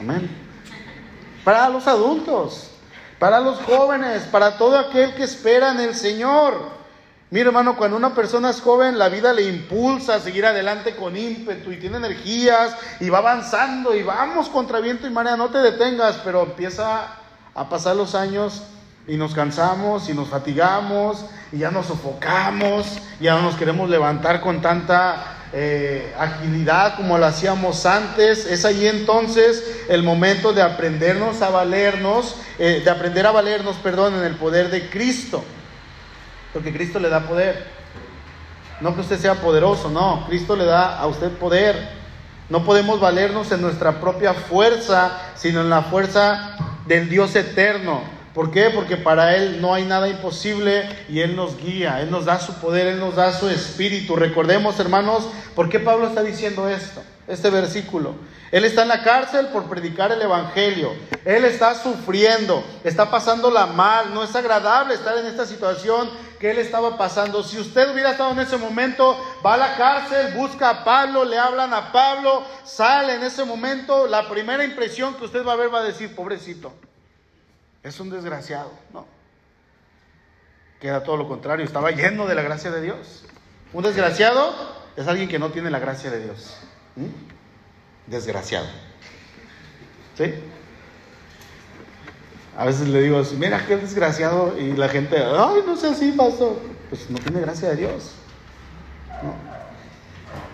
Amén. 0.00 0.28
Para 1.44 1.68
los 1.68 1.86
adultos 1.86 2.72
para 3.18 3.40
los 3.40 3.58
jóvenes, 3.60 4.22
para 4.24 4.58
todo 4.58 4.78
aquel 4.78 5.14
que 5.14 5.24
espera 5.24 5.72
en 5.72 5.80
el 5.80 5.94
Señor. 5.94 6.76
Mira 7.30 7.48
hermano, 7.48 7.76
cuando 7.76 7.96
una 7.96 8.14
persona 8.14 8.50
es 8.50 8.60
joven, 8.60 8.98
la 8.98 9.08
vida 9.08 9.32
le 9.32 9.42
impulsa 9.42 10.14
a 10.14 10.20
seguir 10.20 10.46
adelante 10.46 10.94
con 10.94 11.16
ímpetu 11.16 11.72
y 11.72 11.76
tiene 11.78 11.96
energías 11.96 12.76
y 13.00 13.10
va 13.10 13.18
avanzando 13.18 13.96
y 13.96 14.02
vamos 14.02 14.48
contra 14.48 14.80
viento 14.80 15.06
y 15.06 15.10
marea, 15.10 15.36
no 15.36 15.48
te 15.48 15.58
detengas, 15.58 16.20
pero 16.24 16.44
empieza 16.44 17.08
a 17.54 17.68
pasar 17.68 17.96
los 17.96 18.14
años 18.14 18.62
y 19.08 19.16
nos 19.16 19.34
cansamos 19.34 20.08
y 20.08 20.14
nos 20.14 20.28
fatigamos 20.28 21.24
y 21.50 21.58
ya 21.58 21.70
nos 21.70 21.86
sofocamos, 21.86 22.86
ya 23.20 23.34
no 23.34 23.42
nos 23.42 23.56
queremos 23.56 23.90
levantar 23.90 24.40
con 24.40 24.60
tanta 24.60 25.35
eh, 25.58 26.14
agilidad 26.18 26.96
como 26.96 27.16
lo 27.16 27.24
hacíamos 27.24 27.86
antes. 27.86 28.44
Es 28.44 28.66
ahí 28.66 28.86
entonces 28.86 29.84
el 29.88 30.02
momento 30.02 30.52
de 30.52 30.60
aprendernos 30.60 31.40
a 31.40 31.48
valernos, 31.48 32.36
eh, 32.58 32.82
de 32.84 32.90
aprender 32.90 33.24
a 33.26 33.30
valernos, 33.30 33.76
perdón, 33.76 34.16
en 34.16 34.24
el 34.24 34.34
poder 34.34 34.70
de 34.70 34.90
Cristo. 34.90 35.42
Porque 36.52 36.74
Cristo 36.74 36.98
le 36.98 37.08
da 37.08 37.26
poder. 37.26 37.64
No 38.82 38.94
que 38.94 39.00
usted 39.00 39.18
sea 39.18 39.36
poderoso, 39.36 39.88
no, 39.88 40.26
Cristo 40.28 40.56
le 40.56 40.66
da 40.66 40.98
a 40.98 41.06
usted 41.06 41.30
poder. 41.30 41.88
No 42.50 42.62
podemos 42.62 43.00
valernos 43.00 43.50
en 43.50 43.62
nuestra 43.62 43.98
propia 43.98 44.34
fuerza, 44.34 45.18
sino 45.36 45.62
en 45.62 45.70
la 45.70 45.84
fuerza 45.84 46.54
del 46.86 47.08
Dios 47.08 47.34
eterno. 47.34 48.02
¿Por 48.36 48.50
qué? 48.50 48.68
Porque 48.68 48.98
para 48.98 49.34
Él 49.34 49.62
no 49.62 49.72
hay 49.72 49.86
nada 49.86 50.10
imposible 50.10 50.86
y 51.08 51.20
Él 51.20 51.36
nos 51.36 51.56
guía, 51.56 52.02
Él 52.02 52.10
nos 52.10 52.26
da 52.26 52.38
su 52.38 52.52
poder, 52.56 52.86
Él 52.86 53.00
nos 53.00 53.16
da 53.16 53.32
su 53.32 53.48
espíritu. 53.48 54.14
Recordemos, 54.14 54.78
hermanos, 54.78 55.26
¿por 55.54 55.70
qué 55.70 55.80
Pablo 55.80 56.06
está 56.06 56.22
diciendo 56.22 56.68
esto? 56.68 57.02
Este 57.26 57.48
versículo. 57.48 58.14
Él 58.52 58.66
está 58.66 58.82
en 58.82 58.88
la 58.88 59.02
cárcel 59.02 59.46
por 59.46 59.64
predicar 59.70 60.12
el 60.12 60.20
Evangelio. 60.20 60.92
Él 61.24 61.46
está 61.46 61.74
sufriendo, 61.76 62.62
está 62.84 63.10
pasándola 63.10 63.64
mal. 63.64 64.12
No 64.12 64.22
es 64.22 64.36
agradable 64.36 64.92
estar 64.92 65.16
en 65.16 65.24
esta 65.24 65.46
situación 65.46 66.10
que 66.38 66.50
él 66.50 66.58
estaba 66.58 66.98
pasando. 66.98 67.42
Si 67.42 67.58
usted 67.58 67.90
hubiera 67.90 68.10
estado 68.10 68.32
en 68.32 68.40
ese 68.40 68.58
momento, 68.58 69.18
va 69.44 69.54
a 69.54 69.56
la 69.56 69.76
cárcel, 69.76 70.34
busca 70.34 70.68
a 70.68 70.84
Pablo, 70.84 71.24
le 71.24 71.38
hablan 71.38 71.72
a 71.72 71.90
Pablo, 71.90 72.42
sale 72.66 73.14
en 73.14 73.22
ese 73.22 73.46
momento, 73.46 74.06
la 74.06 74.28
primera 74.28 74.62
impresión 74.62 75.14
que 75.14 75.24
usted 75.24 75.42
va 75.42 75.54
a 75.54 75.56
ver 75.56 75.72
va 75.72 75.78
a 75.78 75.84
decir, 75.84 76.14
pobrecito, 76.14 76.74
es 77.86 78.00
un 78.00 78.10
desgraciado. 78.10 78.72
No. 78.92 79.06
Queda 80.80 81.04
todo 81.04 81.16
lo 81.16 81.28
contrario, 81.28 81.64
estaba 81.64 81.90
lleno 81.92 82.26
de 82.26 82.34
la 82.34 82.42
gracia 82.42 82.70
de 82.70 82.82
Dios. 82.82 83.24
Un 83.72 83.84
desgraciado 83.84 84.52
es 84.96 85.06
alguien 85.06 85.28
que 85.28 85.38
no 85.38 85.50
tiene 85.50 85.70
la 85.70 85.78
gracia 85.78 86.10
de 86.10 86.24
Dios. 86.24 86.56
Desgraciado. 88.06 88.66
¿Sí? 90.16 90.34
A 92.56 92.64
veces 92.64 92.88
le 92.88 93.02
digo, 93.02 93.22
mira 93.38 93.64
qué 93.66 93.76
desgraciado, 93.76 94.58
y 94.58 94.72
la 94.72 94.88
gente, 94.88 95.16
ay, 95.18 95.62
no 95.66 95.76
sé 95.76 95.88
así, 95.88 96.12
pastor. 96.12 96.58
Pues 96.88 97.08
no 97.10 97.18
tiene 97.18 97.40
gracia 97.40 97.68
de 97.70 97.76
Dios. 97.76 98.12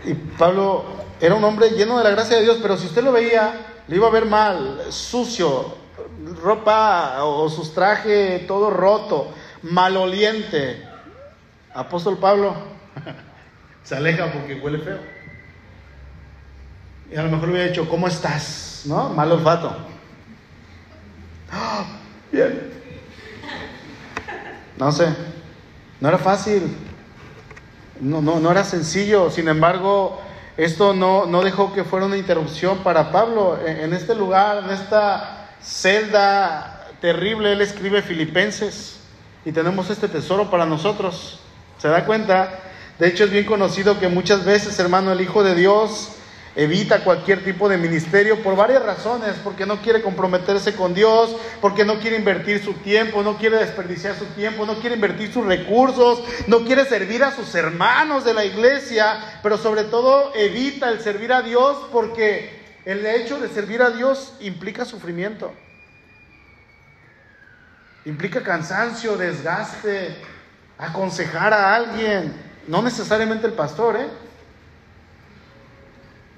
Y 0.05 0.15
Pablo 0.15 0.85
era 1.21 1.35
un 1.35 1.45
hombre 1.45 1.71
lleno 1.71 1.97
de 1.99 2.05
la 2.05 2.11
gracia 2.11 2.37
de 2.37 2.43
Dios, 2.43 2.59
pero 2.61 2.77
si 2.77 2.87
usted 2.87 3.03
lo 3.03 3.13
veía, 3.13 3.55
le 3.89 3.97
iba 3.97 4.09
a 4.09 4.11
ver 4.11 4.27
mal, 4.27 4.83
sucio, 4.91 5.82
ropa 6.43 7.25
o 7.25 7.49
sus 7.49 7.75
trajes 7.75 8.47
todo 8.47 8.71
roto, 8.71 9.33
maloliente. 9.63 10.83
Apóstol 11.75 12.19
Pablo 12.19 12.55
se 13.83 13.97
aleja 13.97 14.33
porque 14.33 14.55
huele 14.55 14.79
feo. 14.79 14.99
Y 17.11 17.17
a 17.17 17.23
lo 17.23 17.31
mejor 17.31 17.51
hubiera 17.51 17.69
dicho, 17.69 17.89
¿cómo 17.89 18.09
estás? 18.09 18.83
¿No? 18.87 19.11
Mal 19.11 19.31
olfato. 19.33 19.77
¡Ah! 21.51 21.85
Bien. 22.31 22.73
No 24.79 24.91
sé, 24.91 25.15
no 26.01 26.09
era 26.09 26.19
fácil, 26.19 26.77
no, 28.01 28.23
no, 28.23 28.41
no 28.41 28.51
era 28.51 28.65
sencillo, 28.65 29.31
sin 29.31 29.47
embargo, 29.49 30.21
esto 30.57 30.95
no, 30.95 31.27
no 31.27 31.43
dejó 31.43 31.73
que 31.73 31.85
fuera 31.85 32.07
una 32.07 32.17
interrupción 32.17 32.79
para 32.79 33.13
Pablo. 33.13 33.59
En 33.65 33.93
este 33.93 34.15
lugar, 34.15 34.65
en 34.65 34.71
esta 34.71 35.42
celda 35.65 36.89
terrible, 37.01 37.53
él 37.53 37.61
escribe 37.61 38.03
Filipenses 38.03 39.01
y 39.45 39.53
tenemos 39.53 39.91
este 39.91 40.09
tesoro 40.09 40.51
para 40.51 40.67
nosotros. 40.67 41.41
¿Se 41.79 41.89
da 41.89 42.05
cuenta? 42.05 42.61
De 42.99 43.09
hecho, 43.09 43.25
es 43.25 43.31
bien 43.31 43.45
conocido 43.45 43.99
que 43.99 44.09
muchas 44.09 44.45
veces, 44.45 44.79
hermano, 44.79 45.13
el 45.13 45.21
Hijo 45.21 45.43
de 45.43 45.55
Dios 45.55 46.11
evita 46.55 47.03
cualquier 47.03 47.43
tipo 47.43 47.69
de 47.69 47.79
ministerio 47.79 48.43
por 48.43 48.55
varias 48.55 48.85
razones, 48.85 49.35
porque 49.43 49.67
no 49.67 49.81
quiere 49.81 50.03
comprometerse 50.03 50.75
con 50.75 50.95
Dios, 50.95 51.35
porque 51.61 51.85
no 51.85 51.99
quiere 51.99 52.17
invertir 52.17 52.63
su 52.63 52.75
tiempo, 52.75 53.23
no 53.23 53.39
quiere 53.39 53.57
desperdiciar 53.57 54.17
su 54.17 54.27
tiempo, 54.27 54.67
no 54.67 54.75
quiere 54.77 54.95
invertir 54.95 55.33
sus 55.33 55.47
recursos, 55.47 56.23
no 56.47 56.65
quiere 56.65 56.85
servir 56.85 57.25
a 57.25 57.35
sus 57.35 57.55
hermanos 57.55 58.25
de 58.25 58.35
la 58.35 58.45
iglesia, 58.45 59.41
pero 59.43 59.57
sobre 59.57 59.85
todo 59.85 60.33
evita 60.35 60.91
el 60.91 61.01
servir 61.01 61.33
a 61.33 61.43
Dios 61.43 61.79
porque 61.91 62.62
el 62.85 63.07
hecho 63.07 63.39
de 63.39 63.49
servir 63.49 63.83
a 63.83 63.91
Dios 63.91 64.35
implica 64.41 64.85
sufrimiento, 64.85 65.53
implica 68.05 68.43
cansancio, 68.43 69.17
desgaste, 69.17 70.17
aconsejar 70.79 71.53
a 71.53 71.75
alguien, 71.75 72.33
no 72.67 72.83
necesariamente 72.83 73.47
el 73.47 73.53
pastor, 73.53 73.97
¿eh? 73.97 74.09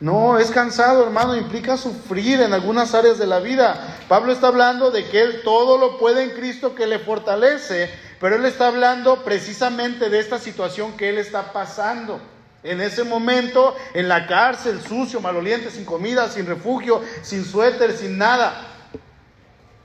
No, 0.01 0.38
es 0.38 0.51
cansado, 0.51 1.05
hermano, 1.05 1.36
implica 1.36 1.76
sufrir 1.76 2.40
en 2.42 2.53
algunas 2.53 2.95
áreas 2.95 3.16
de 3.16 3.26
la 3.26 3.38
vida. 3.38 3.97
Pablo 4.09 4.32
está 4.32 4.49
hablando 4.49 4.90
de 4.90 5.09
que 5.09 5.22
él 5.22 5.40
todo 5.45 5.78
lo 5.78 5.99
puede 5.99 6.24
en 6.24 6.30
Cristo 6.30 6.74
que 6.74 6.86
le 6.86 6.99
fortalece, 6.99 7.88
pero 8.20 8.36
él 8.36 8.45
está 8.45 8.66
hablando 8.66 9.24
precisamente 9.24 10.11
de 10.11 10.18
esta 10.18 10.38
situación 10.38 10.97
que 10.97 11.09
él 11.09 11.18
está 11.18 11.53
pasando. 11.53 12.20
En 12.65 12.81
ese 12.81 13.05
momento, 13.05 13.77
en 13.93 14.09
la 14.09 14.27
cárcel, 14.27 14.81
sucio, 14.83 15.21
maloliente, 15.21 15.71
sin 15.71 15.85
comida, 15.85 16.31
sin 16.31 16.47
refugio, 16.47 17.03
sin 17.21 17.45
suéter, 17.45 17.93
sin 17.93 18.17
nada, 18.17 18.69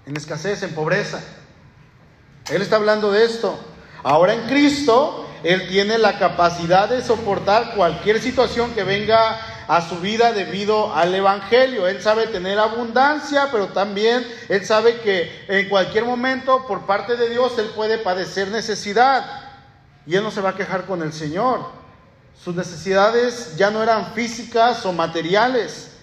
en 0.06 0.16
escasez, 0.16 0.64
en 0.64 0.74
pobreza. 0.74 1.22
Él 2.50 2.62
está 2.62 2.78
hablando 2.78 3.12
de 3.12 3.26
esto. 3.26 3.60
Ahora 4.02 4.34
en 4.34 4.48
Cristo, 4.48 5.28
Él 5.44 5.68
tiene 5.68 5.98
la 5.98 6.18
capacidad 6.18 6.88
de 6.88 7.02
soportar 7.04 7.76
cualquier 7.76 8.22
situación 8.22 8.74
que 8.74 8.86
venga 8.86 9.38
a 9.68 9.82
su 9.82 10.00
vida 10.00 10.32
debido 10.32 10.96
al 10.96 11.14
Evangelio. 11.14 11.86
Él 11.86 12.02
sabe 12.02 12.28
tener 12.28 12.60
abundancia, 12.60 13.50
pero 13.52 13.68
también 13.68 14.26
Él 14.48 14.66
sabe 14.66 15.02
que 15.02 15.46
en 15.50 15.68
cualquier 15.68 16.06
momento, 16.06 16.66
por 16.66 16.86
parte 16.86 17.18
de 17.18 17.30
Dios, 17.30 17.60
Él 17.60 17.72
puede 17.76 17.98
padecer 17.98 18.48
necesidad. 18.48 19.26
Y 20.08 20.16
Él 20.16 20.24
no 20.24 20.32
se 20.32 20.40
va 20.40 20.52
a 20.52 20.56
quejar 20.56 20.86
con 20.86 21.04
el 21.04 21.12
Señor. 21.12 21.79
Sus 22.44 22.56
necesidades 22.56 23.58
ya 23.58 23.70
no 23.70 23.84
eran 23.84 24.14
físicas 24.14 24.86
o 24.86 24.94
materiales. 24.94 25.98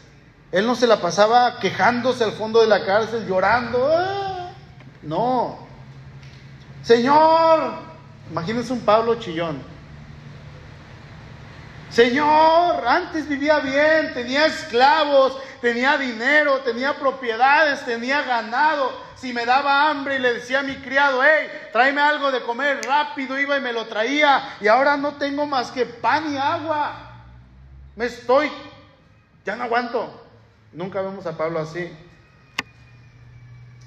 Él 0.53 0.67
no 0.67 0.75
se 0.75 0.87
la 0.87 1.01
pasaba 1.01 1.59
quejándose 1.59 2.25
al 2.25 2.33
fondo 2.33 2.61
de 2.61 2.67
la 2.67 2.85
cárcel, 2.85 3.27
llorando. 3.27 3.91
¡Ah! 3.91 4.51
No. 5.03 5.59
Señor, 6.83 7.75
imagínense 8.31 8.73
un 8.73 8.81
Pablo 8.81 9.15
chillón. 9.17 9.63
Señor, 11.91 12.87
antes 12.87 13.29
vivía 13.29 13.61
bien, 13.61 14.13
tenía 14.13 14.47
esclavos, 14.47 15.39
tenía 15.63 15.97
dinero, 15.97 16.61
tenía 16.61 16.95
propiedades, 16.99 17.85
tenía 17.87 18.23
ganado. 18.23 19.06
Si 19.17 19.33
me 19.33 19.47
daba 19.47 19.91
hambre 19.91 20.17
y 20.17 20.19
le 20.19 20.35
decía 20.35 20.61
a 20.61 20.63
mi 20.63 20.77
criado, 20.77 21.23
hey, 21.25 21.49
tráeme 21.73 22.03
algo 22.03 22.31
de 22.31 22.43
comer 22.43 22.81
rápido, 22.87 23.39
iba 23.39 23.57
y 23.57 23.61
me 23.61 23.73
lo 23.73 23.87
traía. 23.87 24.57
Y 24.61 24.69
ahora 24.69 24.97
no 24.97 25.15
tengo 25.15 25.47
más 25.47 25.71
que 25.71 25.87
pan 25.87 26.33
y 26.33 26.37
agua. 26.37 27.25
Me 27.97 28.05
estoy, 28.05 28.51
ya 29.45 29.57
no 29.57 29.65
aguanto. 29.65 30.23
Nunca 30.73 31.01
vemos 31.01 31.25
a 31.25 31.37
Pablo 31.37 31.59
así. 31.61 31.91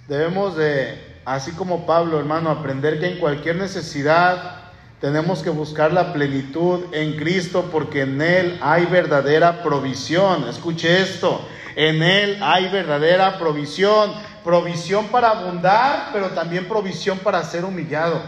Debemos 0.08 0.58
de, 0.58 1.22
así 1.26 1.52
como 1.52 1.86
Pablo, 1.86 2.18
hermano, 2.18 2.50
aprender 2.50 3.00
que 3.00 3.06
en 3.12 3.20
cualquier 3.20 3.58
necesidad 3.58 4.72
tenemos 5.00 5.44
que 5.44 5.52
buscar 5.52 5.94
la 5.94 6.12
plenitud 6.12 6.86
en 6.92 7.16
Cristo 7.16 7.70
porque 7.72 8.02
en 8.02 8.20
Él 8.22 8.58
hay 8.62 8.86
verdadera 8.88 9.62
provisión. 9.62 10.50
Escuche 10.50 11.02
esto, 11.02 11.48
en 11.76 12.02
Él 12.02 12.40
hay 12.42 12.70
verdadera 12.70 13.38
provisión. 13.38 14.12
Provisión 14.50 15.10
para 15.10 15.30
abundar, 15.30 16.10
pero 16.12 16.30
también 16.30 16.68
provisión 16.68 17.20
para 17.20 17.44
ser 17.44 17.64
humillado. 17.64 18.20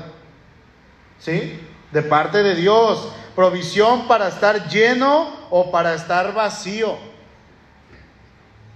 ¿Sí? 1.17 1.59
De 1.91 2.03
parte 2.03 2.43
de 2.43 2.53
Dios. 2.53 3.11
Provisión 3.35 4.07
para 4.07 4.27
estar 4.27 4.69
lleno 4.69 5.35
o 5.49 5.71
para 5.71 5.95
estar 5.95 6.31
vacío. 6.31 6.95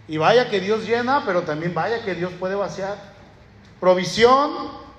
Y 0.08 0.18
vaya 0.18 0.50
que 0.50 0.60
Dios 0.60 0.88
llena, 0.88 1.22
pero 1.24 1.44
también 1.44 1.76
vaya 1.76 2.04
que 2.04 2.16
Dios 2.16 2.34
puede 2.40 2.56
vaciar. 2.56 2.98
Provisión 3.80 4.50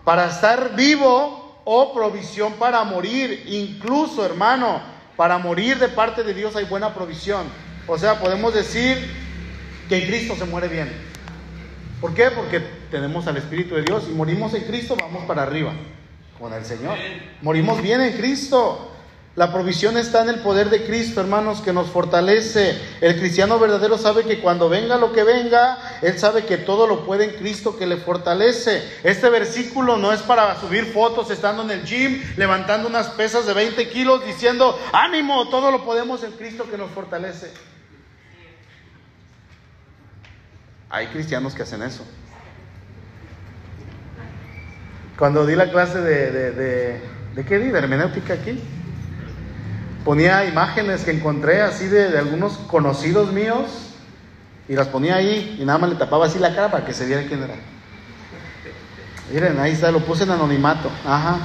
para 0.05 0.27
estar 0.27 0.77
vivo 0.77 1.63
o 1.65 1.93
provisión 1.93 2.53
para 2.53 2.85
morir. 2.85 3.43
Incluso, 3.49 4.25
hermano, 4.25 4.81
para 5.17 5.37
morir 5.39 5.81
de 5.81 5.89
parte 5.89 6.23
de 6.23 6.33
Dios 6.33 6.55
hay 6.55 6.67
buena 6.67 6.95
provisión. 6.95 7.49
O 7.89 7.99
sea, 7.99 8.21
podemos 8.21 8.55
decir 8.55 8.99
que 9.89 9.97
en 9.97 10.07
Cristo 10.07 10.37
se 10.37 10.45
muere 10.45 10.69
bien. 10.69 11.16
¿Por 12.07 12.15
qué? 12.15 12.31
Porque 12.31 12.61
tenemos 12.89 13.27
al 13.27 13.37
Espíritu 13.37 13.75
de 13.75 13.83
Dios 13.83 14.05
y 14.09 14.13
morimos 14.13 14.55
en 14.55 14.63
Cristo, 14.63 14.95
vamos 14.97 15.25
para 15.25 15.43
arriba 15.43 15.73
con 16.39 16.53
el 16.53 16.65
Señor. 16.65 16.97
Morimos 17.43 17.83
bien 17.83 18.01
en 18.01 18.13
Cristo. 18.13 18.93
La 19.35 19.53
provisión 19.53 19.97
está 19.97 20.23
en 20.23 20.29
el 20.29 20.39
poder 20.39 20.71
de 20.71 20.85
Cristo, 20.85 21.21
hermanos, 21.21 21.63
que 21.63 21.73
nos 21.73 21.89
fortalece. 21.89 22.81
El 23.01 23.19
cristiano 23.19 23.59
verdadero 23.59 23.99
sabe 23.99 24.23
que 24.23 24.39
cuando 24.39 24.69
venga 24.69 24.99
lo 24.99 25.13
que 25.13 25.25
venga, 25.25 25.99
él 26.01 26.17
sabe 26.17 26.45
que 26.45 26.59
todo 26.59 26.87
lo 26.87 27.05
puede 27.05 27.25
en 27.25 27.31
Cristo 27.33 27.77
que 27.77 27.89
le 27.89 27.97
fortalece. 27.97 28.89
Este 29.03 29.29
versículo 29.29 29.97
no 29.97 30.13
es 30.13 30.23
para 30.23 30.61
subir 30.61 30.85
fotos 30.93 31.29
estando 31.33 31.65
en 31.65 31.73
el 31.73 31.85
gym, 31.85 32.23
levantando 32.37 32.89
unas 32.89 33.09
pesas 33.09 33.47
de 33.47 33.53
20 33.53 33.89
kilos, 33.89 34.25
diciendo, 34.25 34.79
ánimo, 34.93 35.49
todo 35.49 35.73
lo 35.73 35.85
podemos 35.85 36.23
en 36.23 36.31
Cristo 36.31 36.71
que 36.71 36.79
nos 36.79 36.93
fortalece. 36.93 37.51
Hay 40.91 41.09
cristianos 41.09 41.55
que 41.55 41.63
hacen 41.63 41.83
eso. 41.83 42.05
Cuando 45.19 45.47
di 45.47 45.57
la 45.57 45.71
clase 45.71 46.01
de, 46.01 46.31
de, 46.31 46.51
de, 46.53 47.01
¿de 47.35 47.45
qué 47.45 47.59
di? 47.59 47.71
De 47.71 47.79
hermenéutica 47.79 48.35
aquí 48.35 48.63
ponía 50.07 50.45
imágenes 50.45 51.03
que 51.03 51.11
encontré 51.11 51.63
así 51.63 51.89
de, 51.89 52.17
algunos 52.17 52.59
conocidos 52.69 53.33
míos 53.33 53.67
y 54.69 54.75
las 54.77 54.87
ponía 54.87 55.17
ahí 55.17 55.59
y 55.61 55.65
nada 55.65 55.81
más 55.81 55.91
le 55.91 55.97
tapaba 55.97 56.27
así 56.27 56.39
la 56.39 56.55
cara 56.55 56.71
para 56.71 56.85
que 56.87 56.95
se 56.95 57.07
viera 57.07 57.27
quién 57.27 57.43
era. 57.43 57.55
Miren, 59.33 59.59
ahí 59.59 59.73
está, 59.73 59.91
lo 59.91 59.99
puse 59.99 60.23
en 60.23 60.31
anonimato. 60.31 60.89
Ajá. 61.05 61.39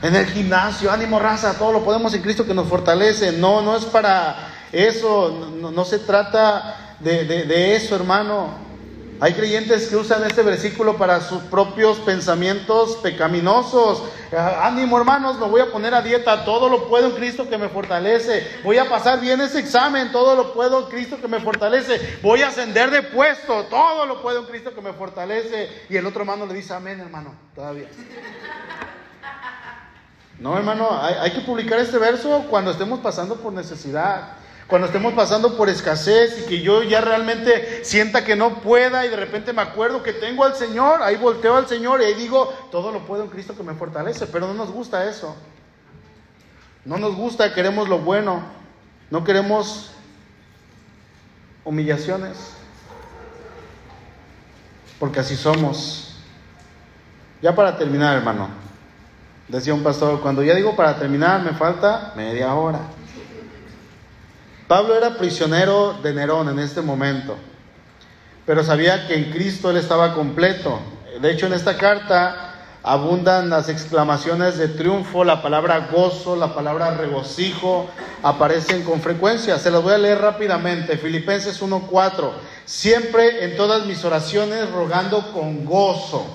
En 0.00 0.14
el 0.14 0.26
gimnasio, 0.26 0.92
ánimo 0.92 1.18
raza, 1.18 1.58
todo 1.58 1.72
lo 1.72 1.84
podemos 1.84 2.14
en 2.14 2.22
Cristo 2.22 2.46
que 2.46 2.54
nos 2.54 2.68
fortalece. 2.68 3.32
No, 3.32 3.62
no 3.62 3.76
es 3.76 3.84
para 3.86 4.36
eso, 4.70 5.50
no, 5.60 5.84
se 5.84 5.98
trata 5.98 6.89
de, 7.00 7.24
de 7.24 7.76
eso, 7.76 7.96
hermano. 7.96 8.70
Hay 9.22 9.34
creyentes 9.34 9.88
que 9.88 9.96
usan 9.96 10.24
este 10.24 10.42
versículo 10.42 10.96
para 10.96 11.20
sus 11.20 11.42
propios 11.42 11.98
pensamientos 11.98 12.96
pecaminosos. 13.02 14.02
Ah, 14.32 14.62
ánimo 14.66 14.96
hermanos, 14.96 15.38
me 15.38 15.46
voy 15.46 15.60
a 15.60 15.70
poner 15.70 15.94
a 15.94 16.00
dieta, 16.00 16.46
todo 16.46 16.70
lo 16.70 16.88
puedo 16.88 17.08
en 17.08 17.16
Cristo 17.16 17.46
que 17.46 17.58
me 17.58 17.68
fortalece. 17.68 18.48
Voy 18.64 18.78
a 18.78 18.88
pasar 18.88 19.20
bien 19.20 19.42
ese 19.42 19.58
examen, 19.58 20.10
todo 20.10 20.34
lo 20.34 20.54
puedo 20.54 20.84
en 20.84 20.86
Cristo 20.86 21.20
que 21.20 21.28
me 21.28 21.38
fortalece. 21.40 22.18
Voy 22.22 22.40
a 22.40 22.48
ascender 22.48 22.90
de 22.90 23.02
puesto, 23.02 23.64
todo 23.64 24.06
lo 24.06 24.22
puedo 24.22 24.40
en 24.40 24.46
Cristo 24.46 24.74
que 24.74 24.80
me 24.80 24.94
fortalece. 24.94 25.68
Y 25.90 25.96
el 25.98 26.06
otro 26.06 26.22
hermano 26.22 26.46
le 26.46 26.54
dice, 26.54 26.72
amén 26.72 26.98
hermano, 26.98 27.34
todavía. 27.54 27.88
No 30.38 30.56
hermano, 30.56 30.98
hay, 30.98 31.16
hay 31.20 31.30
que 31.32 31.40
publicar 31.42 31.78
este 31.78 31.98
verso 31.98 32.46
cuando 32.48 32.70
estemos 32.70 33.00
pasando 33.00 33.36
por 33.36 33.52
necesidad 33.52 34.39
cuando 34.70 34.86
estemos 34.86 35.12
pasando 35.14 35.56
por 35.56 35.68
escasez 35.68 36.38
y 36.38 36.48
que 36.48 36.62
yo 36.62 36.84
ya 36.84 37.00
realmente 37.00 37.84
sienta 37.84 38.24
que 38.24 38.36
no 38.36 38.60
pueda 38.60 39.04
y 39.04 39.08
de 39.08 39.16
repente 39.16 39.52
me 39.52 39.62
acuerdo 39.62 40.04
que 40.04 40.12
tengo 40.12 40.44
al 40.44 40.54
Señor, 40.54 41.02
ahí 41.02 41.16
volteo 41.16 41.56
al 41.56 41.66
Señor 41.66 42.00
y 42.00 42.04
ahí 42.04 42.14
digo, 42.14 42.54
todo 42.70 42.92
lo 42.92 43.00
puedo 43.00 43.24
en 43.24 43.30
Cristo 43.30 43.56
que 43.56 43.64
me 43.64 43.74
fortalece, 43.74 44.28
pero 44.28 44.46
no 44.46 44.54
nos 44.54 44.70
gusta 44.70 45.10
eso. 45.10 45.34
No 46.84 46.98
nos 46.98 47.16
gusta, 47.16 47.52
queremos 47.52 47.88
lo 47.88 47.98
bueno, 47.98 48.44
no 49.10 49.24
queremos 49.24 49.90
humillaciones, 51.64 52.52
porque 55.00 55.18
así 55.18 55.34
somos. 55.34 56.16
Ya 57.42 57.56
para 57.56 57.76
terminar, 57.76 58.16
hermano, 58.16 58.48
decía 59.48 59.74
un 59.74 59.82
pastor, 59.82 60.20
cuando 60.20 60.44
ya 60.44 60.54
digo 60.54 60.76
para 60.76 60.96
terminar, 60.96 61.42
me 61.42 61.54
falta 61.54 62.12
media 62.14 62.54
hora. 62.54 62.78
Pablo 64.70 64.94
era 64.94 65.16
prisionero 65.16 65.94
de 66.00 66.14
Nerón 66.14 66.48
en 66.48 66.60
este 66.60 66.80
momento, 66.80 67.36
pero 68.46 68.62
sabía 68.62 69.08
que 69.08 69.16
en 69.16 69.32
Cristo 69.32 69.68
él 69.68 69.76
estaba 69.76 70.14
completo. 70.14 70.78
De 71.20 71.32
hecho, 71.32 71.46
en 71.46 71.54
esta 71.54 71.76
carta 71.76 72.54
abundan 72.84 73.50
las 73.50 73.68
exclamaciones 73.68 74.58
de 74.58 74.68
triunfo, 74.68 75.24
la 75.24 75.42
palabra 75.42 75.88
gozo, 75.90 76.36
la 76.36 76.54
palabra 76.54 76.92
regocijo, 76.92 77.88
aparecen 78.22 78.84
con 78.84 79.00
frecuencia. 79.00 79.58
Se 79.58 79.72
las 79.72 79.82
voy 79.82 79.94
a 79.94 79.98
leer 79.98 80.20
rápidamente. 80.20 80.96
Filipenses 80.98 81.60
1.4. 81.60 82.30
Siempre 82.64 83.46
en 83.46 83.56
todas 83.56 83.86
mis 83.86 84.04
oraciones 84.04 84.70
rogando 84.70 85.32
con 85.32 85.64
gozo. 85.64 86.28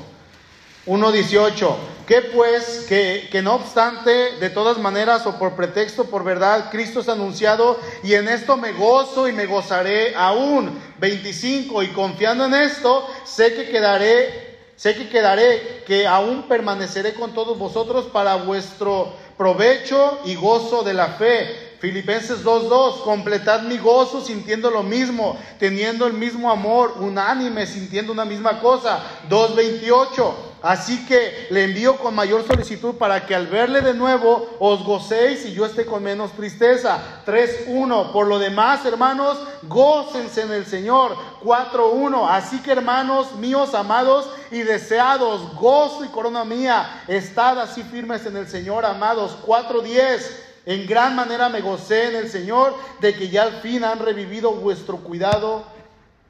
1.18. 0.88 1.75
Que 2.08 2.22
pues, 2.22 2.86
que, 2.88 3.30
que, 3.32 3.41
no 3.41 3.56
obstante, 3.56 4.36
de 4.39 4.49
todas 4.51 4.78
maneras 4.78 5.26
o 5.26 5.39
por 5.39 5.56
pretexto, 5.56 6.06
por 6.06 6.24
verdad, 6.24 6.70
Cristo 6.72 6.99
es 6.99 7.10
anunciado 7.10 7.80
y 8.03 8.14
en 8.14 8.28
esto 8.28 8.58
me 8.58 8.74
gozo 8.74 9.28
y 9.28 9.34
me 9.34 9.45
gozaré 9.47 10.16
aún. 10.16 10.80
25. 10.99 11.84
Y 11.84 11.88
confiando 11.89 12.45
en 12.45 12.53
esto, 12.53 13.08
sé 13.26 13.53
que 13.53 13.70
quedaré, 13.70 14.60
sé 14.76 14.95
que 14.95 15.10
quedaré, 15.10 15.84
que 15.86 16.06
aún 16.06 16.47
permaneceré 16.47 17.14
con 17.14 17.34
todos 17.34 17.58
vosotros 17.58 18.06
para 18.06 18.36
vuestro 18.36 19.14
provecho 19.38 20.20
y 20.26 20.36
gozo 20.36 20.84
de 20.84 20.93
la 20.93 21.08
fe 21.10 21.64
Filipenses 21.80 22.43
2.2, 22.43 23.03
completad 23.03 23.61
mi 23.63 23.78
gozo 23.78 24.21
sintiendo 24.21 24.71
lo 24.71 24.84
mismo, 24.84 25.38
teniendo 25.59 26.07
el 26.07 26.13
mismo 26.13 26.49
amor, 26.49 26.95
unánime, 26.99 27.65
sintiendo 27.67 28.13
una 28.13 28.26
misma 28.26 28.59
cosa. 28.59 29.03
2.28, 29.30 30.34
así 30.61 31.05
que 31.05 31.47
le 31.49 31.65
envío 31.65 31.97
con 31.97 32.15
mayor 32.15 32.45
solicitud 32.47 32.95
para 32.95 33.26
que 33.26 33.36
al 33.36 33.47
verle 33.47 33.82
de 33.82 33.93
nuevo 33.93 34.55
os 34.59 34.84
gocéis 34.84 35.45
y 35.45 35.53
yo 35.53 35.65
esté 35.65 35.86
con 35.86 36.03
menos 36.03 36.32
tristeza. 36.32 37.21
3.1, 37.26 38.11
por 38.11 38.28
lo 38.28 38.39
demás, 38.39 38.86
hermanos, 38.86 39.38
gócense 39.63 40.41
en 40.41 40.53
el 40.53 40.65
Señor. 40.65 41.15
4.1, 41.43 42.28
así 42.30 42.59
que 42.59 42.71
hermanos 42.71 43.36
míos 43.36 43.73
amados 43.73 44.28
y 44.51 44.59
deseados, 44.59 45.53
gozo 45.55 46.05
y 46.05 46.07
corona 46.07 46.45
mía, 46.45 47.03
estad 47.07 47.59
así 47.59 47.84
firmes 47.84 48.26
en 48.26 48.38
el 48.38 48.47
Señor, 48.47 48.86
amados. 48.86 49.38
4.10, 49.45 50.44
en 50.66 50.88
gran 50.88 51.16
manera 51.16 51.49
me 51.49 51.61
gocé 51.61 52.09
en 52.09 52.16
el 52.16 52.30
Señor 52.30 52.76
de 52.99 53.13
que 53.13 53.30
ya 53.30 53.43
al 53.43 53.61
fin 53.61 53.84
han 53.84 53.99
revivido 53.99 54.53
vuestro 54.53 54.97
cuidado 54.97 55.66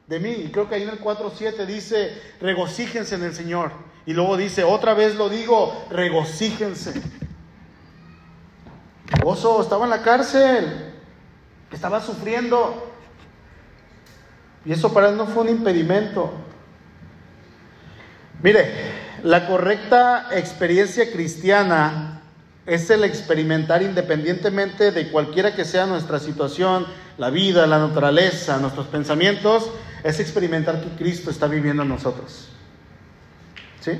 de 0.07 0.19
mí. 0.19 0.31
Y 0.31 0.51
creo 0.51 0.67
que 0.67 0.75
ahí 0.75 0.83
en 0.83 0.89
el 0.89 1.01
4.7 1.01 1.65
dice, 1.65 2.21
regocíjense 2.41 3.15
en 3.15 3.23
el 3.23 3.33
Señor. 3.33 3.71
Y 4.05 4.13
luego 4.13 4.35
dice, 4.37 4.63
otra 4.63 4.93
vez 4.93 5.15
lo 5.15 5.29
digo, 5.29 5.85
regocíjense. 5.89 7.01
Gozo 9.23 9.61
estaba 9.61 9.85
en 9.85 9.91
la 9.91 10.01
cárcel, 10.01 10.93
estaba 11.71 12.01
sufriendo. 12.01 12.91
Y 14.65 14.73
eso 14.73 14.93
para 14.93 15.09
él 15.09 15.17
no 15.17 15.27
fue 15.27 15.43
un 15.43 15.49
impedimento. 15.49 16.33
Mire, 18.43 18.69
la 19.23 19.47
correcta 19.47 20.27
experiencia 20.31 21.11
cristiana 21.11 22.14
es 22.65 22.89
el 22.89 23.03
experimentar 23.03 23.83
independientemente 23.83 24.91
de 24.91 25.09
cualquiera 25.09 25.55
que 25.55 25.65
sea 25.65 25.85
nuestra 25.85 26.19
situación, 26.19 26.85
la 27.17 27.29
vida, 27.29 27.67
la 27.67 27.79
naturaleza, 27.79 28.57
nuestros 28.57 28.87
pensamientos, 28.87 29.69
es 30.03 30.19
experimentar 30.19 30.81
que 30.81 30.89
Cristo 31.01 31.29
está 31.29 31.47
viviendo 31.47 31.83
en 31.83 31.89
nosotros. 31.89 32.49
¿Sí? 33.81 33.91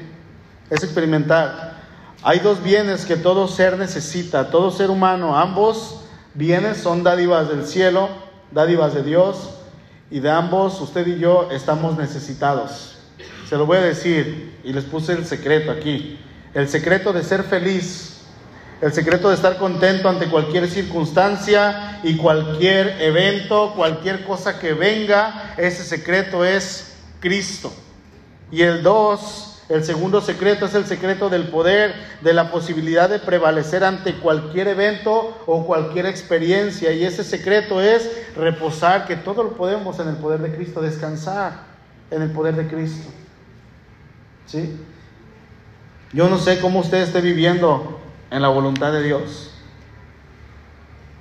Es 0.69 0.83
experimentar. 0.83 1.75
Hay 2.23 2.39
dos 2.39 2.63
bienes 2.63 3.05
que 3.05 3.15
todo 3.15 3.47
ser 3.47 3.77
necesita, 3.77 4.49
todo 4.49 4.71
ser 4.71 4.89
humano, 4.89 5.37
ambos 5.37 6.01
bienes 6.33 6.77
son 6.77 7.03
dádivas 7.03 7.49
del 7.49 7.65
cielo, 7.65 8.09
dádivas 8.51 8.95
de 8.95 9.03
Dios, 9.03 9.51
y 10.09 10.19
de 10.19 10.29
ambos 10.29 10.79
usted 10.81 11.05
y 11.07 11.19
yo 11.19 11.49
estamos 11.51 11.97
necesitados. 11.97 12.97
Se 13.47 13.57
lo 13.57 13.65
voy 13.65 13.77
a 13.77 13.81
decir 13.81 14.59
y 14.63 14.73
les 14.73 14.85
puse 14.85 15.13
el 15.13 15.25
secreto 15.25 15.71
aquí. 15.71 16.19
El 16.53 16.67
secreto 16.67 17.13
de 17.13 17.23
ser 17.23 17.43
feliz 17.43 18.14
el 18.81 18.93
secreto 18.93 19.29
de 19.29 19.35
estar 19.35 19.57
contento 19.57 20.09
ante 20.09 20.27
cualquier 20.27 20.69
circunstancia 20.69 21.99
y 22.03 22.17
cualquier 22.17 23.01
evento, 23.01 23.73
cualquier 23.75 24.23
cosa 24.25 24.59
que 24.59 24.73
venga, 24.73 25.53
ese 25.57 25.83
secreto 25.83 26.43
es 26.43 26.95
Cristo. 27.19 27.73
Y 28.51 28.61
el 28.61 28.83
dos, 28.83 29.63
el 29.69 29.83
segundo 29.83 30.21
secreto 30.21 30.65
es 30.65 30.75
el 30.75 30.85
secreto 30.85 31.29
del 31.29 31.47
poder, 31.47 31.95
de 32.21 32.33
la 32.33 32.51
posibilidad 32.51 33.09
de 33.09 33.19
prevalecer 33.19 33.83
ante 33.83 34.15
cualquier 34.15 34.67
evento 34.67 35.41
o 35.47 35.65
cualquier 35.65 36.05
experiencia. 36.05 36.91
Y 36.91 37.05
ese 37.05 37.23
secreto 37.23 37.81
es 37.81 38.11
reposar, 38.35 39.07
que 39.07 39.15
todo 39.15 39.43
lo 39.43 39.53
podemos 39.53 39.99
en 39.99 40.09
el 40.09 40.17
poder 40.17 40.41
de 40.41 40.53
Cristo, 40.53 40.81
descansar 40.81 41.63
en 42.11 42.21
el 42.21 42.31
poder 42.31 42.55
de 42.55 42.67
Cristo. 42.67 43.09
¿Sí? 44.45 44.77
Yo 46.13 46.29
no 46.29 46.37
sé 46.37 46.59
cómo 46.59 46.81
usted 46.81 46.99
esté 46.99 47.21
viviendo 47.21 47.99
en 48.31 48.41
la 48.41 48.47
voluntad 48.49 48.91
de 48.91 49.03
Dios. 49.03 49.51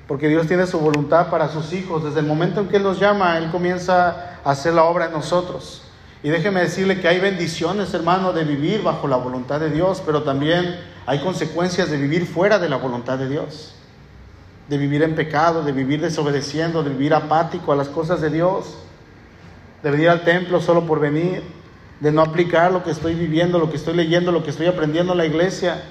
Porque 0.07 0.29
Dios 0.29 0.47
tiene 0.47 0.67
su 0.67 0.79
voluntad 0.79 1.31
para 1.31 1.49
sus 1.49 1.73
hijos. 1.73 2.05
Desde 2.05 2.21
el 2.21 2.27
momento 2.27 2.61
en 2.61 2.69
que 2.69 2.77
Él 2.77 2.83
los 2.83 3.01
llama, 3.01 3.39
Él 3.39 3.51
comienza 3.51 4.39
a 4.45 4.51
hacer 4.51 4.75
la 4.75 4.85
obra 4.85 5.07
en 5.07 5.13
nosotros. 5.13 5.83
Y 6.23 6.29
déjeme 6.29 6.61
decirle 6.61 7.01
que 7.01 7.09
hay 7.09 7.21
bendiciones, 7.21 7.93
hermano, 7.95 8.33
de 8.33 8.45
vivir 8.45 8.83
bajo 8.83 9.09
la 9.09 9.17
voluntad 9.17 9.61
de 9.61 9.71
Dios, 9.71 10.03
pero 10.05 10.23
también 10.23 10.79
hay 11.07 11.21
consecuencias 11.21 11.91
de 11.91 11.99
vivir 11.99 12.27
fuera 12.27 12.59
de 12.59 12.69
la 12.69 12.77
voluntad 12.77 13.19
de 13.19 13.29
Dios. 13.29 13.75
De 14.69 14.79
vivir 14.79 15.03
en 15.03 15.15
pecado, 15.15 15.63
de 15.63 15.73
vivir 15.73 16.01
desobedeciendo, 16.01 16.83
de 16.83 16.91
vivir 16.91 17.15
apático 17.15 17.73
a 17.73 17.77
las 17.77 17.89
cosas 17.89 18.21
de 18.21 18.31
Dios, 18.31 18.77
de 19.83 19.91
venir 19.91 20.09
al 20.09 20.25
templo 20.25 20.61
solo 20.61 20.87
por 20.87 21.01
venir, 21.01 21.43
de 22.01 22.11
no 22.11 22.23
aplicar 22.23 22.73
lo 22.73 22.83
que 22.83 22.91
estoy 22.91 23.15
viviendo, 23.15 23.59
lo 23.59 23.71
que 23.71 23.77
estoy 23.77 23.95
leyendo, 23.95 24.33
lo 24.33 24.43
que 24.43 24.51
estoy 24.51 24.67
aprendiendo 24.67 25.13
en 25.13 25.19
la 25.19 25.27
iglesia 25.27 25.83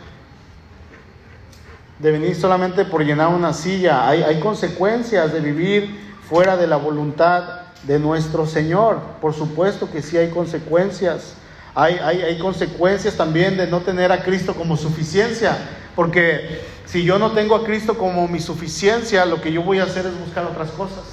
de 2.04 2.12
venir 2.12 2.36
solamente 2.36 2.84
por 2.84 3.02
llenar 3.06 3.30
una 3.30 3.54
silla. 3.54 4.06
Hay, 4.06 4.40
consecuencias 4.42 5.32
de 5.32 5.40
vivir 5.40 6.14
fuera 6.28 6.58
de 6.58 6.68
la 6.68 6.76
voluntad 6.76 7.62
de 7.84 7.98
nuestro 7.98 8.46
Señor. 8.46 9.00
Por 9.22 9.34
supuesto 9.34 9.90
que 9.90 10.02
sí 10.02 10.18
hay 10.18 10.30
consecuencias. 10.30 11.36
Hay, 11.74 11.96
hay, 12.04 12.22
hay, 12.22 12.38
consecuencias 12.38 13.16
también 13.16 13.56
de 13.56 13.68
no 13.68 13.80
tener 13.80 14.12
a 14.12 14.22
Cristo 14.22 14.54
como 14.54 14.76
suficiencia. 14.76 15.58
Porque 15.96 16.60
si 16.86 17.06
yo 17.06 17.18
no 17.18 17.32
tengo 17.32 17.56
a 17.56 17.64
Cristo 17.64 17.98
como 17.98 18.28
mi 18.28 18.42
suficiencia, 18.42 19.26
lo 19.26 19.40
que 19.40 19.54
yo 19.54 19.64
voy 19.64 19.80
a 19.80 19.84
hacer 19.84 20.06
es 20.06 20.20
buscar 20.20 20.44
otras 20.44 20.72
cosas. 20.72 21.06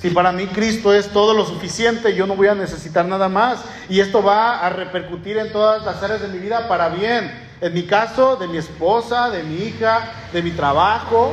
Si 0.00 0.10
para 0.10 0.32
mí 0.32 0.48
Cristo 0.48 0.92
es 0.92 1.10
todo 1.10 1.34
lo 1.34 1.46
suficiente, 1.46 2.16
yo 2.16 2.26
no 2.26 2.34
voy 2.34 2.48
a 2.48 2.56
necesitar 2.56 3.06
nada 3.06 3.28
más. 3.28 3.60
Y 3.88 4.00
esto 4.00 4.24
va 4.24 4.58
a 4.58 4.70
repercutir 4.70 5.38
en 5.38 5.52
todas 5.52 5.84
las 5.84 6.02
áreas 6.02 6.20
de 6.20 6.26
mi 6.26 6.38
vida 6.38 6.66
para 6.66 6.88
bien. 6.88 7.51
En 7.62 7.72
mi 7.74 7.84
caso, 7.84 8.34
de 8.34 8.48
mi 8.48 8.58
esposa, 8.58 9.30
de 9.30 9.44
mi 9.44 9.54
hija, 9.54 10.12
de 10.32 10.42
mi 10.42 10.50
trabajo, 10.50 11.32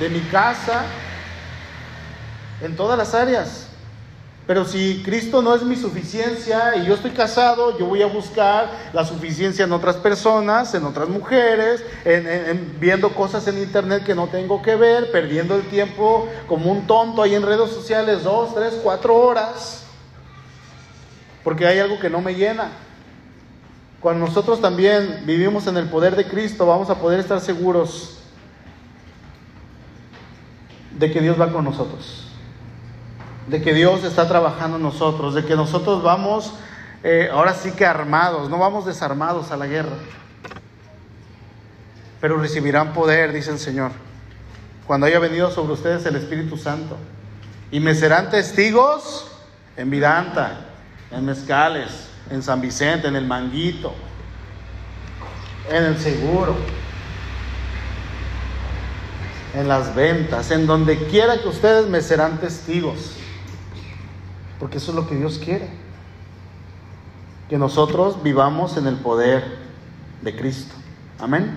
de 0.00 0.08
mi 0.08 0.20
casa, 0.20 0.86
en 2.62 2.74
todas 2.74 2.96
las 2.96 3.12
áreas. 3.12 3.66
Pero 4.46 4.64
si 4.64 5.02
Cristo 5.04 5.42
no 5.42 5.54
es 5.54 5.62
mi 5.64 5.76
suficiencia 5.76 6.76
y 6.76 6.86
yo 6.86 6.94
estoy 6.94 7.10
casado, 7.10 7.78
yo 7.78 7.84
voy 7.84 8.00
a 8.00 8.06
buscar 8.06 8.70
la 8.94 9.04
suficiencia 9.04 9.66
en 9.66 9.72
otras 9.72 9.96
personas, 9.96 10.72
en 10.74 10.84
otras 10.84 11.10
mujeres, 11.10 11.84
en, 12.06 12.74
viendo 12.80 13.10
cosas 13.10 13.46
en 13.46 13.58
internet 13.58 14.02
que 14.02 14.14
no 14.14 14.28
tengo 14.28 14.62
que 14.62 14.76
ver, 14.76 15.10
perdiendo 15.12 15.56
el 15.56 15.68
tiempo 15.68 16.26
como 16.48 16.72
un 16.72 16.86
tonto 16.86 17.20
ahí 17.20 17.34
en 17.34 17.42
redes 17.42 17.70
sociales 17.70 18.22
dos, 18.22 18.54
tres, 18.54 18.80
cuatro 18.82 19.14
horas, 19.14 19.84
porque 21.44 21.66
hay 21.66 21.80
algo 21.80 22.00
que 22.00 22.08
no 22.08 22.22
me 22.22 22.34
llena. 22.34 22.85
Cuando 24.00 24.26
nosotros 24.26 24.60
también 24.60 25.22
vivimos 25.24 25.66
en 25.66 25.76
el 25.76 25.88
poder 25.88 26.16
de 26.16 26.26
Cristo, 26.26 26.66
vamos 26.66 26.90
a 26.90 26.96
poder 27.00 27.20
estar 27.20 27.40
seguros 27.40 28.18
de 30.92 31.10
que 31.10 31.20
Dios 31.20 31.40
va 31.40 31.52
con 31.52 31.64
nosotros 31.64 32.26
de 33.46 33.62
que 33.62 33.72
Dios 33.72 34.04
está 34.04 34.26
trabajando 34.26 34.76
en 34.76 34.82
nosotros, 34.82 35.34
de 35.34 35.44
que 35.44 35.54
nosotros 35.54 36.02
vamos 36.02 36.52
eh, 37.04 37.28
ahora 37.32 37.54
sí 37.54 37.72
que 37.72 37.86
armados, 37.86 38.50
no 38.50 38.58
vamos 38.58 38.86
desarmados 38.86 39.52
a 39.52 39.56
la 39.56 39.66
guerra, 39.66 39.96
pero 42.20 42.38
recibirán 42.38 42.92
poder, 42.92 43.32
dice 43.32 43.50
el 43.50 43.58
Señor, 43.58 43.92
cuando 44.86 45.06
haya 45.06 45.18
venido 45.18 45.50
sobre 45.50 45.74
ustedes 45.74 46.04
el 46.06 46.16
Espíritu 46.16 46.56
Santo, 46.56 46.96
y 47.70 47.80
me 47.80 47.94
serán 47.94 48.30
testigos 48.30 49.30
en 49.76 49.90
Vidanta, 49.90 50.66
en 51.12 51.24
Mezcales, 51.24 52.08
en 52.30 52.42
San 52.42 52.60
Vicente, 52.60 53.08
en 53.08 53.16
el 53.16 53.26
Manguito, 53.26 53.94
en 55.70 55.82
el 55.84 55.98
Seguro, 55.98 56.56
en 59.54 59.68
las 59.68 59.94
ventas, 59.94 60.50
en 60.50 60.66
donde 60.66 60.98
quiera 61.06 61.40
que 61.40 61.48
ustedes 61.48 61.88
me 61.88 62.00
serán 62.00 62.38
testigos. 62.38 63.12
Porque 64.58 64.78
eso 64.78 64.90
es 64.90 64.96
lo 64.96 65.08
que 65.08 65.16
Dios 65.16 65.40
quiere. 65.42 65.68
Que 67.48 67.58
nosotros 67.58 68.22
vivamos 68.22 68.76
en 68.76 68.86
el 68.86 68.96
poder 68.96 69.44
de 70.22 70.36
Cristo. 70.36 70.74
Amén. 71.18 71.56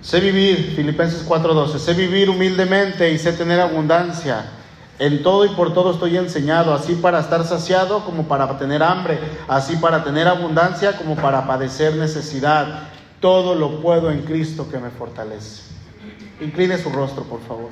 Sé 0.00 0.20
vivir, 0.20 0.74
Filipenses 0.76 1.24
4:12, 1.26 1.78
sé 1.78 1.94
vivir 1.94 2.28
humildemente 2.28 3.10
y 3.10 3.18
sé 3.18 3.32
tener 3.32 3.60
abundancia. 3.60 4.44
En 4.98 5.22
todo 5.22 5.44
y 5.44 5.48
por 5.50 5.74
todo 5.74 5.92
estoy 5.92 6.16
enseñado, 6.16 6.72
así 6.72 6.94
para 6.94 7.18
estar 7.18 7.44
saciado 7.44 8.04
como 8.04 8.28
para 8.28 8.56
tener 8.58 8.82
hambre, 8.82 9.18
así 9.48 9.76
para 9.76 10.04
tener 10.04 10.28
abundancia 10.28 10.96
como 10.96 11.16
para 11.16 11.46
padecer 11.46 11.96
necesidad. 11.96 12.88
Todo 13.20 13.54
lo 13.54 13.80
puedo 13.80 14.10
en 14.10 14.22
Cristo 14.22 14.68
que 14.70 14.78
me 14.78 14.90
fortalece. 14.90 15.62
Incline 16.40 16.78
su 16.78 16.90
rostro, 16.90 17.24
por 17.24 17.40
favor. 17.40 17.70